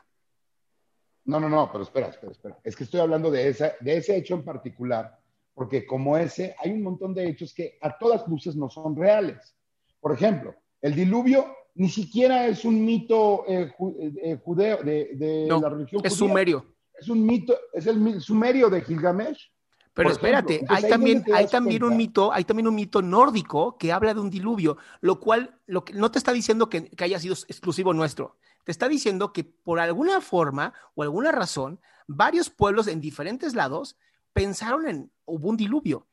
[1.25, 2.59] No, no, no, pero espera, espera, espera.
[2.65, 5.19] Es que estoy hablando de, esa, de ese hecho en particular,
[5.55, 9.55] porque como ese, hay un montón de hechos que a todas luces no son reales.
[10.01, 15.47] Por ejemplo, el diluvio ni siquiera es un mito eh, ju- eh, judeo de, de
[15.49, 16.29] No, la religión es judía.
[16.29, 16.67] sumerio.
[16.99, 19.53] Es un mito, es el sumerio de Gilgamesh.
[19.93, 23.93] Pero espérate, entonces hay también, hay también un mito, hay también un mito nórdico que
[23.93, 27.19] habla de un diluvio, lo cual lo que, no te está diciendo que, que haya
[27.19, 28.37] sido exclusivo nuestro.
[28.65, 33.97] Te está diciendo que por alguna forma o alguna razón, varios pueblos en diferentes lados
[34.33, 36.07] pensaron en hubo un diluvio.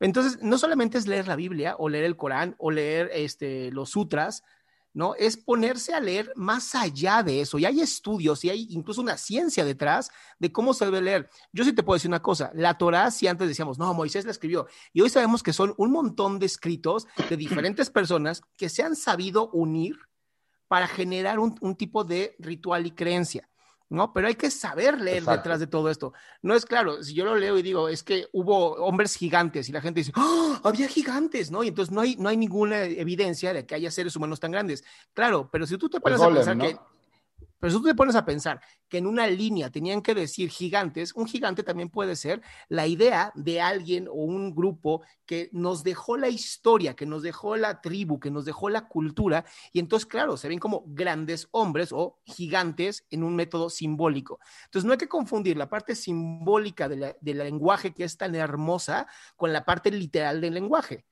[0.00, 3.90] Entonces, no solamente es leer la Biblia o leer el Corán o leer este, los
[3.90, 4.42] sutras,
[4.94, 5.14] ¿no?
[5.14, 7.58] Es ponerse a leer más allá de eso.
[7.58, 11.30] Y hay estudios y hay incluso una ciencia detrás de cómo se debe leer.
[11.52, 14.32] Yo sí te puedo decir una cosa, la Torá, si antes decíamos, no, Moisés la
[14.32, 18.82] escribió, y hoy sabemos que son un montón de escritos de diferentes personas que se
[18.82, 19.96] han sabido unir
[20.72, 23.46] para generar un, un tipo de ritual y creencia.
[23.90, 24.10] ¿no?
[24.14, 25.36] Pero hay que saber leer Exacto.
[25.36, 26.14] detrás de todo esto.
[26.40, 29.72] No es claro, si yo lo leo y digo, es que hubo hombres gigantes y
[29.72, 31.62] la gente dice, ¡Oh, había gigantes, ¿no?
[31.62, 34.82] Y entonces no hay, no hay ninguna evidencia de que haya seres humanos tan grandes.
[35.12, 36.64] Claro, pero si tú te pones a pensar ¿no?
[36.64, 36.78] que
[37.62, 41.14] pero si tú te pones a pensar que en una línea tenían que decir gigantes,
[41.14, 46.16] un gigante también puede ser la idea de alguien o un grupo que nos dejó
[46.16, 50.36] la historia, que nos dejó la tribu, que nos dejó la cultura, y entonces, claro,
[50.36, 54.40] se ven como grandes hombres o gigantes en un método simbólico.
[54.64, 58.34] Entonces, no hay que confundir la parte simbólica de la- del lenguaje, que es tan
[58.34, 59.06] hermosa,
[59.36, 61.06] con la parte literal del lenguaje,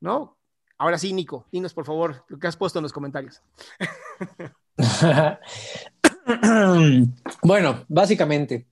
[0.00, 0.36] ¿no?
[0.76, 3.40] Ahora sí, Nico, dinos por favor lo que has puesto en los comentarios.
[7.42, 8.66] bueno, básicamente,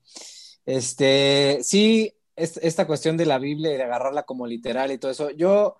[0.66, 5.10] este, sí, es- esta cuestión de la Biblia y de agarrarla como literal y todo
[5.10, 5.76] eso, yo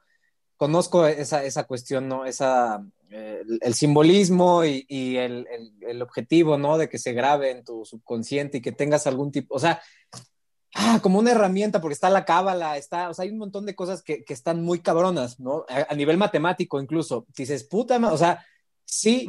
[0.56, 2.24] conozco esa, esa cuestión, ¿no?
[2.24, 6.78] Esa, eh, el, el simbolismo y, y el, el- el objetivo, ¿no?
[6.78, 9.80] De que se grabe en tu subconsciente y que tengas algún tipo, o sea,
[10.74, 13.74] ah, como una herramienta, porque está la cábala, está, o sea, hay un montón de
[13.74, 15.64] cosas que, que están muy cabronas, ¿no?
[15.68, 17.26] A, a nivel matemático incluso.
[17.36, 18.44] Dices, puta, ma-", o sea,
[18.84, 19.28] sí,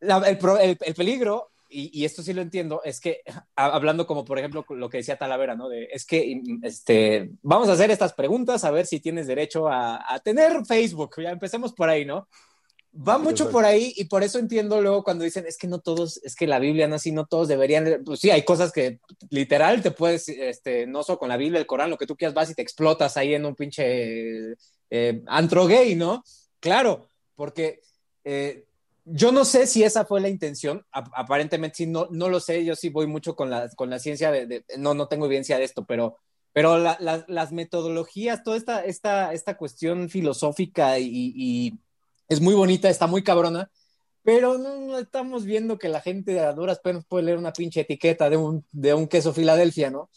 [0.00, 3.22] la- el peligro, y, y esto sí lo entiendo, es que,
[3.56, 5.68] hablando como por ejemplo lo que decía Talavera, ¿no?
[5.68, 10.12] De, es que este, vamos a hacer estas preguntas a ver si tienes derecho a,
[10.12, 11.16] a tener Facebook.
[11.22, 12.28] Ya empecemos por ahí, ¿no?
[12.94, 16.20] Va mucho por ahí y por eso entiendo luego cuando dicen, es que no todos,
[16.24, 18.02] es que la Biblia no así, no todos deberían, leer".
[18.04, 19.00] pues sí, hay cosas que
[19.30, 22.34] literal te puedes, este, no solo con la Biblia, el Corán, lo que tú quieras,
[22.34, 24.56] vas y te explotas ahí en un pinche
[24.90, 26.22] eh, antro gay, ¿no?
[26.60, 27.80] Claro, porque
[28.24, 28.66] eh,
[29.04, 32.64] yo no sé si esa fue la intención, ap- aparentemente sí, no, no lo sé,
[32.64, 35.58] yo sí voy mucho con la, con la ciencia, de, de- no, no tengo evidencia
[35.58, 36.18] de esto, pero,
[36.52, 41.78] pero la- la- las metodologías, toda esta, esta, esta cuestión filosófica y,
[42.28, 43.70] es muy bonita, está muy cabrona,
[44.22, 48.36] pero no, estamos viendo que la gente a duras puede leer una pinche etiqueta de
[48.36, 50.10] un, de un queso Filadelfia, ¿no?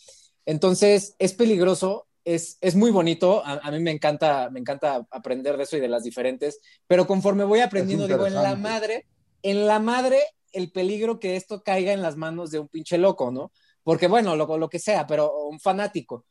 [0.45, 5.56] Entonces es peligroso, es, es muy bonito, a, a mí me encanta, me encanta aprender
[5.56, 9.06] de eso y de las diferentes, pero conforme voy aprendiendo, digo, en la madre,
[9.43, 10.19] en la madre,
[10.52, 13.52] el peligro que esto caiga en las manos de un pinche loco, ¿no?
[13.84, 16.26] Porque bueno, lo, lo que sea, pero un fanático.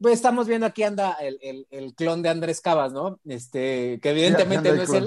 [0.00, 3.20] Pues estamos viendo aquí anda el, el, el clon de Andrés Cabas, ¿no?
[3.26, 5.04] Este, que evidentemente no es él.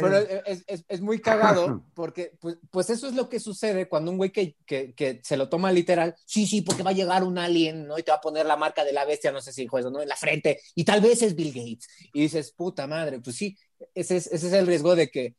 [0.00, 4.12] pero es, es- es muy cagado porque pues, pues eso es lo que sucede cuando
[4.12, 7.24] un güey que, que, que se lo toma literal, sí, sí, porque va a llegar
[7.24, 7.98] un alien, ¿no?
[7.98, 9.90] Y te va a poner la marca de la bestia, no sé si dijo eso,
[9.90, 10.00] ¿no?
[10.00, 11.88] En la frente, y tal vez es Bill Gates.
[12.12, 13.56] Y dices, puta madre, pues sí,
[13.92, 15.34] ese es, ese es el riesgo de que,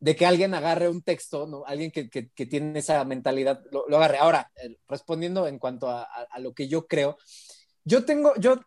[0.00, 1.64] de que alguien agarre un texto, ¿no?
[1.66, 4.18] Alguien que, que, que tiene esa mentalidad lo, lo agarre.
[4.18, 7.16] Ahora, eh, respondiendo en cuanto a, a- a lo que yo creo,
[7.86, 8.60] yo tengo, yo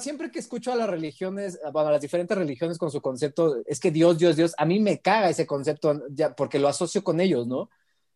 [0.00, 3.78] siempre que escucho a las religiones, bueno, a las diferentes religiones con su concepto, es
[3.78, 7.20] que Dios, Dios, Dios, a mí me caga ese concepto ya, porque lo asocio con
[7.20, 7.60] ellos, ¿no?
[7.60, 7.70] O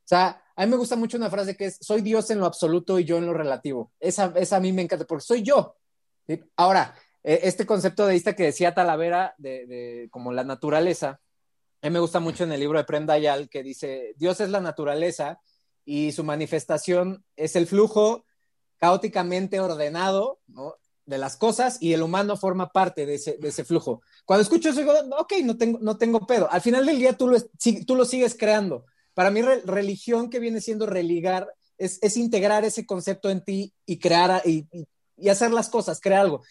[0.06, 2.98] sea, a mí me gusta mucho una frase que es, soy Dios en lo absoluto
[2.98, 3.92] y yo en lo relativo.
[4.00, 5.76] Esa, esa a mí me encanta porque soy yo.
[6.56, 11.20] Ahora, eh, este concepto deísta que decía Talavera de, de como la naturaleza,
[11.80, 14.50] a mí me gusta mucho en el libro de Prenda Yal que dice, Dios es
[14.50, 15.40] la naturaleza
[15.84, 18.24] y su manifestación es el flujo
[18.84, 20.74] caóticamente ordenado ¿no?
[21.06, 24.02] de las cosas y el humano forma parte de ese, de ese flujo.
[24.26, 26.50] Cuando escucho eso, digo, ok, no tengo, no tengo pedo.
[26.50, 27.38] Al final del día tú lo,
[27.86, 28.84] tú lo sigues creando.
[29.14, 31.48] Para mí, re- religión que viene siendo religar
[31.78, 34.86] es, integrar ese concepto en ti y crear y, y-
[35.16, 36.42] y hacer las cosas, crear algo.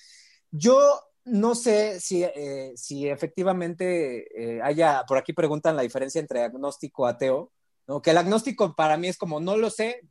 [0.50, 0.80] Yo
[1.26, 7.06] no sé si, eh, si efectivamente eh, haya, por aquí preguntan la diferencia entre agnóstico
[7.06, 7.52] ateo.
[7.88, 8.02] ¿no?
[8.02, 10.02] Que el agnóstico para mí es como, no lo sé,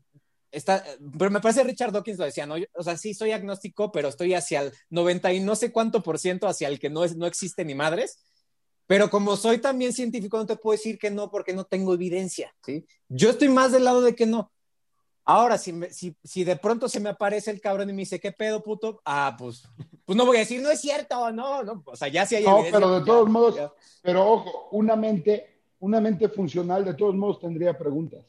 [0.52, 0.84] está,
[1.18, 2.54] pero me parece Richard Dawkins lo decía, ¿no?
[2.74, 6.18] O sea, sí soy agnóstico, pero estoy hacia el 90 y no sé cuánto por
[6.18, 8.18] ciento hacia el que no, es, no existe ni madres.
[8.86, 12.54] Pero como soy también científico, no te puedo decir que no porque no tengo evidencia,
[12.64, 12.84] ¿sí?
[13.08, 14.52] Yo estoy más del lado de que no.
[15.24, 18.32] Ahora, si, si, si, de pronto se me aparece el cabrón y me dice, ¿qué
[18.32, 19.00] pedo, puto?
[19.04, 19.62] Ah, pues,
[20.04, 22.44] pues no voy a decir, no es cierto, no, no, o sea, ya sí hay
[22.44, 23.72] No, pero de pues todos modos,
[24.02, 28.24] pero ojo, una mente, una mente funcional de todos modos tendría preguntas.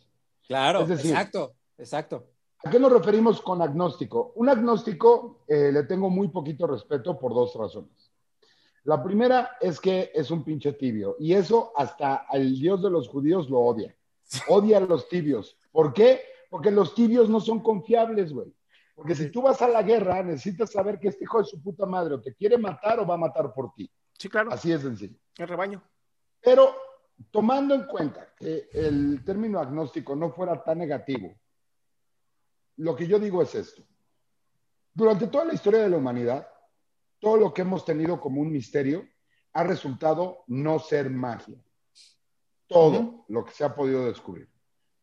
[0.45, 2.27] Claro, exacto, exacto.
[2.65, 4.31] ¿A qué nos referimos con agnóstico?
[4.35, 8.11] Un agnóstico eh, le tengo muy poquito respeto por dos razones.
[8.85, 13.07] La primera es que es un pinche tibio y eso hasta el Dios de los
[13.09, 13.95] judíos lo odia.
[14.47, 15.57] Odia a los tibios.
[15.71, 16.21] ¿Por qué?
[16.49, 18.53] Porque los tibios no son confiables, güey.
[18.95, 21.85] Porque si tú vas a la guerra, necesitas saber que este hijo de su puta
[21.85, 23.89] madre o te quiere matar o va a matar por ti.
[24.17, 24.51] Sí, claro.
[24.51, 25.17] Así es sencillo.
[25.37, 25.81] El rebaño.
[26.41, 26.75] Pero
[27.31, 31.33] tomando en cuenta que el término agnóstico no fuera tan negativo,
[32.77, 33.83] lo que yo digo es esto.
[34.93, 36.47] Durante toda la historia de la humanidad,
[37.19, 39.07] todo lo que hemos tenido como un misterio
[39.53, 41.63] ha resultado no ser magia.
[42.67, 44.49] Todo lo que se ha podido descubrir.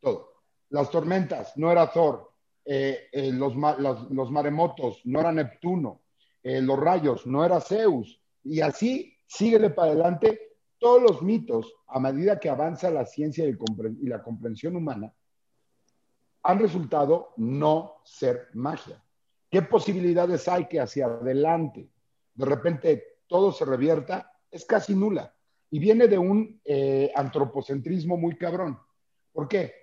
[0.00, 0.30] Todo
[0.70, 2.32] las tormentas, no era Thor,
[2.64, 3.54] eh, eh, los,
[4.10, 6.02] los, maremotos, no era Neptuno,
[6.42, 10.40] eh, los rayos, no era Zeus, y así síguele para adelante
[10.78, 15.12] todos los mitos, a medida que avanza la ciencia y la comprensión humana,
[16.42, 19.02] han resultado no ser magia.
[19.50, 21.88] ¿Qué posibilidades hay que hacia adelante
[22.34, 24.32] de repente todo se revierta?
[24.50, 25.34] Es casi nula.
[25.70, 26.60] Y viene de un
[27.14, 28.78] antropocentrismo muy cabrón.
[29.32, 29.74] ¿Por qué?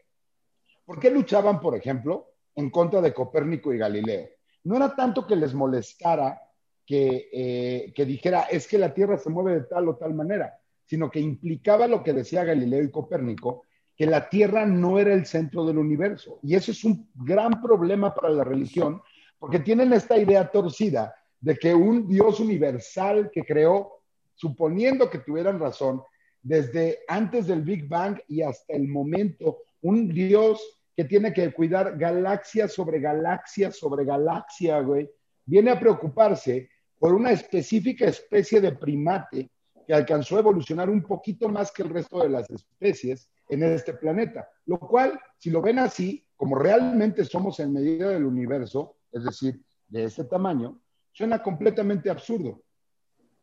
[0.86, 4.28] ¿Por qué luchaban, por ejemplo, en contra de Copérnico y Galileo?
[4.64, 6.42] No era tanto que les molestara
[6.86, 11.12] que, eh, dijera, es que la Tierra se mueve de tal o tal manera, sino
[11.12, 13.64] que implicaba lo que decía Galileo y Copérnico,
[13.98, 16.40] que la Tierra no era el centro del universo.
[16.44, 19.02] Y eso es un gran problema para la religión,
[19.40, 24.02] porque tienen esta idea torcida de que un Dios universal que creó,
[24.36, 26.04] suponiendo que tuvieran razón,
[26.44, 30.62] desde antes del Big Bang y hasta el momento, un Dios
[30.96, 35.10] que tiene que cuidar galaxia sobre galaxia sobre galaxia, güey,
[35.46, 36.70] viene a preocuparse
[37.00, 39.50] por una específica especie de primate
[39.88, 43.94] que alcanzó a evolucionar un poquito más que el resto de las especies en este
[43.94, 44.50] planeta.
[44.66, 49.62] Lo cual, si lo ven así, como realmente somos en medida del universo, es decir,
[49.88, 50.80] de este tamaño,
[51.12, 52.62] suena completamente absurdo.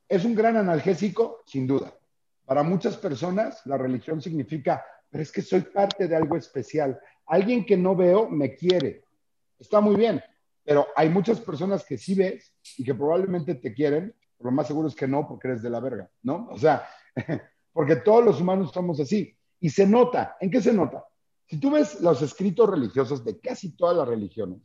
[0.09, 1.43] ¿Es un gran analgésico?
[1.47, 1.93] Sin duda.
[2.45, 7.65] Para muchas personas, la religión significa, pero es que soy parte de algo especial, Alguien
[7.65, 9.05] que no veo me quiere.
[9.59, 10.23] Está muy bien,
[10.63, 14.89] pero hay muchas personas que sí ves y que probablemente te quieren, lo más seguro
[14.89, 16.49] es que no, porque eres de la verga, ¿no?
[16.51, 16.87] O sea,
[17.73, 19.35] porque todos los humanos somos así.
[19.65, 20.37] Y se nota.
[20.43, 21.07] ¿En qué se nota?
[21.47, 24.61] Si tú ves los escritos religiosos de casi todas las religiones,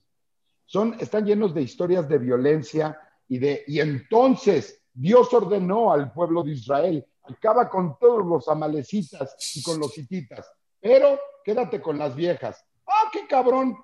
[0.65, 2.99] son, están llenos de historias de violencia
[3.29, 9.37] y de, y entonces Dios ordenó al pueblo de Israel, acaba con todos los amalecitas
[9.55, 10.51] y con los hititas,
[10.81, 12.61] pero quédate con las viejas.
[12.85, 13.77] ¡Ah, qué cabrón!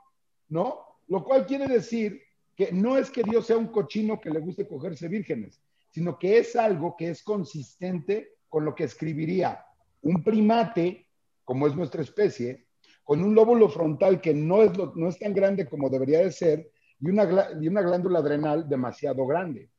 [0.50, 0.82] ¿No?
[1.08, 2.22] Lo cual quiere decir
[2.58, 5.62] que no es que Dios sea un cochino que le guste cogerse vírgenes,
[5.92, 9.66] sino que es algo que es consistente con lo que escribiría
[10.06, 11.05] un primate,
[11.45, 12.65] como es nuestra especie,
[13.03, 16.72] con un lóbulo frontal que no es, no es tan grande como debería de ser
[16.99, 19.69] y una, y una glándula adrenal demasiado grande.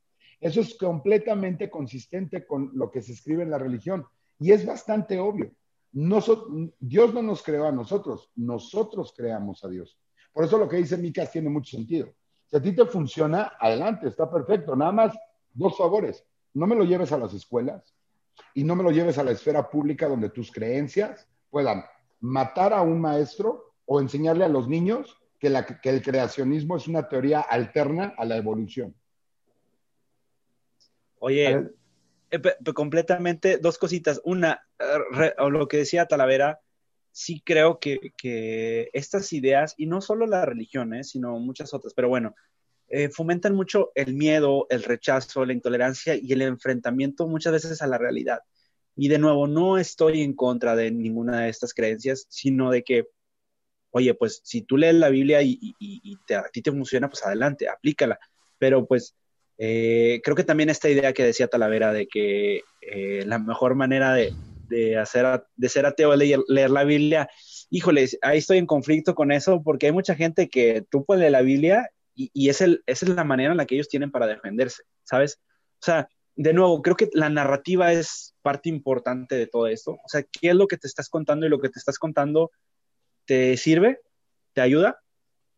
[0.41, 4.07] Eso es completamente consistente con lo que se escribe en la religión
[4.39, 5.51] y es bastante obvio.
[5.93, 9.99] Dios no nos creó a nosotros, nosotros creamos a Dios.
[10.33, 12.13] Por eso lo que dice Micas tiene mucho sentido.
[12.47, 14.77] Si a ti te funciona, adelante, está perfecto.
[14.77, 15.19] Nada más
[15.53, 16.25] dos favores.
[16.55, 17.95] No me lo lleves a las escuelas
[18.55, 21.85] y no me lo lleves a la esfera pública donde tus creencias puedan
[22.21, 25.53] matar a un maestro o enseñarle a los niños que,
[25.83, 28.95] que el creacionismo es una teoría alterna a la evolución.
[31.19, 31.71] Oye,
[32.31, 32.41] eh,
[32.75, 34.21] completamente dos cositas.
[34.25, 34.67] Una,
[35.39, 36.61] lo que decía Talavera,
[37.13, 42.35] sí creo que, estas ideas, y no solo las religiones, sino muchas otras, pero bueno,
[42.89, 47.87] eh, fomentan mucho el miedo, el rechazo, la intolerancia y el enfrentamiento muchas veces a
[47.87, 48.41] la realidad.
[48.97, 53.05] Y de nuevo, no estoy en contra de ninguna de estas creencias, sino de que,
[53.91, 55.59] oye, pues si tú lees la Biblia y,
[56.27, 58.19] te, a ti te funciona, pues adelante, aplícala.
[58.59, 59.15] Pero pues
[59.59, 64.15] eh, creo que también esta idea que decía Talavera de que eh, la mejor manera
[64.15, 64.33] de,
[64.97, 66.19] hacer, de ser ateo es
[66.49, 67.29] leer, la Biblia,
[67.71, 71.33] híjole, ahí estoy en conflicto con eso porque hay mucha gente que tú puedes leer
[71.33, 74.27] la Biblia y, es el, esa es la manera en la que ellos tienen para
[74.27, 75.39] defenderse, ¿sabes?
[75.75, 79.93] O sea, de nuevo, creo que la narrativa es parte importante de todo esto.
[79.93, 81.47] O sea, ¿qué es lo que te estás contando?
[81.47, 82.53] Y lo que te estás contando
[83.25, 84.01] te sirve,
[84.53, 85.01] te ayuda,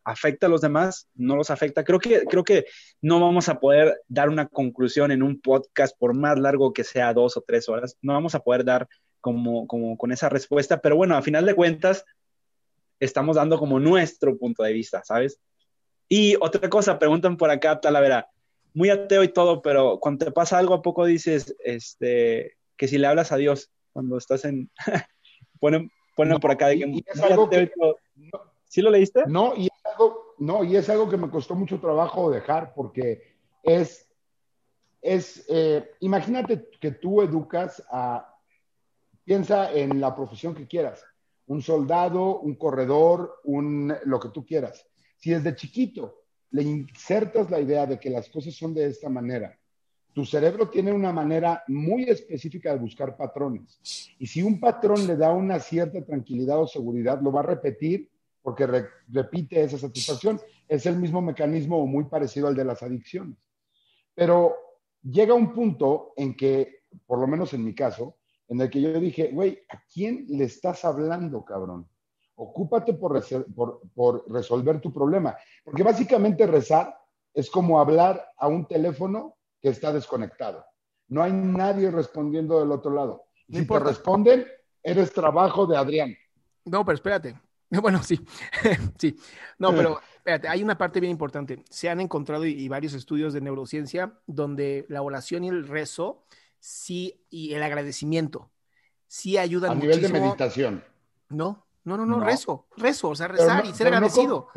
[0.04, 1.84] afecta a los demás, no los afecta.
[1.84, 2.64] Creo que, creo que
[3.02, 7.12] no vamos a poder dar una conclusión en un podcast, por más largo que sea
[7.12, 8.88] dos o tres horas, no vamos a poder dar
[9.20, 12.04] como, como con esa respuesta, pero bueno, a final de cuentas,
[13.00, 15.40] estamos dando como nuestro punto de vista, ¿sabes?
[16.08, 18.28] Y otra cosa, preguntan por acá, Talavera,
[18.78, 22.96] muy ateo y todo, pero cuando te pasa algo, ¿a poco dices este, que si
[22.96, 24.70] le hablas a Dios cuando estás en...
[25.60, 27.02] ponen, ponen por acá de que...
[27.04, 27.72] Es algo que,
[28.66, 29.24] ¿Sí lo leíste?
[29.26, 33.34] No y, es algo, no, y es algo que me costó mucho trabajo dejar porque
[33.64, 34.08] es,
[35.02, 38.32] es eh, imagínate que tú educas a,
[39.24, 41.04] piensa en la profesión que quieras,
[41.48, 44.86] un soldado, un corredor, un, lo que tú quieras.
[45.16, 49.58] Si desde chiquito le insertas la idea de que las cosas son de esta manera,
[50.18, 53.78] tu cerebro tiene una manera muy específica de buscar patrones.
[54.18, 58.10] Y si un patrón le da una cierta tranquilidad o seguridad, lo va a repetir
[58.42, 58.66] porque
[59.08, 60.40] repite esa satisfacción.
[60.66, 63.36] Es el mismo mecanismo o muy parecido al de las adicciones.
[64.14, 64.56] Pero
[65.02, 68.16] llega un punto en que, por lo menos en mi caso,
[68.48, 71.86] en el que yo dije, güey, ¿a quién le estás hablando, cabrón?
[72.40, 73.20] Ocúpate por,
[73.94, 75.36] por, resolver tu problema.
[75.64, 76.96] Porque básicamente rezar
[77.34, 80.64] es como hablar a un teléfono que está desconectado.
[81.08, 83.24] No hay nadie respondiendo del otro lado.
[83.50, 84.46] si te responden,
[84.84, 86.16] eres trabajo de Adrián.
[86.64, 87.40] No, pero espérate.
[87.82, 88.18] Bueno, sí,
[88.98, 89.18] sí.
[89.58, 91.62] No, pero espérate, hay una parte bien importante.
[91.68, 96.24] Se han encontrado y, varios estudios de neurociencia donde la oración y el rezo,
[96.60, 98.50] sí, y el agradecimiento,
[99.06, 100.82] sí ayudan a nivel de meditación.
[101.28, 104.48] No, no, no, no, rezo, rezo, o sea, rezar y ser agradecido.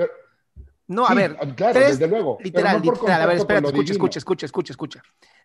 [0.87, 2.37] No, a ver, claro, desde luego.
[2.41, 3.21] Literal, literal.
[3.21, 5.03] A ver, espérate, escucha, escucha, escucha, escucha, escucha.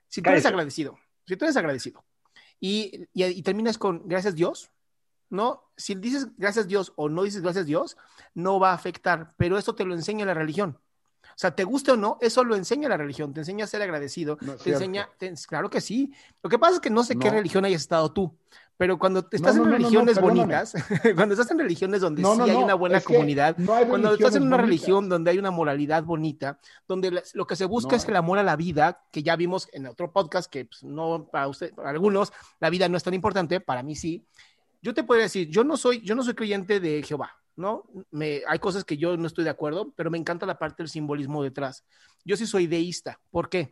[0.09, 2.05] Si tú eres agradecido, si tú eres agradecido
[2.61, 4.71] y, y, terminas con gracias Dios,
[5.31, 5.71] ¿no?
[5.77, 7.97] Si dices gracias Dios o no dices gracias Dios,
[8.35, 10.79] no va a afectar, pero eso te lo enseña la religión.
[11.37, 13.83] O sea, te guste o no, eso lo enseña la religión, te enseña a ser
[13.83, 15.11] agradecido, te enseña,
[15.47, 16.13] claro que sí.
[16.43, 18.35] Lo que pasa es que no sé qué religión hayas estado tú,
[18.77, 20.75] pero cuando estás en religiones bonitas,
[21.17, 23.57] cuando estás en religiones donde sí hay una buena comunidad,
[23.89, 27.97] cuando estás en una religión donde hay una moralidad bonita, donde lo que se busca
[27.97, 31.29] es el amor a la vida, que ya vimos en otro podcast, que pues, no
[31.31, 34.27] para usted, para algunos la vida no es tan importante, para mí sí.
[34.83, 37.85] Yo te podría decir, yo no soy, yo no soy creyente de Jehová, ¿no?
[38.11, 40.91] Me, hay cosas que yo no estoy de acuerdo, pero me encanta la parte del
[40.91, 41.85] simbolismo detrás.
[42.25, 43.19] Yo sí soy deísta.
[43.31, 43.71] ¿Por qué?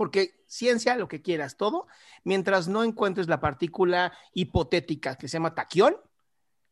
[0.00, 1.86] Porque ciencia, lo que quieras, todo,
[2.24, 5.94] mientras no encuentres la partícula hipotética que se llama taquión,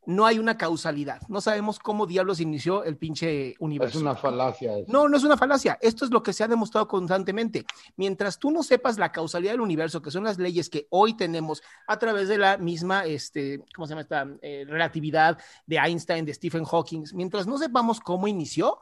[0.07, 1.21] no hay una causalidad.
[1.29, 3.99] No sabemos cómo diablos inició el pinche universo.
[3.99, 4.73] Es una falacia.
[4.87, 5.79] No, no es una falacia.
[5.83, 7.67] Esto es lo que se ha demostrado constantemente.
[7.97, 11.63] Mientras tú no sepas la causalidad del universo, que son las leyes que hoy tenemos
[11.87, 14.27] a través de la misma, este, ¿cómo se llama esta?
[14.41, 15.37] Eh, relatividad
[15.67, 18.79] de Einstein, de Stephen Hawking, mientras no sepamos cómo inició,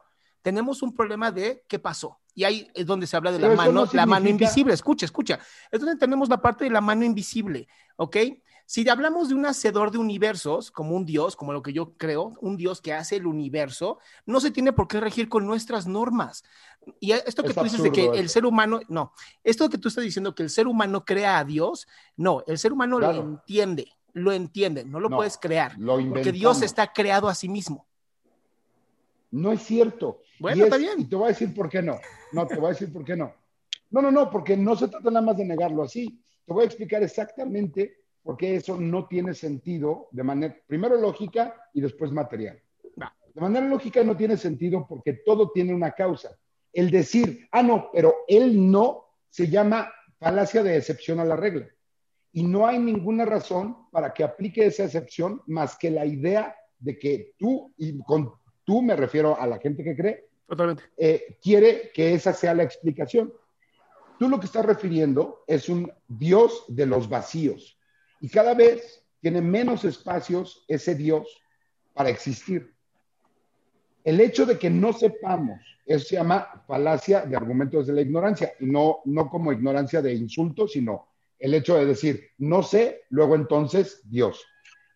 [0.46, 2.20] tenemos un problema de qué pasó.
[2.32, 4.74] Y ahí es donde se habla de la mano, la mano invisible.
[4.74, 5.40] Escucha, escucha.
[5.72, 7.66] Es donde tenemos la parte de la mano invisible,
[7.96, 8.16] ¿ok?
[8.64, 12.34] Si hablamos de un hacedor de universos, como un Dios, como lo que yo creo,
[12.40, 16.44] un Dios que hace el universo, no se tiene por qué regir con nuestras normas.
[17.00, 20.04] Y esto que tú dices de que el ser humano, no, esto que tú estás
[20.04, 24.30] diciendo que el ser humano crea a Dios, no, el ser humano lo entiende, lo
[24.30, 25.76] entiende, no lo puedes crear,
[26.08, 27.85] porque Dios está creado a sí mismo.
[29.36, 30.22] No es cierto.
[30.40, 30.98] Bueno, está bien.
[31.00, 32.00] Y te voy a decir por qué no.
[32.32, 33.34] No, te voy a decir por qué no.
[33.90, 36.22] No, no, no, porque no se trata nada más de negarlo así.
[36.46, 41.54] Te voy a explicar exactamente por qué eso no tiene sentido de manera, primero lógica
[41.74, 42.58] y después material.
[43.34, 46.30] De manera lógica no tiene sentido porque todo tiene una causa.
[46.72, 51.68] El decir, ah, no, pero él no, se llama falacia de excepción a la regla.
[52.32, 56.98] Y no hay ninguna razón para que aplique esa excepción más que la idea de
[56.98, 58.32] que tú, y con
[58.66, 60.84] tú me refiero a la gente que cree, Totalmente.
[60.96, 63.32] Eh, quiere que esa sea la explicación.
[64.18, 67.78] Tú lo que estás refiriendo es un Dios de los vacíos
[68.20, 71.42] y cada vez tiene menos espacios ese Dios
[71.92, 72.74] para existir.
[74.04, 78.52] El hecho de que no sepamos, eso se llama falacia de argumentos de la ignorancia,
[78.60, 83.34] y no, no como ignorancia de insulto, sino el hecho de decir, no sé, luego
[83.34, 84.46] entonces Dios.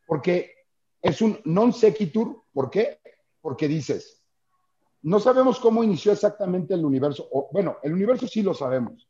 [0.07, 0.55] Porque
[1.03, 3.00] es un non sequitur, ¿por qué?
[3.41, 4.23] Porque dices,
[5.03, 9.09] no sabemos cómo inició exactamente el universo, o, bueno, el universo sí lo sabemos,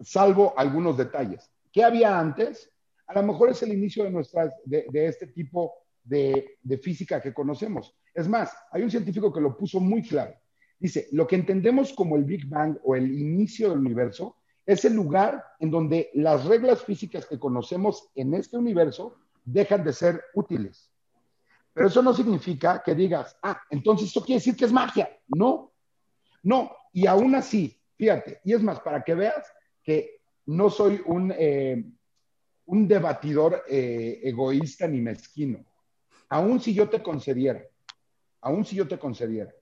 [0.00, 1.50] salvo algunos detalles.
[1.72, 2.70] ¿Qué había antes?
[3.06, 5.74] A lo mejor es el inicio de, nuestras, de, este tipo
[6.04, 7.94] de, de física que conocemos.
[8.14, 10.34] Es más, hay un científico que lo puso muy claro.
[10.78, 14.94] Dice, lo que entendemos como el Big Bang o el inicio del universo es el
[14.94, 20.90] lugar en donde las reglas físicas que conocemos en este universo dejan de ser útiles
[21.76, 25.10] Pero eso no significa que digas, ah, entonces eso quiere decir que es magia.
[25.28, 25.74] No,
[26.42, 26.74] no.
[26.94, 29.46] Y aún así, fíjate, y es más, para que veas
[29.82, 31.84] que no soy un, eh,
[32.64, 35.66] un debatidor eh, egoísta ni mezquino.
[36.30, 37.62] Aún si yo te concediera,
[38.40, 39.52] aún si yo te concediera,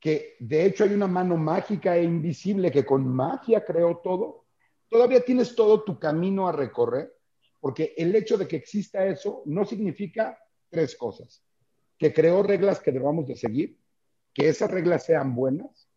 [0.00, 4.46] que de hecho hay una mano mágica e invisible que con magia creó todo,
[4.88, 7.14] todavía tienes todo tu camino a recorrer,
[7.60, 10.38] porque el hecho de que exista eso no significa
[10.70, 11.42] tres cosas.
[11.98, 13.78] Que creó reglas que debamos de seguir,
[14.32, 15.88] que esas reglas sean buenas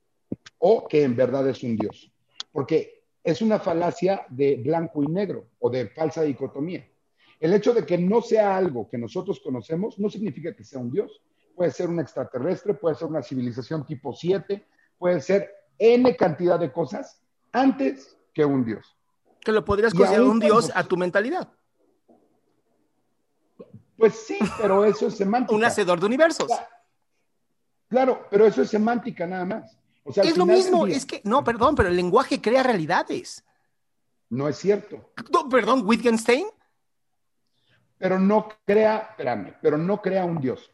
[0.57, 2.11] o que en verdad es un Dios.
[2.51, 6.87] Porque es una falacia de blanco y negro o de falsa dicotomía.
[7.39, 10.91] El hecho de que no sea algo que nosotros conocemos no significa que sea un
[10.91, 11.21] Dios.
[11.55, 14.65] Puede ser un extraterrestre, puede ser una civilización tipo 7,
[14.97, 17.21] puede ser N cantidad de cosas
[17.51, 18.97] antes que un Dios.
[19.41, 21.51] Que lo podrías considerar un Dios a tu mentalidad.
[23.97, 25.55] Pues sí, pero eso es semántica.
[25.55, 26.51] un hacedor de universos.
[27.89, 29.77] Claro, pero eso es semántica nada más.
[30.05, 33.43] es lo mismo, es que, no, perdón, pero el lenguaje crea realidades.
[34.29, 35.13] No es cierto.
[35.49, 36.47] perdón, Wittgenstein.
[37.99, 40.71] Pero no crea, espérame, pero no crea un Dios.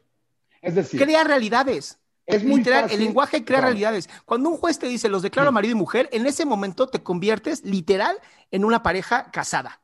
[0.62, 2.00] Es decir, crea realidades.
[2.26, 4.08] Es muy literal, el lenguaje crea realidades.
[4.24, 7.64] Cuando un juez te dice los declaro marido y mujer, en ese momento te conviertes
[7.66, 8.18] literal
[8.52, 9.82] en una pareja casada.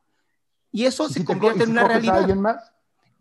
[0.71, 2.19] Y eso se convierte en una realidad.
[2.19, 2.71] alguien más?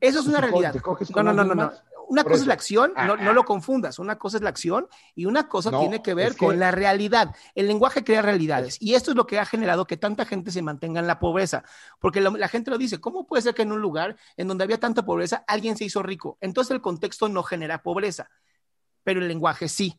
[0.05, 0.74] Eso es una realidad.
[1.16, 1.72] no, no, no, no,
[2.09, 3.98] Una cosa es la acción, no, no, lo confundas.
[3.98, 7.35] Una cosa es la acción y una cosa tiene que ver con la realidad.
[7.55, 10.60] El lenguaje crea realidades y esto es lo que ha generado que tanta gente se
[10.60, 11.64] mantenga en la pobreza.
[12.01, 14.78] Porque la, gente lo dice, ¿cómo puede ser que en un lugar en donde había
[14.78, 16.36] tanta pobreza alguien se hizo rico?
[16.43, 18.28] Entonces el contexto no genera pobreza,
[19.02, 19.98] pero el lenguaje sí.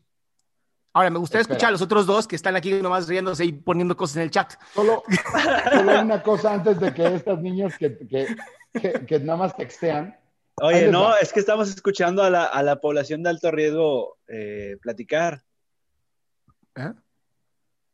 [0.92, 3.94] Ahora, me gustaría escuchar a los otros dos que están aquí nomás riéndose y poniendo
[3.98, 4.54] cosas en el chat.
[4.72, 5.02] Solo,
[5.70, 8.34] solo una cosa antes de que estas niñas que, que
[8.80, 10.18] que, nada más textean.
[10.62, 15.42] Oye, no, es que estamos escuchando a la, población de alto riesgo eh, platicar.
[16.76, 16.92] ¿Eh?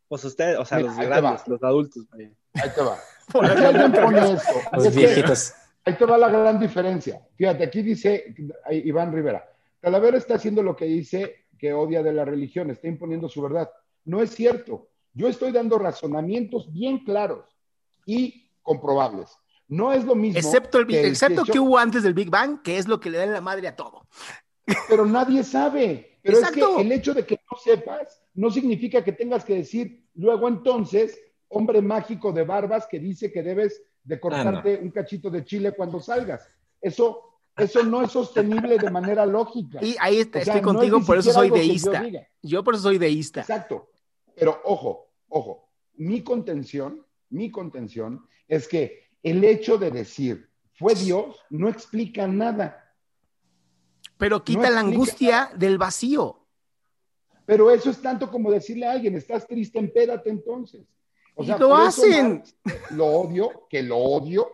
[0.08, 2.06] Pues ustedes, o sea, los grandes, los adultos.
[2.12, 2.98] Ahí te va.
[3.66, 4.52] alguien pone esto.
[4.72, 5.54] Los viejitos.
[5.84, 7.26] Ahí te va la gran diferencia.
[7.36, 8.34] Fíjate, aquí dice
[8.70, 9.48] Iván Rivera,
[9.80, 13.70] Talavera está haciendo lo que dice que odia de la religión, está imponiendo su verdad.
[14.04, 14.88] No es cierto.
[15.12, 17.44] Yo estoy dando razonamientos bien claros
[18.06, 19.36] y comprobables.
[19.72, 20.38] No es lo mismo.
[20.38, 23.16] Excepto, el, que, excepto que, hubo antes del Big Bang, que es lo que le
[23.16, 24.06] da la madre a todo.
[24.86, 26.18] Pero nadie sabe.
[26.22, 30.04] Pero es que el hecho de que no sepas no significa que tengas que decir
[30.14, 31.18] luego entonces,
[31.48, 36.00] hombre mágico de barbas que dice que debes de cortarte un cachito de chile cuando
[36.00, 36.46] salgas.
[36.78, 39.78] Eso, eso no es sostenible de manera lógica.
[39.82, 42.06] Y ahí estoy contigo, por eso soy deísta.
[42.06, 43.40] Yo, yo por eso soy deísta.
[43.40, 43.88] Exacto.
[44.36, 51.36] Pero ojo, ojo, mi contención, mi contención es que el hecho de decir fue Dios
[51.50, 52.94] no explica nada.
[54.16, 56.38] Pero quita la angustia del vacío.
[57.44, 60.82] Pero eso es tanto como decirle a alguien, estás triste, empédate entonces.
[61.34, 62.42] O sea, lo hacen.
[62.90, 64.48] lo odio, que lo odio,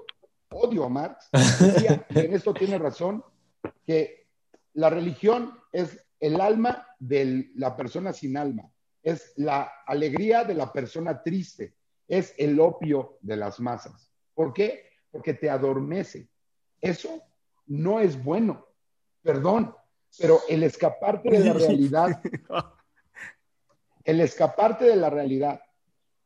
[0.51, 1.29] odio a Marx.
[2.13, 3.23] y en esto tiene razón,
[3.87, 4.29] que
[4.75, 8.71] la religión es el alma de la persona sin alma,
[9.03, 11.75] es la alegría de la persona triste,
[12.07, 14.08] es el opio de las masas.
[14.39, 14.85] ¿Por qué?
[15.11, 16.29] Porque te adormece.
[16.81, 17.25] Eso
[17.67, 18.67] no es bueno.
[19.21, 19.75] Perdón,
[20.17, 22.23] pero el escaparte de la realidad,
[24.05, 25.61] el escaparte de la realidad,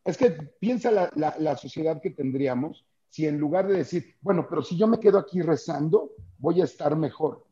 [0.05, 4.76] es que piensa la, sociedad que tendríamos si en lugar de decir, bueno, pero si
[4.76, 7.47] yo me quedo aquí rezando, voy a estar mejor.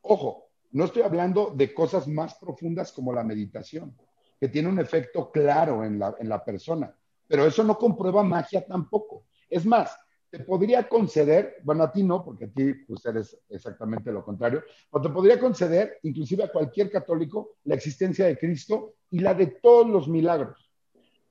[0.00, 3.94] Ojo, no estoy hablando de cosas más profundas como la meditación,
[4.40, 6.96] que tiene un efecto claro en la, en la persona,
[7.26, 9.26] pero eso no comprueba magia tampoco.
[9.50, 9.94] Es más,
[10.30, 14.62] te podría conceder, bueno, a ti no, porque a ti pues eres exactamente lo contrario,
[14.90, 19.46] pero te podría conceder, inclusive a cualquier católico, la existencia de Cristo y la de
[19.46, 20.70] todos los milagros.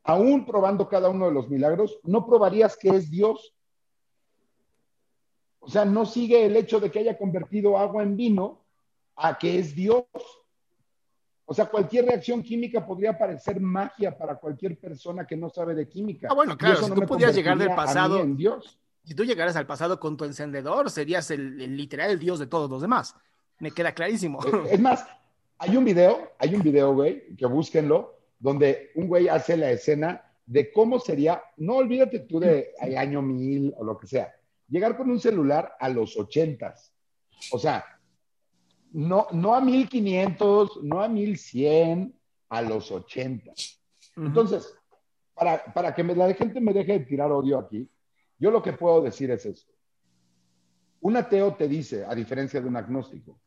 [0.04, 3.56] Aún probando cada uno de los milagros, no probarías que es Dios.
[5.60, 8.66] O sea, no sigue el hecho de que haya convertido agua en vino
[9.16, 10.06] a que es Dios.
[11.52, 15.90] O sea, cualquier reacción química podría parecer magia para cualquier persona que no sabe de
[15.90, 16.28] química.
[16.30, 18.20] Ah, bueno, claro, si tú podías llegar del pasado.
[18.20, 18.80] En Dios.
[19.04, 22.70] Si tú llegaras al pasado con tu encendedor, serías el, literal el dios de todos
[22.70, 23.16] los demás.
[23.58, 24.46] Me queda clarísimo.
[24.46, 25.08] Eh, es más,
[25.58, 30.24] hay un video, hay un video, güey, que búsquenlo, donde un güey hace la escena
[30.46, 34.36] de cómo sería, no olvídate tú de año mil o lo que sea,
[34.68, 36.94] llegar con un celular a los ochentas.
[37.52, 37.84] O sea,
[38.92, 42.14] no, no a 1500, no a 1100,
[42.50, 43.52] a los 80.
[44.18, 44.74] Entonces,
[45.34, 47.90] para, para que la gente me deje de tirar odio aquí,
[48.38, 49.68] yo lo que puedo decir es eso.
[51.02, 53.40] Un ateo te dice, a diferencia de un agnóstico,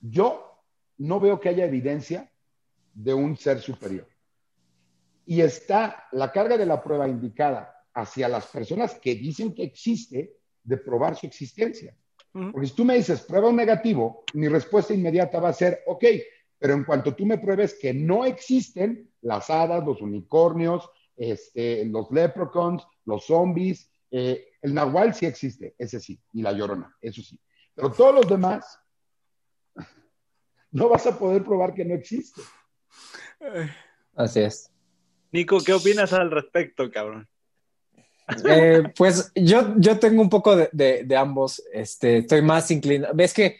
[0.00, 0.64] yo
[0.98, 2.30] no veo que haya evidencia
[2.92, 4.06] de un ser superior.
[5.24, 10.36] Y está la carga de la prueba indicada hacia las personas que dicen que existe
[10.62, 11.96] de probar su existencia.
[12.32, 16.04] Porque si tú me dices prueba un negativo, mi respuesta inmediata va a ser, ok,
[16.58, 22.10] pero en cuanto tú me pruebes que no existen las hadas, los unicornios, este, los
[22.10, 27.38] leprechauns, los zombies, eh, el nahual sí existe, ese sí, y la llorona, eso sí.
[27.74, 28.78] Pero todos los demás,
[30.70, 32.42] no vas a poder probar que no existe.
[34.14, 34.72] Así es.
[35.32, 37.28] Nico, ¿qué opinas al respecto, cabrón?
[38.48, 41.62] Eh, pues yo, yo tengo un poco de, ambos.
[41.72, 43.14] Este, estoy más inclinado.
[43.14, 43.58] Ves que,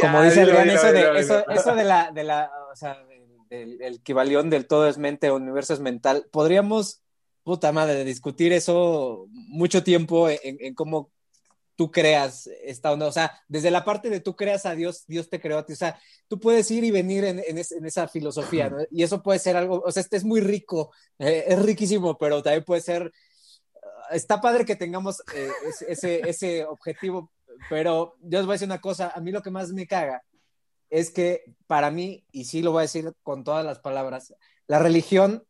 [0.00, 1.20] como dice Adrián, eso, de,
[1.54, 2.98] eso, de la, de la, o sea,
[3.48, 6.26] del, equivalión del todo es mente, universo es mental.
[6.30, 7.02] Podríamos,
[7.42, 11.10] puta madre, discutir eso mucho tiempo en, cómo
[11.76, 15.28] tú creas esta onda, o sea, desde la parte de tú creas a Dios, Dios
[15.28, 18.78] te creó a ti, o sea, tú puedes ir y venir en, esa filosofía, ¿no?
[18.90, 22.42] Y eso puede ser algo, o sea, este es muy rico, eh, es riquísimo, pero
[22.42, 23.12] también puede ser
[24.10, 25.50] está padre que tengamos eh,
[25.88, 27.30] ese, ese objetivo,
[27.68, 30.22] pero yo os voy a decir una cosa, a mí lo que más me caga
[30.90, 34.34] es que para mí, y sí lo voy a decir con todas las palabras,
[34.66, 35.44] la religión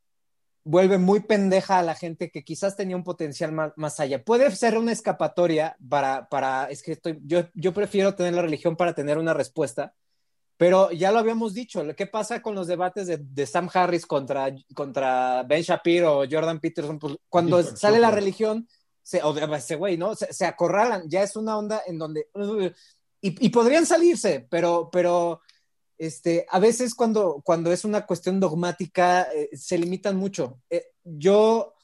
[0.66, 4.24] vuelve muy pendeja a la gente que quizás tenía un potencial más, más allá.
[4.24, 8.76] Puede ser una escapatoria para, para es que estoy, yo, yo prefiero tener la religión
[8.76, 9.94] para tener una respuesta,
[10.56, 15.42] pero ya lo habíamos dicho, ¿qué pasa con los debates de, Sam Harris contra, contra
[15.42, 16.98] Ben Shapiro o Jordan Peterson?
[16.98, 18.66] Pues, cuando sale la religión,
[19.02, 20.14] se, o ese güey, ¿no?
[20.14, 22.26] Se, acorralan, ya es una onda en donde...
[23.20, 25.42] y, podrían salirse, pero, pero
[25.98, 30.62] este, a veces cuando, cuando es una cuestión dogmática, eh, se limitan mucho.
[30.70, 31.74] Eh, yo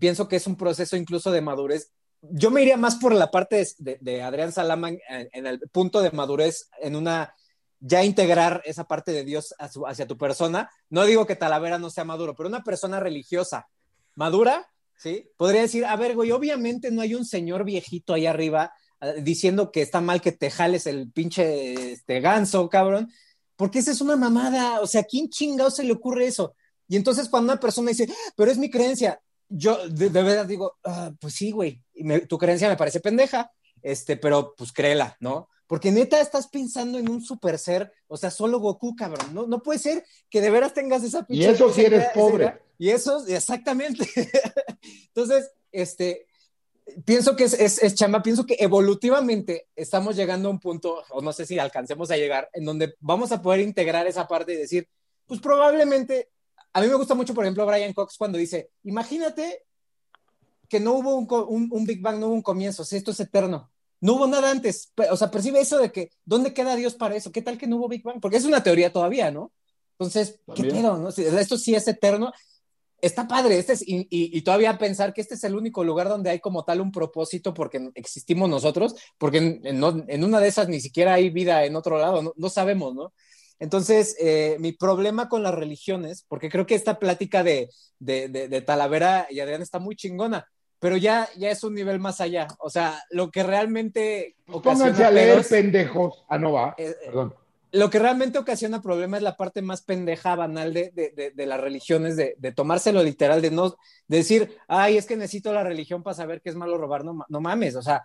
[0.00, 1.92] pienso que es un proceso incluso de madurez.
[2.20, 6.68] Yo me iría más por la parte de, Adrián Salama en el punto de madurez
[6.80, 7.34] en una
[7.84, 10.70] ya integrar esa parte de Dios hacia tu persona.
[10.88, 13.68] No digo que Talavera no sea maduro, pero una persona religiosa
[14.14, 15.28] madura, ¿sí?
[15.36, 19.72] Podría decir, a ver, güey, obviamente no hay un señor viejito ahí arriba ah, diciendo
[19.72, 23.10] que está mal que te jales el pinche este, ganso, cabrón,
[23.56, 26.54] porque esa es una mamada, o sea, quién chingado se le ocurre eso?
[26.86, 31.12] Y entonces cuando una persona dice, pero es mi creencia, yo de, verdad digo, ah,
[31.20, 31.82] pues sí, güey,
[32.28, 33.50] tu creencia me parece pendeja,
[33.82, 35.48] este, pero pues créela, ¿no?
[35.72, 39.32] Porque neta estás pensando en un super ser, o sea, solo Goku, cabrón.
[39.32, 41.44] No, no puede ser que de veras tengas esa pinche.
[41.44, 42.60] Y eso si eres pobre.
[42.76, 44.06] y eso, exactamente.
[45.06, 46.26] Entonces, este,
[47.06, 51.22] pienso que es, es, es, chamba, pienso que evolutivamente estamos llegando a un punto, o
[51.22, 54.56] no sé si alcancemos a llegar, en donde vamos a poder integrar esa parte y
[54.56, 54.86] decir,
[55.24, 56.28] pues probablemente,
[56.74, 59.64] a mí me gusta mucho, por ejemplo, Brian Cox cuando dice, imagínate
[60.68, 63.20] que no hubo un, un, un Big Bang, no hubo un comienzo, si esto es
[63.20, 63.71] eterno.
[64.02, 64.92] No hubo nada antes.
[65.12, 67.30] O sea, percibe eso de que, ¿dónde queda Dios para eso?
[67.30, 68.20] ¿Qué tal que no hubo Big Bang?
[68.20, 69.52] Porque es una teoría todavía, ¿no?
[69.92, 70.98] Entonces, ¿qué pedo?
[70.98, 71.08] No?
[71.10, 72.32] Esto sí es eterno.
[73.00, 76.40] Está padre, este es, y, todavía pensar que este es el único lugar donde hay
[76.40, 81.30] como tal un propósito porque existimos nosotros, porque en, una de esas ni siquiera hay
[81.30, 83.12] vida en otro lado, no, sabemos, ¿no?
[83.58, 88.62] Entonces, eh, mi problema con las religiones, porque creo que esta plática de, de, de
[88.62, 90.48] Talavera y Adrián está muy chingona,
[90.82, 92.48] pero ya, ya es un nivel más allá.
[92.58, 94.34] O sea, lo que realmente.
[94.44, 96.24] Pues pónganse a leer pendejos.
[96.28, 96.74] Ah, no va.
[96.76, 97.36] Eh, Perdón.
[97.70, 101.60] Lo que realmente ocasiona problema es la parte más pendeja, banal de, de, de, las
[101.60, 103.76] religiones, de, tomárselo literal, de no
[104.08, 107.04] decir, ay, es que necesito la religión para saber que es malo robar.
[107.04, 107.76] No, no mames.
[107.76, 108.02] O sea,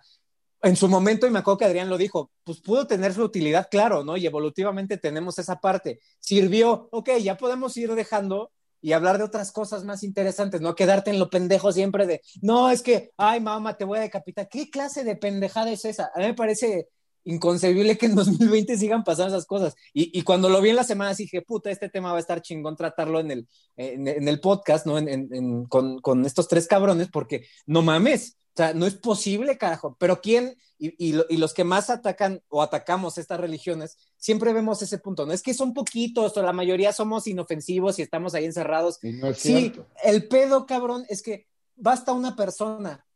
[0.62, 3.66] en su momento, y me acuerdo que Adrián lo dijo, pues pudo tener su utilidad,
[3.68, 4.16] claro, ¿no?
[4.16, 5.98] Y evolutivamente tenemos esa parte.
[6.20, 11.10] Sirvió, ok, ya podemos ir dejando y hablar de otras cosas más interesantes, no quedarte
[11.10, 14.48] en lo pendejo siempre de, no, es que, ay, mamá, te voy a decapitar.
[14.48, 16.10] ¿Qué clase de pendejada es esa?
[16.14, 16.88] A mí me parece
[17.24, 19.74] inconcebible que en 2020 sigan pasando esas cosas.
[19.92, 22.76] Y, cuando lo vi en la semana dije, puta, este tema va a estar chingón
[22.76, 24.98] tratarlo en el, en, el podcast, ¿no?
[24.98, 29.96] En, con, con, estos tres cabrones, porque no mames, o sea, no es posible, carajo.
[30.00, 30.56] Pero ¿quién?
[30.80, 35.32] Y, y, los que más atacan o atacamos estas religiones, siempre vemos ese punto, ¿no?
[35.32, 38.98] Es que son poquitos o la mayoría somos inofensivos y estamos ahí encerrados.
[39.36, 39.72] sí,
[40.02, 43.06] el pedo, cabrón, es que basta una persona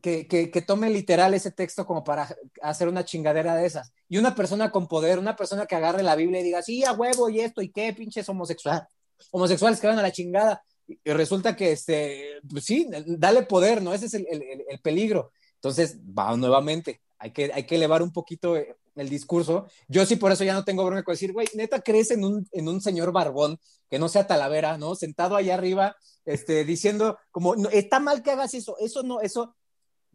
[0.00, 3.92] que, que, tome literal ese texto como para hacer una chingadera de esas.
[4.08, 6.92] Y una persona con poder, una persona que agarre la Biblia y diga, sí, a
[6.92, 8.88] huevo y esto, y qué, pinches homosexual,
[9.30, 10.64] homosexuales que van a la chingada.
[11.04, 13.94] Resulta que, este, pues sí, dale poder, ¿no?
[13.94, 15.32] Ese es el, el, el peligro.
[15.54, 19.66] Entonces, va nuevamente, hay que, hay que elevar un poquito eh, el discurso.
[19.88, 22.48] Yo sí por eso ya no tengo broma con decir, güey, neta crees en un,
[22.50, 23.58] en un señor barbón
[23.88, 24.94] que no sea talavera, ¿no?
[24.96, 29.54] Sentado allá arriba, este, diciendo como, está mal que hagas eso, eso no, eso,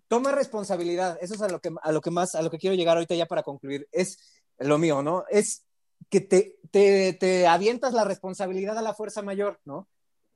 [0.08, 1.18] toma responsabilidad.
[1.22, 3.16] Eso es a lo que, a lo que más, a lo que quiero llegar ahorita
[3.16, 3.88] ya para concluir.
[3.92, 4.18] Es
[4.58, 5.26] lo mío, ¿no?
[5.30, 5.64] Es
[6.10, 9.88] que te, te, te avientas la responsabilidad a la fuerza mayor, ¿no?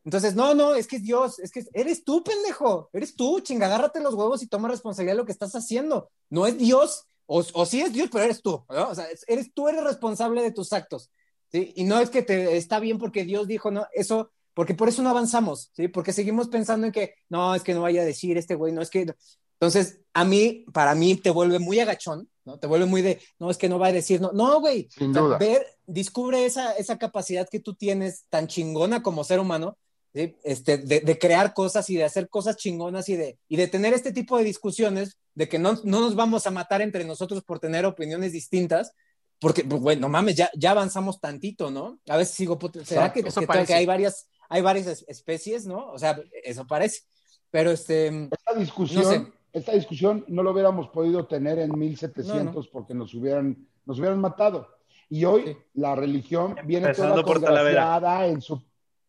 [0.03, 3.67] Entonces, no, no, es que es Dios, es que eres tú, pendejo, eres tú, chinga,
[3.67, 6.09] agárrate los huevos y toma responsabilidad de lo que estás haciendo.
[6.29, 8.89] No es Dios, o, o sí es Dios, pero eres tú, ¿no?
[8.89, 11.11] O sea, eres tú, eres responsable de tus actos,
[11.51, 11.73] ¿sí?
[11.75, 15.03] Y no es que te está bien porque Dios dijo, no, eso, porque por eso
[15.03, 15.87] no avanzamos, ¿sí?
[15.87, 18.81] Porque seguimos pensando en que, no, es que no vaya a decir este güey, no
[18.81, 19.13] es que...
[19.59, 22.57] Entonces, a mí, para mí, te vuelve muy agachón, ¿no?
[22.57, 24.89] Te vuelve muy de, no, es que no va a decir, no, no, güey.
[24.89, 25.37] Sin duda.
[25.37, 29.77] Ver, descubre esa, esa capacidad que tú tienes tan chingona como ser humano,
[30.13, 34.11] este, de, crear cosas y de hacer cosas chingonas y de, y de tener este
[34.11, 37.85] tipo de discusiones, de que no, no nos vamos a matar entre nosotros por tener
[37.85, 38.93] opiniones distintas,
[39.39, 41.99] porque, pues, bueno, mames, ya, ya avanzamos tantito, ¿no?
[42.09, 45.89] A veces sigo, ¿será que, que, hay varias, hay varias especies, ¿no?
[45.91, 47.01] O sea, eso parece.
[47.49, 48.07] Pero este.
[48.31, 53.97] Esta discusión, esta discusión no lo hubiéramos podido tener en 1700 porque nos hubieran, nos
[53.97, 54.67] hubieran matado.
[55.09, 58.61] Y hoy la religión viene toda congraciada en su.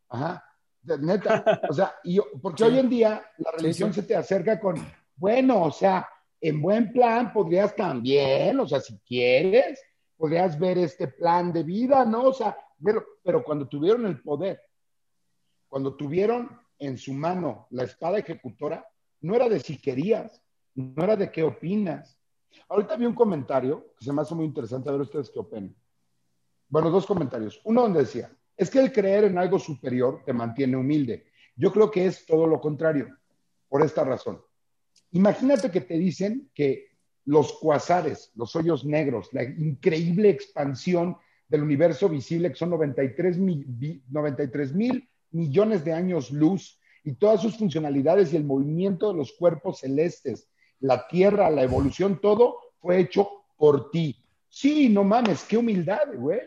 [0.08, 0.44] Ajá
[0.84, 4.76] neta, o sea, y, porque hoy en día la religión se te acerca con,
[5.16, 6.08] bueno, o sea,
[6.40, 9.80] en buen plan podrías también, o sea, si quieres,
[10.16, 12.24] podrías ver este plan de vida, ¿no?
[12.24, 14.60] O sea, pero, pero cuando tuvieron el poder,
[15.68, 18.86] cuando tuvieron en su mano la espada ejecutora,
[19.20, 20.42] no era de si querías,
[20.74, 22.18] no era de qué opinas.
[22.68, 25.74] Ahorita vi un comentario que se me hace muy interesante, a ver ustedes qué opinan.
[26.68, 27.60] Bueno, dos comentarios.
[27.64, 31.26] Uno donde decía, es que el creer en algo superior te mantiene humilde.
[31.56, 33.08] Yo creo que es todo lo contrario,
[33.68, 34.40] por esta razón.
[35.12, 36.86] Imagínate que te dicen que
[37.24, 41.16] los cuasares, los hoyos negros, la increíble expansión
[41.48, 47.42] del universo visible, que son 93 mil, 93 mil millones de años luz, y todas
[47.42, 50.48] sus funcionalidades y el movimiento de los cuerpos celestes,
[50.80, 54.16] la Tierra, la evolución, todo fue hecho por ti.
[54.48, 56.40] Sí, no mames, qué humildad, güey.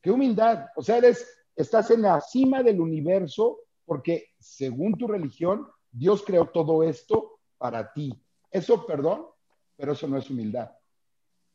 [0.00, 0.66] Qué humildad.
[0.76, 6.46] O sea, eres, estás en la cima del universo porque según tu religión, Dios creó
[6.46, 8.12] todo esto para ti.
[8.50, 9.26] Eso, perdón,
[9.76, 10.70] pero eso no es humildad.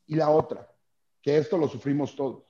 [0.06, 0.70] Y la otra,
[1.22, 2.44] que esto lo sufrimos todos.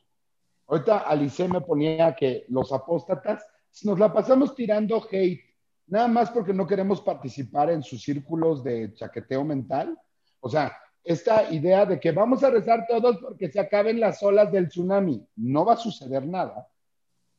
[0.66, 3.46] Ahorita Alice me ponía que los apóstatas
[3.84, 5.44] nos la pasamos tirando hate,
[5.86, 9.96] nada más porque no queremos participar en sus círculos de chaqueteo mental.
[10.40, 10.76] O sea,
[11.06, 15.24] esta idea de que vamos a rezar todos porque se acaben las olas del tsunami.
[15.36, 16.68] No va a suceder nada.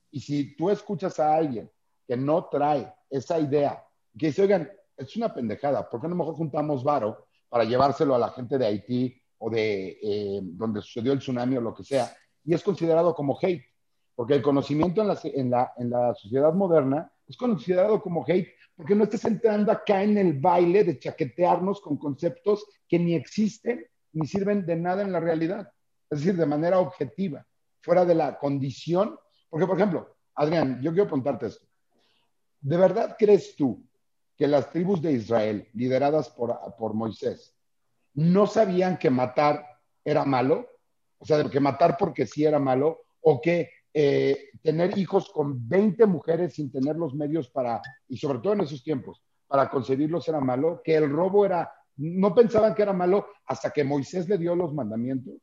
[0.09, 1.69] Y si tú escuchas a alguien
[2.07, 3.83] que no trae esa idea,
[4.17, 8.19] que dice, oigan, es una pendejada, ¿por qué no mejor juntamos varo para llevárselo a
[8.19, 12.15] la gente de Haití o de eh, donde sucedió el tsunami o lo que sea?
[12.45, 13.65] Y es considerado como hate,
[14.15, 18.53] porque el conocimiento en la, en la, en la sociedad moderna es considerado como hate
[18.77, 23.85] porque no estás entrando acá en el baile de chaquetearnos con conceptos que ni existen
[24.13, 25.71] ni sirven de nada en la realidad.
[26.09, 27.45] Es decir, de manera objetiva,
[27.81, 29.17] fuera de la condición.
[29.49, 31.65] Porque, por ejemplo, Adrián, yo quiero preguntarte esto.
[32.61, 33.83] ¿De verdad crees tú
[34.37, 37.55] que las tribus de Israel, lideradas por, por Moisés,
[38.13, 39.65] no sabían que matar
[40.05, 40.67] era malo?
[41.17, 46.05] O sea, que matar porque sí era malo, o que eh, tener hijos con 20
[46.05, 50.39] mujeres sin tener los medios para, y sobre todo en esos tiempos, para concebirlos era
[50.39, 54.55] malo, que el robo era, no pensaban que era malo hasta que Moisés le dio
[54.55, 55.33] los mandamientos.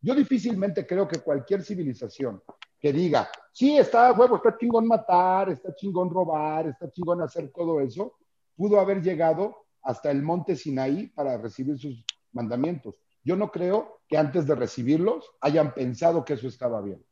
[0.00, 2.42] Yo difícilmente creo que cualquier civilización
[2.80, 7.78] que diga, sí, está huevo, está chingón matar, está chingón robar, está chingón hacer todo
[7.78, 8.14] eso,
[8.56, 13.02] pudo haber llegado hasta el monte Sinaí para recibir sus mandamientos.
[13.22, 17.04] Yo no creo que antes de recibirlos hayan pensado que eso estaba bien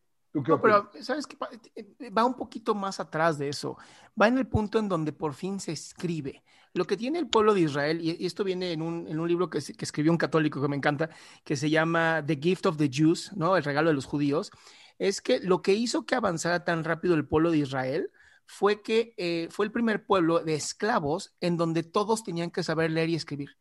[0.46, 1.36] no, pero sabes que
[1.74, 3.76] eh, va un poquito más atrás de eso.
[4.20, 6.42] Va en el punto en donde por fin se escribe.
[6.74, 9.48] Lo que tiene el pueblo de Israel, y esto viene en un, en un libro
[9.48, 11.08] que, que, escribió un católico que me encanta,
[11.42, 13.56] que se llama The Gift of the Jews, ¿no?
[13.56, 14.50] El regalo de los judíos,
[14.98, 18.10] es que lo que hizo que avanzara tan rápido el pueblo de Israel
[18.44, 22.90] fue que eh, fue el primer pueblo de esclavos en donde todos tenían que saber
[22.90, 23.56] leer y escribir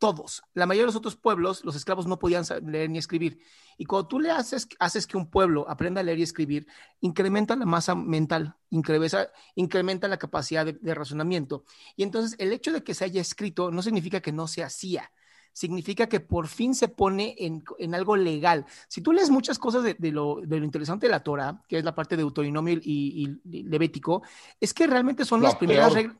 [0.00, 0.42] todos.
[0.54, 3.38] La mayoría de los otros pueblos, los esclavos no podían leer ni escribir.
[3.76, 6.66] Y cuando tú le haces, haces que un pueblo aprenda a leer y escribir,
[7.00, 11.64] incrementa la masa mental, incrementa, incrementa la capacidad de, razonamiento.
[11.96, 15.12] Y entonces el hecho de que se haya escrito no significa que no se hacía,
[15.52, 18.64] significa que por fin se pone en, algo legal.
[18.88, 22.16] Si tú lees muchas cosas de, lo, interesante de la Torah, que es la parte
[22.16, 24.22] de Deuteronomio y, y, Levítico,
[24.58, 26.16] es que realmente son las primeras reglas.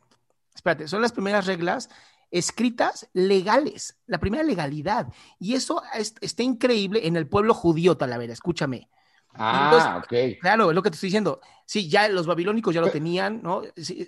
[0.55, 1.89] Espérate, son las primeras reglas
[2.31, 5.09] escritas legales, la primera legalidad.
[5.39, 5.83] Y eso
[6.21, 8.89] está increíble en el pueblo judío, Talavera, escúchame.
[9.35, 10.41] Ah, ok.
[10.41, 11.41] Claro, es lo que te estoy diciendo.
[11.65, 13.63] Sí, ya los babilónicos ya lo tenían, ¿no?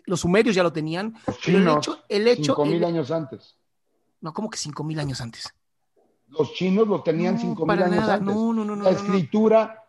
[0.07, 1.15] los sumerios ya lo tenían.
[1.47, 2.55] el hecho, el hecho.
[2.55, 3.57] Cinco mil años antes.
[4.23, 5.53] No, como que 5.000 años antes.
[6.29, 8.35] Los chinos lo tenían 5.000 años antes.
[8.35, 9.85] No, no, no, La escritura.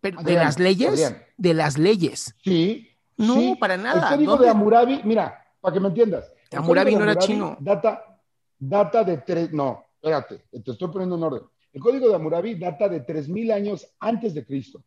[0.00, 1.14] Pero, ¿De las leyes?
[1.38, 2.34] De las leyes.
[2.42, 2.90] Sí.
[3.16, 4.10] No, para nada.
[4.10, 6.30] El código de Hammurabi, mira, para que me entiendas.
[6.54, 7.56] Hammurabi no era chino.
[7.60, 8.20] Data,
[8.58, 11.42] data de tres, no, espérate, te estoy poniendo en orden.
[11.72, 14.84] El código de Hammurabi data de 3.000 años antes de Cristo.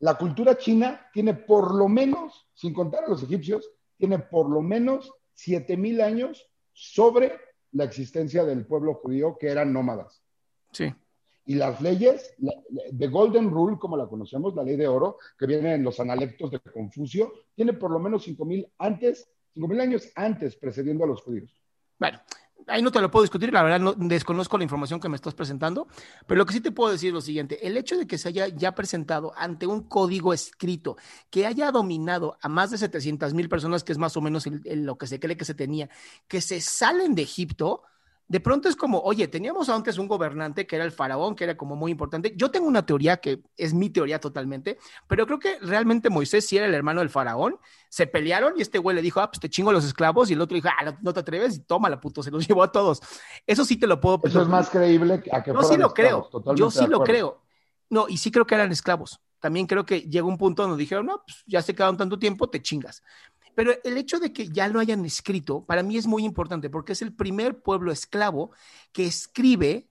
[0.00, 4.62] La cultura china tiene por lo menos, sin contar a los egipcios, tiene por lo
[4.62, 7.32] menos 7.000 años sobre
[7.72, 10.22] la existencia del pueblo judío que eran nómadas.
[10.70, 10.94] Sí.
[11.46, 15.74] Y las leyes, de Golden Rule, como la conocemos, la ley de oro, que viene
[15.74, 21.04] en los analectos de Confucio, tiene por lo menos 5.000 antes, 5.000 años antes precediendo
[21.04, 21.50] a los judíos.
[21.98, 22.20] Bueno,
[22.68, 25.34] ahí no te lo puedo discutir, la verdad no, desconozco la información que me estás
[25.34, 25.88] presentando,
[26.26, 28.28] pero lo que sí te puedo decir es lo siguiente, el hecho de que se
[28.28, 30.96] haya ya presentado ante un código escrito
[31.30, 34.98] que haya dominado a más de 700 mil personas, que es más o menos lo
[34.98, 35.88] que se cree que se tenía,
[36.28, 37.82] que se salen de Egipto,
[38.28, 41.56] de pronto es como, oye, teníamos antes un gobernante que era el faraón, que era
[41.56, 42.34] como muy importante.
[42.36, 46.58] Yo tengo una teoría que es mi teoría totalmente, pero creo que realmente Moisés sí
[46.58, 47.58] era el hermano del faraón.
[47.88, 50.34] Se pelearon y este güey le dijo, ah, pues te chingo a los esclavos, y
[50.34, 52.70] el otro dijo, ah, no, te atreves, y toma la puto, se los llevó a
[52.70, 53.00] todos.
[53.46, 54.20] Eso sí te lo puedo.
[54.22, 56.28] Eso es más creíble a que Yo sí lo creo.
[56.54, 57.42] Yo sí lo creo.
[57.88, 59.20] No, y sí creo que eran esclavos.
[59.40, 62.50] También creo que llegó un punto donde dijeron, no, pues ya se quedaron tanto tiempo,
[62.50, 63.02] te chingas.
[63.58, 66.92] Pero el hecho de que ya lo hayan escrito, para mí es muy importante porque
[66.92, 68.52] es el primer pueblo esclavo
[68.92, 69.88] que escribe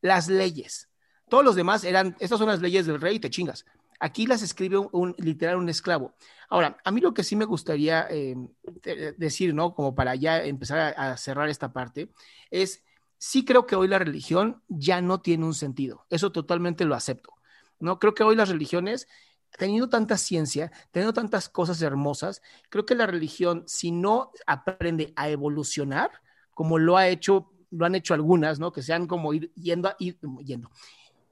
[0.00, 0.88] las leyes.
[1.28, 3.66] Todos los demás eran, estas son las leyes del rey y te chingas.
[3.98, 6.14] Aquí las escribe un, literal un esclavo.
[6.48, 8.36] Ahora, a mí lo que sí me gustaría eh,
[9.18, 9.74] decir, ¿no?
[9.74, 12.10] Como para ya empezar a, a cerrar esta parte,
[12.50, 12.82] es,
[13.18, 16.06] sí creo que hoy la religión ya no tiene un sentido.
[16.08, 17.34] Eso totalmente lo acepto.
[17.80, 17.98] ¿no?
[17.98, 19.08] Creo que hoy las religiones
[19.58, 25.28] teniendo tanta ciencia, teniendo tantas cosas hermosas, creo que la religión, si no aprende a
[25.28, 26.10] evolucionar,
[26.54, 28.72] como lo ha hecho, lo han hecho algunas, ¿no?
[28.72, 30.70] Que se han como ir yendo, yendo,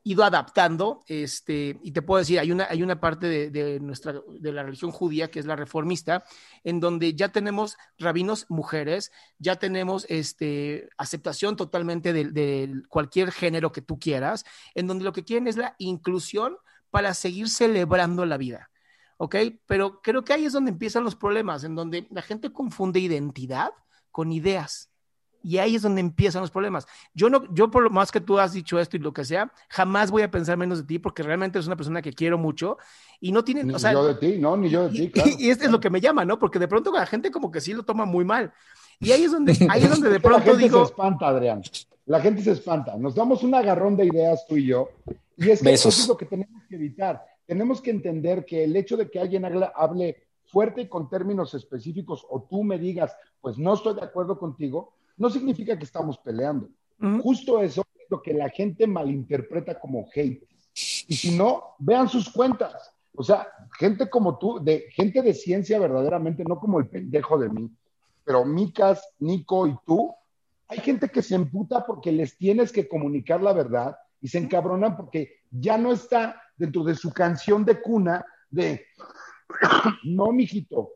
[0.04, 4.52] ido adaptando, este, y te puedo decir, hay una, hay una parte de, nuestra, de
[4.52, 6.24] la religión judía, que es la reformista,
[6.64, 13.70] en donde ya tenemos rabinos mujeres, ya tenemos este, aceptación totalmente de, de cualquier género
[13.70, 16.56] que tú quieras, en donde lo que quieren es la inclusión
[16.90, 18.70] para seguir celebrando la vida.
[19.16, 19.36] ¿Ok?
[19.66, 23.70] Pero creo que ahí es donde empiezan los problemas, en donde la gente confunde identidad
[24.10, 24.90] con ideas.
[25.42, 26.86] Y ahí es donde empiezan los problemas.
[27.14, 29.52] Yo no, yo por lo más que tú has dicho esto y lo que sea,
[29.68, 32.76] jamás voy a pensar menos de ti porque realmente eres una persona que quiero mucho
[33.20, 35.30] y no tiene, ni yo de ti, no, ni yo de ti, claro.
[35.38, 36.38] Y, este es lo que me llama, ¿no?
[36.38, 38.52] Porque de pronto la gente como que sí lo toma muy mal.
[39.00, 40.84] Y ahí es donde, ahí es donde de pronto la gente digo.
[40.84, 41.62] se espanta, Adrián.
[42.08, 42.96] La gente se espanta.
[42.96, 44.88] Nos damos un agarrón de ideas tú y yo
[45.36, 47.22] y es que eso es lo que tenemos que evitar.
[47.46, 52.26] Tenemos que entender que el hecho de que alguien hable fuerte y con términos específicos
[52.28, 56.68] o tú me digas, pues no estoy de acuerdo contigo, no significa que estamos peleando.
[57.22, 60.42] Justo eso es lo que la gente malinterpreta como hate.
[60.74, 62.92] Y si no, vean sus cuentas.
[63.14, 63.48] O sea,
[63.78, 67.70] gente como tú, de gente de ciencia verdaderamente, no como el pendejo de mí,
[68.24, 70.14] pero Micas, Nico y tú,
[70.68, 74.96] hay gente que se emputa porque les tienes que comunicar la verdad y se encabronan
[74.96, 78.86] porque ya no está dentro de su canción de cuna de,
[80.04, 80.92] no, mijito,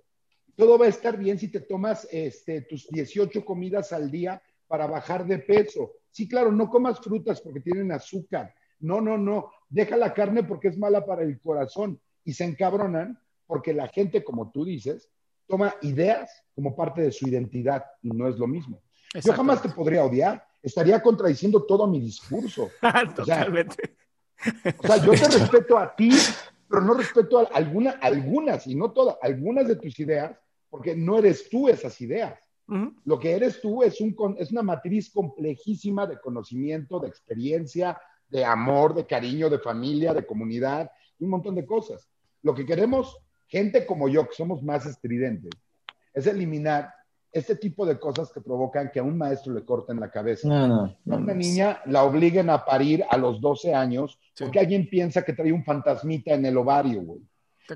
[0.56, 4.86] todo va a estar bien si te tomas este, tus 18 comidas al día para
[4.86, 5.92] bajar de peso.
[6.10, 8.54] Sí, claro, no comas frutas porque tienen azúcar.
[8.80, 12.00] No, no, no, deja la carne porque es mala para el corazón.
[12.24, 15.08] Y se encabronan porque la gente, como tú dices,
[15.46, 18.82] toma ideas como parte de su identidad y no es lo mismo.
[19.14, 22.70] Yo jamás te podría odiar, estaría contradiciendo todo mi discurso.
[23.16, 23.96] Totalmente.
[24.78, 26.10] O sea, yo te respeto a ti,
[26.68, 30.36] pero no respeto a alguna, algunas, y no todas, algunas de tus ideas,
[30.70, 32.38] porque no eres tú esas ideas.
[33.04, 38.46] Lo que eres tú es, un, es una matriz complejísima de conocimiento, de experiencia, de
[38.46, 42.08] amor, de cariño, de familia, de comunidad, un montón de cosas.
[42.42, 45.50] Lo que queremos, gente como yo, que somos más estridentes,
[46.14, 46.94] es eliminar
[47.32, 50.48] este tipo de cosas que provocan que a un maestro le corten la cabeza.
[50.48, 55.32] a una niña la obliguen a parir a los 12 años porque alguien piensa que
[55.32, 57.22] trae un fantasmita en el ovario, güey.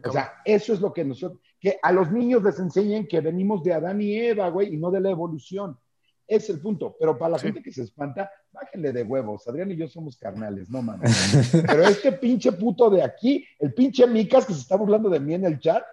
[0.04, 3.62] O sea, eso es lo que nosotros, que a los niños les enseñen que venimos
[3.62, 5.78] de Adán y Eva, güey, y no de la evolución.
[6.26, 6.96] Es el punto.
[6.98, 9.46] Pero para la gente que se espanta, bájenle de huevos.
[9.48, 11.52] Adrián y yo somos carnales, no mames.
[11.66, 15.34] Pero este pinche puto de aquí, el pinche Micas que se está burlando de mí
[15.34, 15.84] en el chat,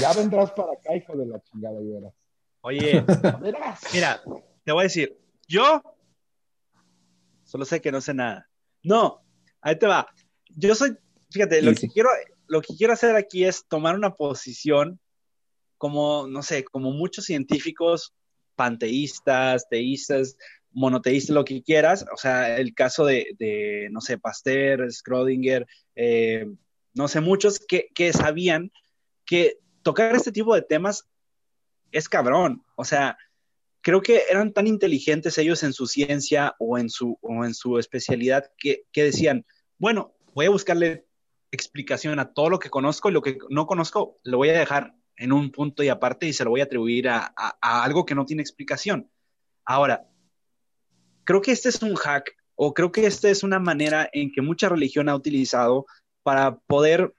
[0.00, 2.12] ya vendrás para acá, hijo de la chingada, y verás.
[2.62, 3.04] Oye,
[3.92, 4.22] mira,
[4.64, 5.16] te voy a decir,
[5.48, 5.82] yo
[7.44, 8.48] solo sé que no sé nada.
[8.82, 9.22] No,
[9.60, 10.06] ahí te va.
[10.54, 10.96] Yo soy,
[11.30, 12.10] fíjate, lo que quiero,
[12.46, 15.00] lo que quiero hacer aquí es tomar una posición
[15.78, 18.12] como, no sé, como muchos científicos
[18.56, 20.36] panteístas, teístas,
[20.70, 22.04] monoteísta, lo que quieras.
[22.12, 26.46] O sea, el caso de, no sé, Pasteur, Schrödinger, eh,
[26.92, 28.70] no sé, muchos que, que sabían
[29.24, 31.08] que tocar este tipo de temas
[31.92, 32.64] es cabrón.
[32.76, 33.18] O sea,
[33.80, 37.78] creo que eran tan inteligentes ellos en su ciencia o en su, o en su
[37.78, 39.46] especialidad que, que, decían,
[39.78, 41.06] bueno, voy a buscarle
[41.50, 44.94] explicación a todo lo que conozco y lo que no conozco lo voy a dejar
[45.16, 48.14] en un punto y aparte y se lo voy a atribuir a, a algo que
[48.14, 49.10] no tiene explicación.
[49.64, 50.06] Ahora,
[51.24, 54.42] creo que este es un hack o creo que esta es una manera en que
[54.42, 55.86] mucha religión ha utilizado
[56.22, 57.14] para poder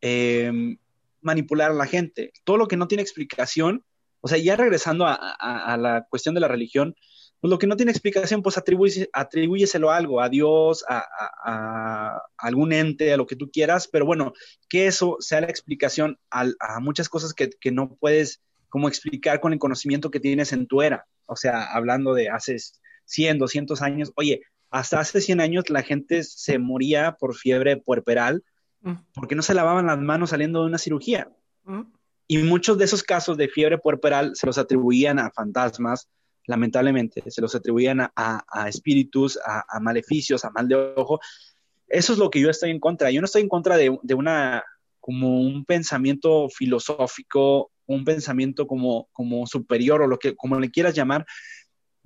[0.00, 0.76] eh,
[1.20, 2.32] manipular a la gente.
[2.44, 3.84] Todo lo que no tiene explicación,
[4.20, 6.94] o sea, ya regresando a, la cuestión de la religión,
[7.40, 12.72] pues lo que no tiene explicación, pues atribuye, atribúyeselo a algo, a Dios, a, algún
[12.72, 14.34] ente, a lo que tú quieras, pero bueno,
[14.68, 16.44] que eso sea la explicación a,
[16.80, 20.82] muchas cosas que, que, no puedes como explicar con el conocimiento que tienes en tu
[20.82, 21.06] era.
[21.24, 22.56] O sea, hablando de hace
[23.06, 28.44] 100, 200 años, oye, hasta hace 100 años la gente se moría por fiebre puerperal
[28.82, 28.92] Mm.
[29.14, 31.30] porque no se lavaban las manos saliendo de una cirugía.
[31.64, 31.82] Mm.
[32.26, 36.08] Y muchos de esos casos de fiebre puerperal se los atribuían a fantasmas,
[36.46, 41.20] lamentablemente, se los atribuían a, espíritus, a, maleficios, a mal de ojo.
[41.88, 43.10] Eso es lo que yo estoy en contra.
[43.10, 44.64] Yo no estoy en contra de, una,
[45.00, 50.94] como un pensamiento filosófico, un pensamiento como, como superior o lo que, como le quieras
[50.94, 51.26] llamar.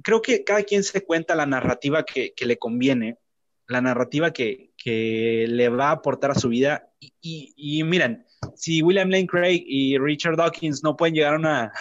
[0.02, 3.18] Creo que cada quien se cuenta la narrativa que, que le conviene,
[3.68, 6.90] la narrativa que, que le va a aportar a su vida.
[7.22, 11.72] Y, miren, si William Lane Craig y Richard Dawkins no pueden llegar a, una,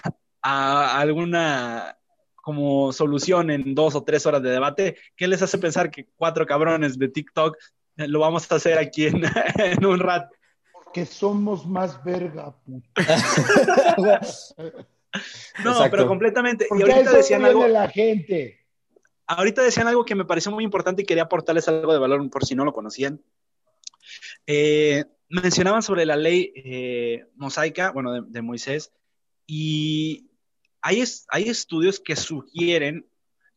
[0.41, 1.97] a alguna
[2.35, 6.45] como solución en dos o tres horas de debate, ¿qué les hace pensar que cuatro
[6.45, 7.57] cabrones de TikTok
[7.97, 9.21] lo vamos a hacer aquí en,
[9.85, 10.33] un rato?
[10.71, 12.87] Porque somos más verga, puta.
[15.65, 16.67] no, pero completamente.
[16.71, 17.67] y ahorita decían algo.
[17.67, 18.62] la gente
[19.27, 22.45] ahorita decían algo que me pareció muy importante y quería aportarles algo de valor por
[22.45, 23.21] si no lo conocían.
[24.45, 28.91] Eh, mencionaban sobre la ley eh, mosaica, bueno, de, Moisés,
[29.47, 30.29] y
[30.81, 33.07] hay, hay estudios que sugieren,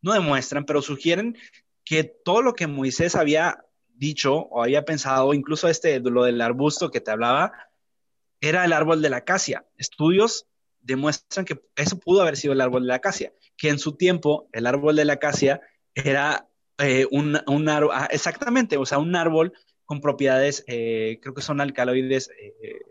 [0.01, 1.37] no demuestran, pero sugieren
[1.85, 6.91] que todo lo que Moisés había dicho o había pensado, incluso este, lo del arbusto
[6.91, 7.53] que te hablaba,
[8.41, 9.67] era el árbol de la acacia.
[9.77, 10.47] Estudios
[10.87, 14.49] demuestran que eso pudo haber sido el árbol de la acacia que en su tiempo
[14.53, 15.61] el árbol de la acacia
[15.95, 16.49] era
[16.79, 19.53] eh, un, un árbol, ah, exactamente, o sea, un árbol
[19.85, 22.83] con propiedades, eh, creo que son alcaloides eh,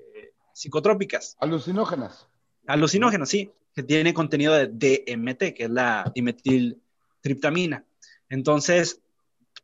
[0.53, 1.35] psicotrópicas.
[1.39, 2.27] Alucinógenas.
[2.67, 7.85] Alucinógenas, sí, que tiene contenido de DMT, que es la dimetiltriptamina.
[8.29, 9.01] Entonces,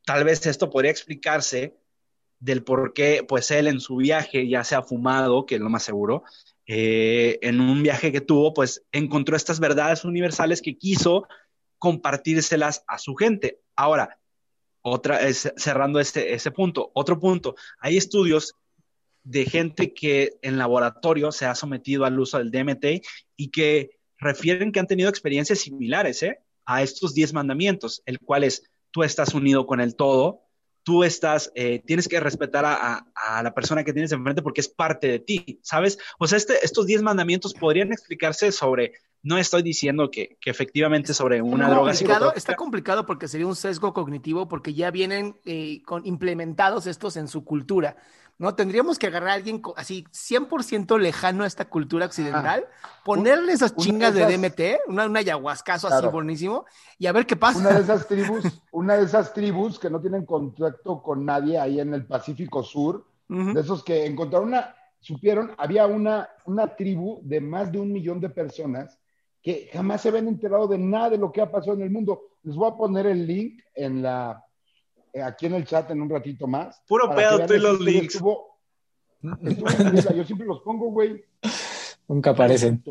[0.05, 1.75] tal vez esto podría explicarse
[2.39, 5.69] del por qué, pues él en su viaje ya se ha fumado, que es lo
[5.69, 6.23] más seguro,
[6.67, 11.27] eh, en un viaje que tuvo, pues encontró estas verdades universales que quiso
[11.77, 13.59] compartírselas a su gente.
[13.75, 14.19] Ahora,
[14.81, 18.55] otra, cerrando este, ese punto, otro punto, hay estudios
[19.23, 23.05] de gente que en laboratorio se ha sometido al uso del DMT
[23.35, 26.39] y que refieren que han tenido experiencias similares ¿eh?
[26.65, 30.43] a estos 10 mandamientos, el cual es tú estás unido con el todo,
[30.83, 33.05] tú estás, eh, tienes que respetar a,
[33.43, 35.97] la persona que tienes enfrente porque es parte de ti, ¿sabes?
[36.19, 38.93] O sea, este, estos 10 mandamientos podrían explicarse sobre,
[39.23, 41.91] no estoy diciendo que, efectivamente sobre una droga
[42.35, 47.27] Está complicado porque sería un sesgo cognitivo porque ya vienen eh, con, implementados estos en
[47.27, 47.95] su cultura.
[48.39, 48.55] ¿no?
[48.55, 52.65] Tendríamos que agarrar a alguien así 100% lejano a esta cultura occidental,
[53.05, 56.65] ponerle esas chingas de, DMT, una, una ayahuascazo así buenísimo,
[56.97, 57.59] y a ver qué pasa.
[57.59, 61.79] Una de esas tribus, una de esas tribus que no tienen contacto con nadie ahí
[61.79, 67.39] en el Pacífico Sur, de esos que encontraron una, supieron, había una, una tribu de
[67.39, 68.97] más de un millón de personas
[69.41, 72.21] que jamás se habían enterado de nada de lo que ha pasado en el mundo.
[72.43, 74.43] Les voy a poner el link en la,
[75.13, 76.81] eh, aquí en el chat en un ratito más.
[76.87, 78.21] Puro pedo tú y los links.
[79.21, 81.23] yo siempre los pongo, güey.
[82.07, 82.83] Nunca aparecen.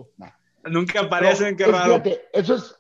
[0.65, 1.85] Nunca aparecen, qué raro.
[1.85, 2.75] Fíjate, eso es,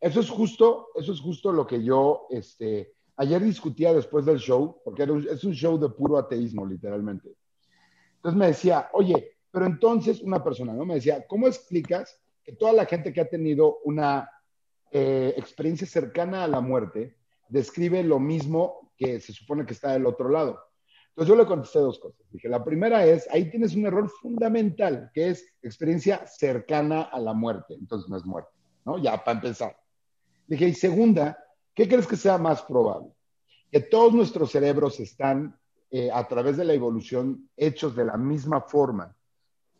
[0.00, 4.80] eso es justo, eso es justo lo que yo, este, ayer discutía después del show,
[4.84, 7.34] porque es un show de puro ateísmo, literalmente.
[8.16, 10.84] Entonces me decía, oye, pero entonces una persona, ¿no?
[10.84, 14.30] Me decía, ¿cómo explicas que toda la gente que ha tenido una
[14.90, 17.16] eh, experiencia cercana a la muerte
[17.48, 20.60] describe lo mismo que se supone que está del otro lado.
[21.08, 22.20] Entonces yo le contesté dos cosas.
[22.30, 27.32] Dije, la primera es, ahí tienes un error fundamental, que es experiencia cercana a la
[27.32, 27.74] muerte.
[27.74, 28.50] Entonces no es muerte,
[28.84, 28.98] ¿no?
[28.98, 29.76] Ya para empezar.
[30.46, 31.38] Dije, y segunda,
[31.74, 33.10] ¿qué crees que sea más probable?
[33.70, 35.58] Que todos nuestros cerebros están,
[35.90, 39.16] eh, a través de la evolución, hechos de la misma forma,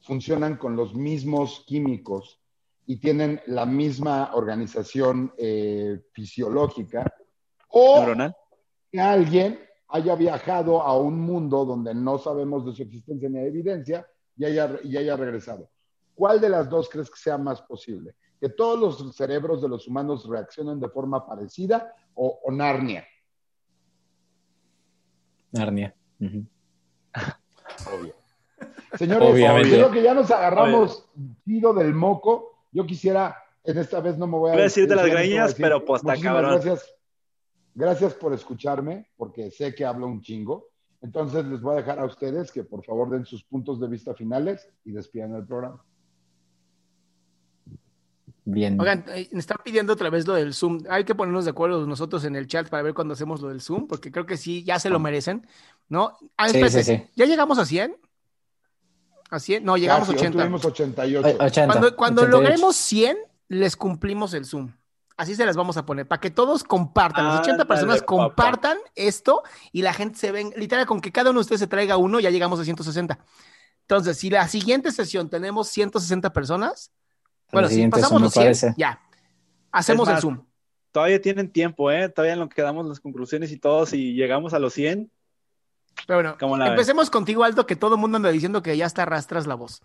[0.03, 2.41] funcionan con los mismos químicos
[2.86, 7.12] y tienen la misma organización eh, fisiológica,
[7.69, 8.05] o
[8.90, 9.59] que alguien
[9.89, 14.06] haya viajado a un mundo donde no sabemos de su existencia ni de evidencia
[14.36, 15.70] y haya, y haya regresado.
[16.15, 18.15] ¿Cuál de las dos crees que sea más posible?
[18.40, 23.06] ¿Que todos los cerebros de los humanos reaccionen de forma parecida o, Narnia?
[25.52, 25.94] Narnia.
[26.20, 28.15] Obvio.
[28.97, 31.09] Señores, creo que ya nos agarramos
[31.44, 32.53] tiro del moco.
[32.75, 34.53] Yo quisiera, en esta vez no me voy a...
[34.53, 36.61] Voy a decirte las greñas, pero pues está cabrón.
[36.61, 36.95] Gracias,
[37.75, 40.69] gracias por escucharme, porque sé que hablo un chingo.
[41.01, 44.15] Entonces les voy a dejar a ustedes que por favor den sus puntos de vista
[44.15, 45.85] finales y despidan el programa.
[48.47, 48.79] Bien.
[48.79, 50.83] Oigan, eh, me están pidiendo otra vez lo del Zoom.
[50.91, 53.61] Hay que ponernos de acuerdo nosotros en el chat para ver cuándo hacemos lo del
[53.61, 55.47] Zoom, porque creo que sí, ya se lo merecen,
[55.89, 56.13] ¿no?
[56.37, 57.03] Ah, sí, sí, sí.
[57.15, 57.97] ¿Ya llegamos a 100?
[59.35, 59.65] ¿A 100?
[59.65, 60.39] No, llegamos a 80.
[60.39, 61.62] Tuvimos 88.
[61.66, 63.16] cuando cuando logremos 100,
[63.48, 64.73] les cumplimos el Zoom.
[65.16, 69.43] Así se las vamos a poner, para que todos compartan, las 80 personas compartan esto
[69.70, 72.19] y la gente se ven, literal, con que cada uno de ustedes se traiga uno,
[72.19, 73.19] ya llegamos a 160.
[73.82, 76.90] Entonces, si la siguiente sesión tenemos 160 personas,
[77.52, 79.01] bueno, si pasamos los 100, ya.
[79.70, 80.44] Hacemos el Zoom.
[80.90, 82.09] Todavía tienen tiempo, ¿eh?
[82.09, 83.86] Todavía nos quedamos las conclusiones y todo.
[83.86, 85.11] Si llegamos a los 100.
[86.06, 89.47] Pero bueno, empecemos contigo, Aldo, que todo el mundo anda diciendo que ya está arrastras
[89.47, 89.82] la voz.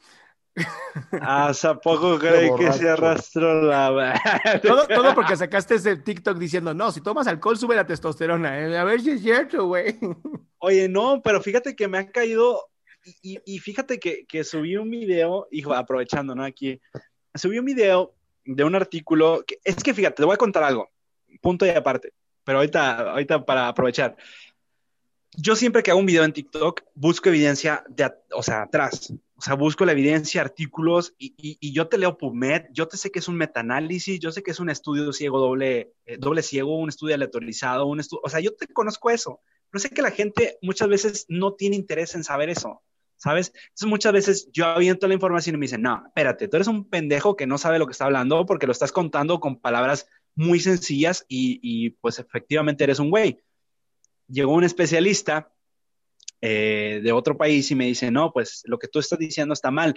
[1.22, 4.20] Ah, ¿a poco creí que se arrastró la
[4.62, 8.60] todo, todo porque sacaste ese TikTok diciendo, no, si tomas alcohol sube la testosterona.
[8.60, 8.78] ¿eh?
[8.78, 9.98] A ver si es cierto, güey.
[10.60, 12.66] Oye, no, pero fíjate que me han caído
[13.22, 16.44] y, fíjate que, que, subí un video, hijo, aprovechando, ¿no?
[16.44, 16.82] Aquí,
[17.34, 18.14] subí un video
[18.44, 20.92] de un artículo, que, es que fíjate, te voy a contar algo,
[21.42, 22.12] punto y aparte,
[22.44, 24.18] pero ahorita, ahorita para aprovechar.
[25.38, 29.42] Yo siempre que hago un video en TikTok busco evidencia de, o sea, atrás, o
[29.42, 33.20] sea, busco la evidencia, artículos y, y, yo te leo PubMed, yo te sé que
[33.20, 36.90] es un metaanálisis, yo sé que es un estudio ciego doble, eh, doble ciego, un
[36.90, 39.40] estudio aleatorizado, un estudio, o sea, yo te conozco eso,
[39.70, 42.82] pero sé que la gente muchas veces no tiene interés en saber eso.
[43.20, 43.52] ¿sabes?
[43.54, 46.90] Entonces muchas veces yo aviento la información y me dicen, no, espérate, tú eres un
[46.90, 50.60] pendejo que no sabe lo que está hablando porque lo estás contando con palabras muy
[50.62, 53.42] sencillas y, pues efectivamente eres un güey.
[54.30, 55.52] Llegó un especialista
[56.42, 59.72] eh, de otro país y me dice, no, pues lo que tú estás diciendo está
[59.72, 59.96] mal,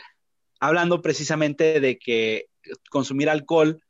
[0.58, 2.46] hablando precisamente de que
[2.90, 3.82] consumir alcohol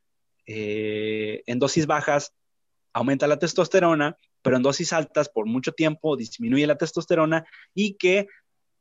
[0.45, 2.33] eh, en dosis bajas
[2.91, 8.27] aumenta la testosterona, pero en dosis altas por mucho tiempo disminuye la testosterona y que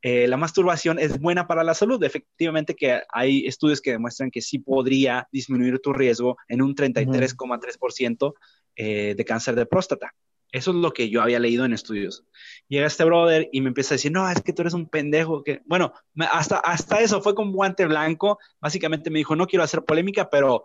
[0.02, 2.02] eh, la masturbación es buena para la salud.
[2.02, 8.34] Efectivamente que hay estudios que demuestran que sí podría disminuir tu riesgo en un 33,3%
[8.74, 10.12] eh, de cáncer de próstata.
[10.52, 12.24] Eso es lo que yo había leído en estudios.
[12.68, 15.42] Llega este brother y me empieza a decir, no, es que tú eres un pendejo.
[15.42, 15.62] Que...
[15.64, 15.92] Bueno,
[16.30, 18.38] hasta, hasta eso fue con guante blanco.
[18.60, 20.64] Básicamente me dijo, no quiero hacer polémica, pero,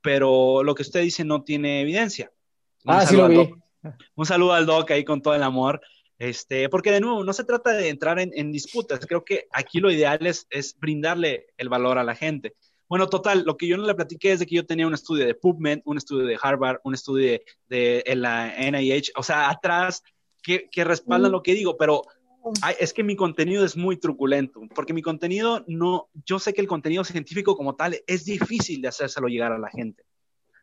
[0.00, 2.32] pero lo que usted dice no tiene evidencia.
[2.86, 3.54] ah, sí lo vi.
[4.16, 5.80] Un saludo al doc ahí con todo el amor.
[6.18, 9.90] Este, porque de nuevo, no se trata de entrar en, disputas, creo que aquí lo
[9.90, 10.46] ideal es,
[10.78, 12.54] brindarle el valor a la gente.
[12.88, 15.26] Bueno, total, lo que yo no le platiqué es de que yo tenía un estudio
[15.26, 20.02] de PubMed, un estudio de Harvard, un estudio de, la NIH, o sea, atrás
[20.42, 22.02] que, que respaldan lo que digo, pero
[22.78, 26.68] es que mi contenido es muy truculento, porque mi contenido no, yo sé que el
[26.68, 30.04] contenido científico como tal es difícil de hacérselo llegar a la gente.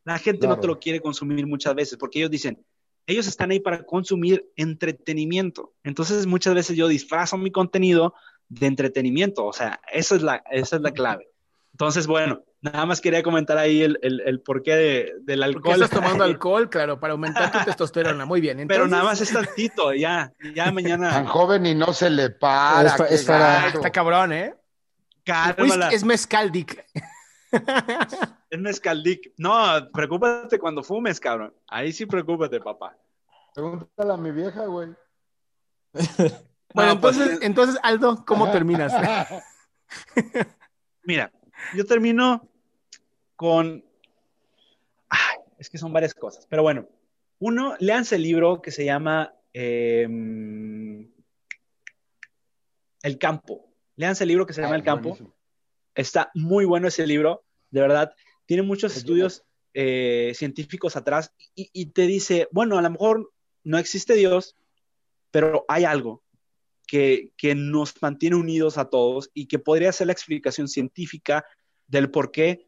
[0.06, 2.64] La gente no te lo quiere consumir muchas veces, porque ellos dicen,
[3.06, 5.74] ellos están ahí para consumir entretenimiento.
[5.84, 8.14] Entonces muchas veces yo disfrazo mi contenido
[8.50, 11.30] de entretenimiento, o sea, esa es la, esa es la clave.
[11.74, 15.64] Entonces, bueno, nada más quería comentar ahí el, el, porqué del alcohol.
[15.64, 16.70] ¿Por qué estás tomando alcohol?
[16.70, 18.26] Claro, para aumentar tu testosterona.
[18.26, 18.66] Muy bien.
[18.68, 21.10] Pero nada más es tantito, ya, ya mañana.
[21.10, 22.96] Tan joven y no se le para.
[23.10, 24.56] Está cabrón, ¿eh?
[25.24, 25.90] Cálmala.
[25.90, 26.86] Es mezcal, Dick.
[28.50, 29.34] Es mezcaldic.
[29.38, 31.56] No, preocúpate cuando fumes, cabrón.
[31.68, 32.96] Ahí sí preocúpate, papá.
[33.56, 34.90] Pregúntale a mi vieja, güey.
[36.72, 38.94] bueno, pues, entonces, entonces, Aldo, ¿cómo terminas?
[41.04, 41.32] Mira,
[41.76, 42.48] yo termino
[43.36, 43.84] con.
[45.10, 46.46] Ay, es que son varias cosas.
[46.48, 46.88] Pero bueno,
[47.40, 51.12] uno, léanse el libro que se llama em,
[53.02, 53.70] El campo.
[53.96, 55.18] Léanse el libro que se llama El campo.
[55.96, 58.16] Está muy bueno ese libro, de verdad
[58.46, 63.32] tiene muchos estudios eh, científicos atrás y, te dice, bueno, a lo mejor
[63.64, 64.56] no existe Dios,
[65.32, 66.23] pero hay algo
[66.94, 71.44] que, nos mantiene unidos a todos y que podría ser la explicación científica
[71.88, 72.68] del por qué.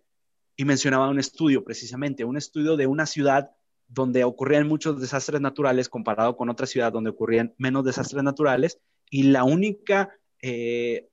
[0.57, 3.51] Y mencionaba un estudio precisamente, un estudio de una ciudad
[3.87, 8.79] donde ocurrían muchos desastres naturales comparado con otra ciudad donde ocurrían menos desastres naturales
[9.11, 10.09] y la única
[10.41, 11.07] eh,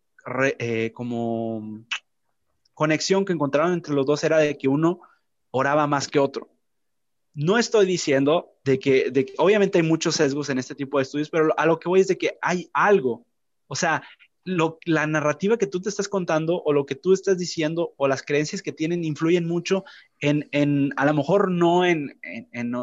[0.59, 1.85] eh, como
[2.73, 5.01] conexión que encontraron entre los dos era de que uno
[5.51, 6.52] oraba más que otro.
[7.35, 11.59] No estoy diciendo de que, obviamente hay muchos sesgos en este tipo de estudios, pero
[11.59, 13.27] a lo que voy es de que hay algo.
[13.69, 14.03] O sea,
[14.45, 18.23] la narrativa que tú te estás contando o lo que tú estás diciendo o las
[18.23, 19.85] creencias que tienen influyen mucho
[20.21, 22.19] en, en a lo mejor no en,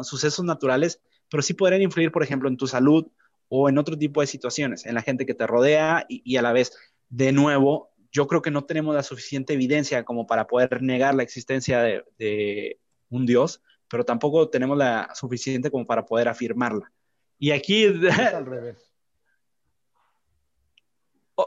[0.02, 1.00] sucesos naturales,
[1.30, 3.06] pero sí podrían influir, por ejemplo, en tu salud
[3.48, 6.52] o en otro tipo de situaciones, en la gente que te rodea y, a la
[6.52, 6.72] vez,
[7.08, 11.22] de nuevo, yo creo que no tenemos la suficiente evidencia como para poder negar la
[11.22, 13.60] existencia de un Dios,
[13.90, 16.90] pero tampoco tenemos la suficiente como para poder afirmarla.
[17.38, 17.86] Y aquí...
[18.34, 18.90] al revés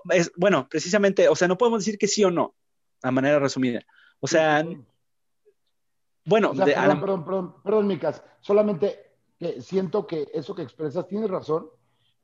[0.10, 2.56] es, bueno, precisamente, o sea, no podemos decir que sí o no,
[3.02, 3.82] a manera resumida.
[4.20, 4.66] O sea,
[6.26, 11.70] bueno, perdón, perdón, perdón, perdón, Micas, solamente que siento que eso que expresas tienes razón,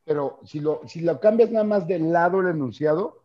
[0.05, 3.23] pero si lo, si lo cambias nada más del lado del enunciado,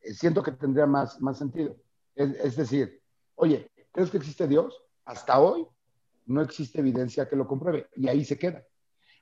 [0.00, 1.76] eh, siento que tendría más, más sentido.
[2.14, 3.00] Es, decir,
[3.36, 4.82] oye, ¿crees que existe Dios?
[5.06, 5.66] Hasta hoy
[6.30, 8.64] no existe evidencia que lo compruebe y ahí se queda.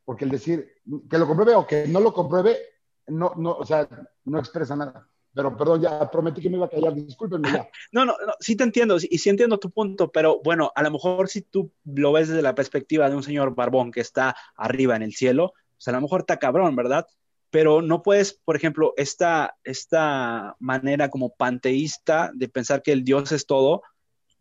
[0.05, 0.75] Porque el decir
[1.09, 2.59] que lo compruebe o que no lo compruebe
[3.07, 3.89] no, no, o sea,
[4.25, 5.09] no expresa nada.
[5.35, 7.69] Pero perdón, ya prometí que me iba a callar, discúlpenme ya.
[7.93, 10.91] No, no, no, sí te entiendo, y sí entiendo tu punto, pero bueno, a lo
[10.91, 14.97] mejor si tú lo ves desde la perspectiva de un señor barbón que está arriba
[14.97, 17.07] en el cielo, pues a lo mejor está cabrón, ¿verdad?
[17.51, 23.33] Pero no puedes, por ejemplo, esta, esta manera como panteísta de pensar que el Dios
[23.33, 23.83] es todo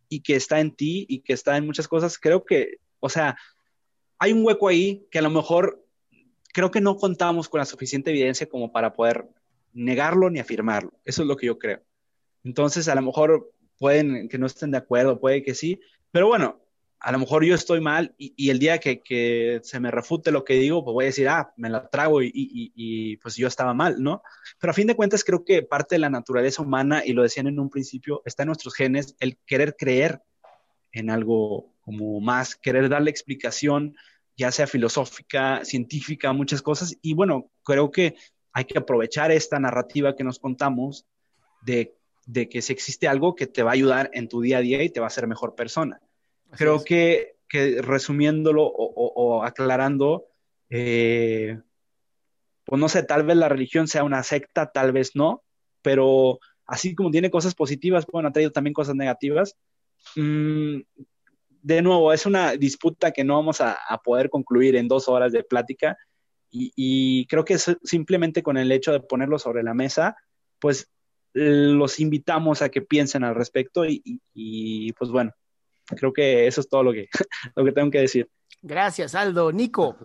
[0.10, 3.38] y que está en ti y que está en muchas cosas, creo que, o sea,
[4.20, 5.84] hay un hueco ahí que a lo mejor
[6.54, 9.28] creo que no contamos con la suficiente evidencia como para poder
[9.74, 10.92] negarlo ni afirmarlo.
[11.06, 11.82] Eso es lo que yo creo.
[12.44, 15.80] Entonces, a lo mejor pueden que no estén de acuerdo, puede que sí,
[16.12, 16.60] pero bueno,
[17.00, 20.56] a lo mejor yo estoy mal y, el día que, se me refute lo que
[20.56, 24.02] digo, pues voy a decir, ah, me la trago y, y, pues yo estaba mal,
[24.02, 24.22] ¿no?
[24.60, 27.48] Pero a fin de cuentas creo que parte de la naturaleza humana, y lo decían
[27.48, 30.22] en un principio, está en nuestros genes el querer creer
[30.92, 33.96] en algo como más, querer darle explicación,
[34.36, 36.98] ya sea filosófica, científica, muchas cosas.
[37.02, 38.16] Y bueno, creo que
[38.54, 41.06] hay que aprovechar esta narrativa que nos contamos
[41.62, 41.96] de,
[42.50, 44.90] que si existe algo que te va a ayudar en tu día a día y
[44.90, 46.00] te va a hacer mejor persona.
[46.52, 47.36] Creo que,
[47.82, 50.26] resumiéndolo o, aclarando,
[50.70, 51.60] eh,
[52.66, 55.44] pues no sé, tal vez la religión sea una secta, tal vez no,
[55.82, 59.56] pero así como tiene cosas positivas, bueno, ha traído también cosas negativas.
[60.16, 60.82] Mm,
[61.62, 65.44] de nuevo, es una disputa que no vamos a, poder concluir en dos horas de
[65.44, 65.98] plática
[66.50, 70.16] y, creo que simplemente con el hecho de ponerlo sobre la mesa,
[70.60, 70.90] pues
[71.34, 75.34] los invitamos a que piensen al respecto y, pues bueno,
[75.96, 77.08] creo que eso es todo lo que,
[77.56, 78.30] lo que tengo que decir.
[78.62, 79.52] Gracias, Aldo.
[79.52, 79.96] Nico.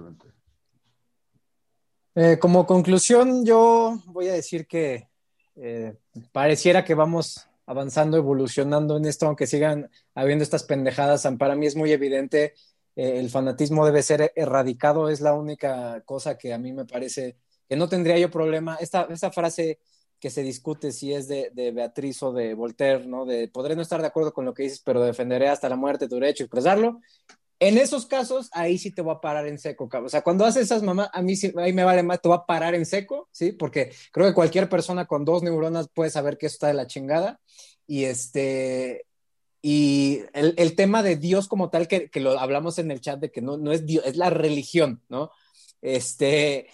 [2.14, 5.08] Eh, como conclusión, yo voy a decir que
[5.56, 5.96] eh,
[6.30, 11.76] pareciera que vamos avanzando, evolucionando en esto, aunque sigan habiendo estas pendejadas, para mí es
[11.76, 12.54] muy evidente,
[12.96, 17.36] eh, el fanatismo debe ser erradicado, es la única cosa que a mí me parece
[17.68, 18.76] que no tendría yo problema.
[18.76, 19.78] Esta, esta frase
[20.22, 23.26] que se discute si es de, Beatriz o de Voltaire, ¿no?
[23.26, 26.08] De podré no estar de acuerdo con lo que dices, pero defenderé hasta la muerte
[26.08, 27.00] tu derecho a expresarlo.
[27.58, 30.06] En esos casos, ahí sí te voy a parar en seco, cabrón.
[30.06, 32.38] O sea, cuando haces esas mamás, a mí sí, ahí me vale más, te voy
[32.38, 33.50] a parar en seco, ¿sí?
[33.50, 36.86] Porque creo que cualquier persona con dos neuronas puede saber que eso está de la
[36.86, 37.40] chingada.
[37.88, 39.06] Y este,
[39.60, 43.18] y el, el tema de Dios como tal, que, que, lo hablamos en el chat
[43.18, 45.32] de que no, no es Dios, es la religión, ¿no?
[45.80, 46.68] Este,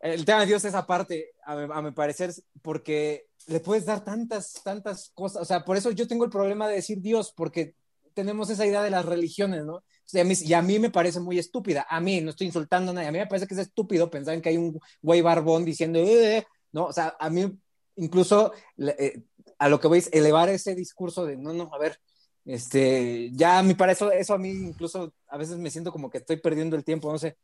[0.00, 4.60] el tema de Dios es aparte, a, a mi parecer, porque le puedes dar tantas,
[4.62, 5.42] tantas cosas.
[5.42, 7.74] O sea, por eso yo tengo el problema de decir Dios, porque
[8.14, 9.82] tenemos esa idea de las religiones, ¿no?
[10.12, 11.86] Y a, mí, me parece muy estúpida.
[11.88, 14.34] A mí, no estoy insultando a nadie, a mí me parece que es estúpido pensar
[14.34, 16.86] en que hay un güey barbón diciendo, eh, ¿no?
[16.86, 17.58] O sea, a mí
[17.96, 19.22] incluso eh,
[19.58, 22.00] a lo que voy es elevar ese discurso de, no, no, a ver,
[22.46, 26.08] este, ya a mí para eso, eso a mí incluso a veces me siento como
[26.08, 27.36] que estoy perdiendo el tiempo, no sé.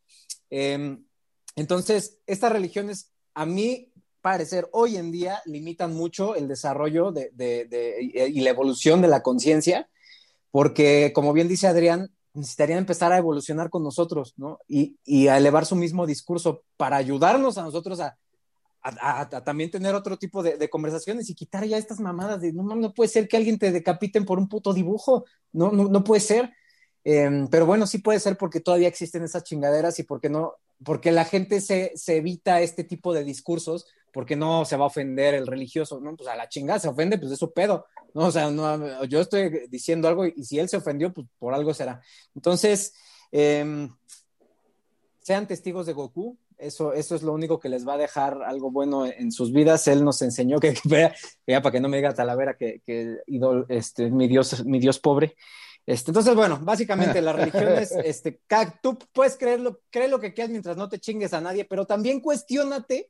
[0.48, 1.05] Em,
[1.56, 3.93] entonces, estas religiones, a mí
[4.24, 7.31] parecer, hoy en día limitan mucho el desarrollo de,
[8.01, 9.89] y la evolución de la conciencia,
[10.51, 14.60] porque como bien dice Adrián, necesitarían empezar a evolucionar con nosotros, ¿no?
[14.66, 18.16] Y, y a elevar su mismo discurso para ayudarnos a nosotros a,
[18.82, 22.94] a, también tener otro tipo de, conversaciones y quitar ya estas mamadas de no, no
[22.94, 26.52] puede ser que alguien te decapiten por un puto dibujo, no, no, no puede ser.
[27.05, 30.55] Em, pero bueno, sí puede ser porque todavía existen esas chingaderas y porque no,
[30.85, 34.89] porque la gente se, se, evita este tipo de discursos, porque no se va a
[34.89, 38.27] ofender el religioso, no, pues a la chingada se ofende, pues es su pedo, no,
[38.27, 41.74] o sea, no, yo estoy diciendo algo y si él se ofendió, pues por algo
[41.74, 42.01] será.
[42.35, 42.94] Entonces,
[43.32, 43.93] em,
[45.20, 48.70] sean testigos de Goku, Eso, eso es lo único que les va a dejar algo
[48.70, 49.89] bueno en sus vidas.
[49.89, 51.12] Él nos enseñó que, vea,
[51.61, 53.19] para que no me diga Talavera que, que
[53.69, 55.35] este, mi Dios, mi Dios pobre.
[55.86, 58.40] Este, entonces, bueno, básicamente la religión es, este,
[58.82, 62.20] tú puedes creerlo, cree lo que quieras mientras no te chingues a nadie, pero también
[62.20, 63.09] cuestionate.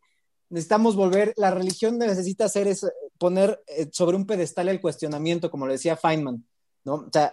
[0.51, 2.87] Necesitamos volver, la religión necesita hacer es
[3.19, 6.45] poner eh, sobre un pedestal el cuestionamiento, como le decía Feynman,
[6.85, 6.95] ¿no?
[6.95, 7.33] O sea,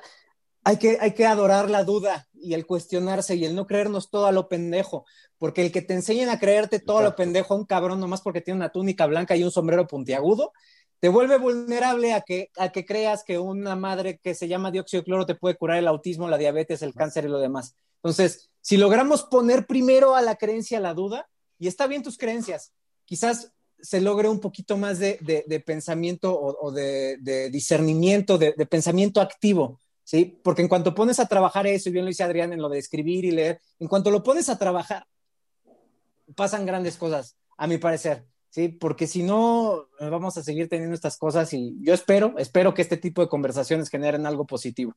[0.64, 4.28] hay que, hay que adorar la duda y el cuestionarse y el no creernos todo
[4.28, 5.06] a lo pendejo,
[5.38, 8.42] porque el que te enseñen a creerte todo a lo pendejo un cabrón nomás porque
[8.42, 10.54] tiene una túnica blanca y un sombrero puntiagudo,
[11.02, 15.02] te vuelve vulnerable a que, a que creas que una madre que se llama dióxido
[15.02, 17.76] de cloro te puede curar el autismo, la diabetes, el cáncer y lo demás.
[18.04, 22.72] Entonces, si logramos poner primero a la creencia la duda, y está bien tus creencias,
[23.06, 23.52] quizás
[23.82, 30.40] se logre un poquito más de, pensamiento o, de, discernimiento, de, pensamiento activo, ¿sí?
[30.44, 32.78] Porque en cuanto pones a trabajar eso, y bien lo dice Adrián en lo de
[32.78, 35.08] escribir y leer, en cuanto lo pones a trabajar,
[36.36, 38.31] pasan grandes cosas, a mi parecer.
[38.52, 38.68] ¿Sí?
[38.70, 42.84] Porque si no, eh, vamos a seguir teniendo estas cosas y yo espero, espero que
[42.84, 44.94] este tipo de conversaciones generen algo positivo.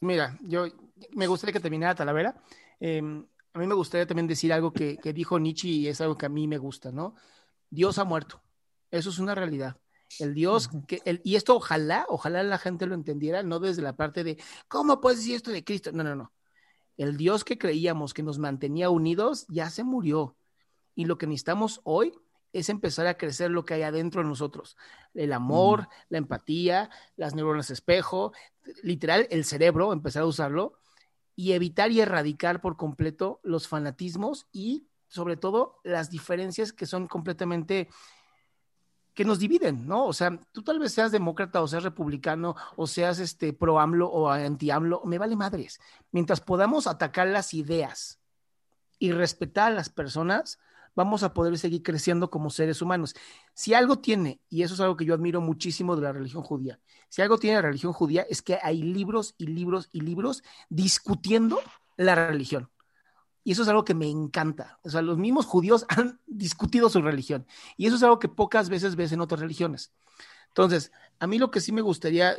[0.00, 0.66] Mira, yo
[1.12, 2.36] me gustaría que terminara Talavera.
[2.78, 3.24] Em,
[3.54, 6.28] a mí me gustaría también decir algo que, dijo Nietzsche y es algo que a
[6.28, 7.14] mí me gusta, ¿no?
[7.70, 8.42] Dios ha muerto.
[8.90, 9.76] Eso es una realidad.
[10.18, 13.96] El Dios, que el, y esto ojalá, ojalá la gente lo entendiera, no desde la
[13.96, 14.38] parte de,
[14.68, 15.90] ¿cómo puedes decir esto de Cristo?
[15.92, 16.32] No, no, no.
[16.96, 20.36] El Dios que creíamos que nos mantenía unidos ya se murió.
[20.94, 22.12] Y lo que necesitamos hoy
[22.54, 24.76] es empezar a crecer lo que hay adentro de nosotros.
[25.12, 28.32] El amor, la empatía, las neuronas espejo,
[28.82, 30.78] literal, el cerebro, empezar a usarlo
[31.34, 37.08] y evitar y erradicar por completo los fanatismos y sobre todo las diferencias que son
[37.08, 37.88] completamente
[39.14, 40.06] que nos dividen, ¿no?
[40.06, 44.08] O sea, tú tal vez seas demócrata o seas republicano o seas este pro AMLO
[44.08, 45.80] o anti AMLO, me vale madres.
[46.12, 48.20] Mientras podamos atacar las ideas
[48.98, 50.58] y respetar a las personas,
[50.94, 53.14] vamos a poder seguir creciendo como seres humanos.
[53.54, 56.80] Si algo tiene, y eso es algo que yo admiro muchísimo de la religión judía,
[57.08, 61.60] si algo tiene la religión judía es que hay libros y libros y libros discutiendo
[61.96, 62.70] la religión.
[63.44, 64.78] Y eso es algo que me encanta.
[64.82, 67.46] O sea, los mismos judíos han discutido su religión.
[67.76, 69.92] Y eso es algo que pocas veces ves en otras religiones.
[70.48, 72.34] Entonces, a mí lo que sí me gustaría,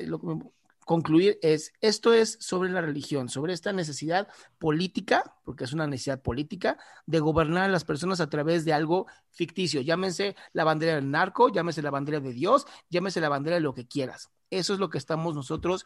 [0.86, 4.28] concluir es, esto es sobre la religión, sobre esta necesidad
[4.60, 9.08] política, porque es una necesidad política, de gobernar a las personas a través de algo
[9.32, 9.82] ficticio.
[9.82, 13.74] Llámense la bandera del narco, llámese la bandera de Dios, llámese la bandera de lo
[13.74, 14.30] que quieras.
[14.52, 15.86] Eso es lo que estamos nosotros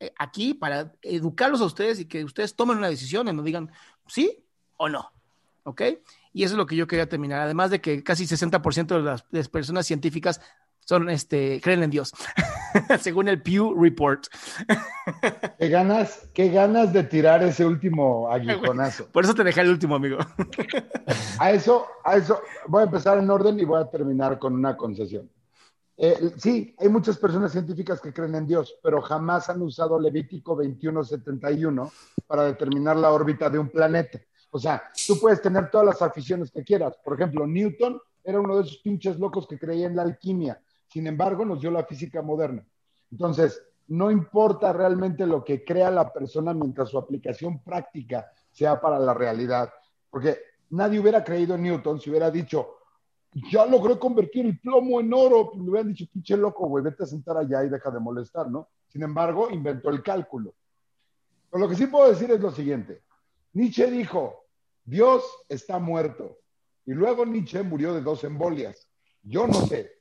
[0.00, 3.70] eh, aquí para educarlos a ustedes y que ustedes tomen una decisión y nos digan
[4.08, 4.44] sí
[4.76, 5.12] o no.
[5.62, 5.82] ¿Ok?
[6.32, 7.40] Y eso es lo que yo quería terminar.
[7.40, 10.40] Además de que casi 60% de las, de las personas científicas
[10.80, 12.12] son, este, creen en Dios,
[13.00, 14.26] según el Pew Report.
[15.58, 19.06] qué ganas, qué ganas de tirar ese último aguijonazo.
[19.06, 20.18] Por eso te dejé el último, amigo.
[21.38, 24.76] a eso, a eso, voy a empezar en orden y voy a terminar con una
[24.76, 25.30] concesión.
[25.96, 30.56] Eh, sí, hay muchas personas científicas que creen en Dios, pero jamás han usado Levítico
[30.56, 31.92] 21:71
[32.26, 34.18] para determinar la órbita de un planeta.
[34.50, 36.96] O sea, tú puedes tener todas las aficiones que quieras.
[37.04, 40.60] Por ejemplo, Newton era uno de esos pinches locos que creía en la alquimia
[40.90, 42.66] sin embargo, nos dio la física moderna.
[43.12, 48.98] Entonces, no importa realmente lo que crea la persona mientras su aplicación práctica sea para
[48.98, 49.72] la realidad,
[50.10, 50.38] porque
[50.70, 52.76] nadie hubiera creído en Newton si hubiera dicho,
[53.52, 57.06] ya logré convertir el plomo en oro, le hubieran dicho, pinche loco, güey, vete a
[57.06, 58.68] sentar allá y deja de molestar, ¿no?
[58.88, 60.54] Sin embargo, inventó el cálculo.
[61.48, 63.02] Pero lo que sí puedo decir es lo siguiente.
[63.52, 64.46] Nietzsche dijo,
[64.84, 66.38] Dios está muerto.
[66.86, 68.88] Y luego Nietzsche murió de dos embolias.
[69.22, 69.99] Yo no sé,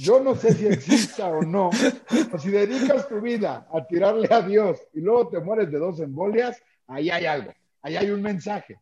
[0.00, 1.68] yo no sé si exista o no,
[2.08, 6.00] pero si dedicas tu vida a tirarle a Dios y luego te mueres de dos
[6.00, 7.52] embolias, ahí hay algo,
[7.82, 8.80] ahí hay un mensaje.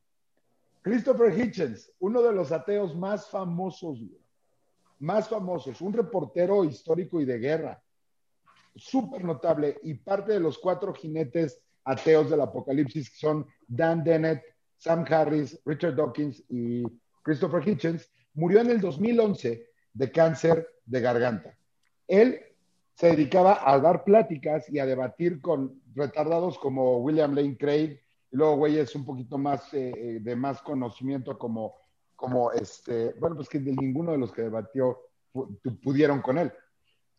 [0.81, 3.99] Christopher Hitchens, uno de los ateos más famosos,
[5.01, 7.83] más famosos, un reportero histórico y de guerra,
[8.77, 14.45] súper notable y parte de los cuatro jinetes ateos del apocalipsis, que son Dan Dennett,
[14.77, 16.85] Sam Harris, Richard Dawkins y
[17.23, 21.57] Christopher Hitchens, murió en el 2011 de cáncer de garganta.
[22.07, 22.41] Él
[22.95, 28.01] se dedicaba a dar pláticas y a debatir con retardados como William Lane Craig,
[28.31, 31.77] y luego güeyes un poquito más eh, eh, de más conocimiento como,
[32.17, 34.99] como este, bueno, pues que ninguno de los que debatió
[35.83, 36.53] pudieron con él.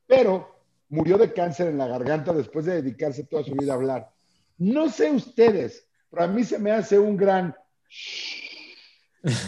[0.05, 0.59] Pero
[0.89, 4.11] murió de cáncer en la garganta después de dedicarse toda su vida a hablar.
[4.57, 7.55] No sé ustedes, pero a mí se me hace un gran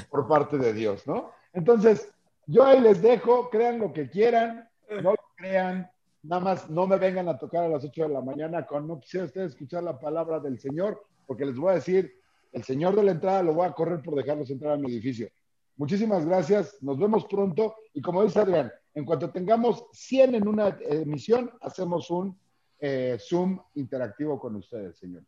[0.09, 1.31] por parte de Dios, ¿no?
[1.53, 2.09] Entonces,
[2.47, 5.89] yo ahí les dejo, crean lo que quieran, no lo crean,
[6.23, 8.99] nada más no me vengan a tocar a las 8 de la mañana con no
[8.99, 12.13] quisiera ustedes escuchar la palabra del Señor, porque les voy a decir,
[12.51, 15.29] el señor de la entrada lo voy a correr por dejarlos entrar a mi edificio.
[15.77, 20.77] Muchísimas gracias, nos vemos pronto y como dice Adrián, en cuanto tengamos 100 en una
[20.81, 22.37] emisión, hacemos un
[22.79, 25.27] eh, Zoom interactivo con ustedes, señores.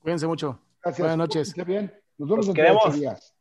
[0.00, 0.60] Cuídense mucho.
[0.82, 1.00] Gracias.
[1.00, 1.54] Buenas noches.
[1.66, 1.92] bien.
[2.18, 3.33] Nos vemos en días.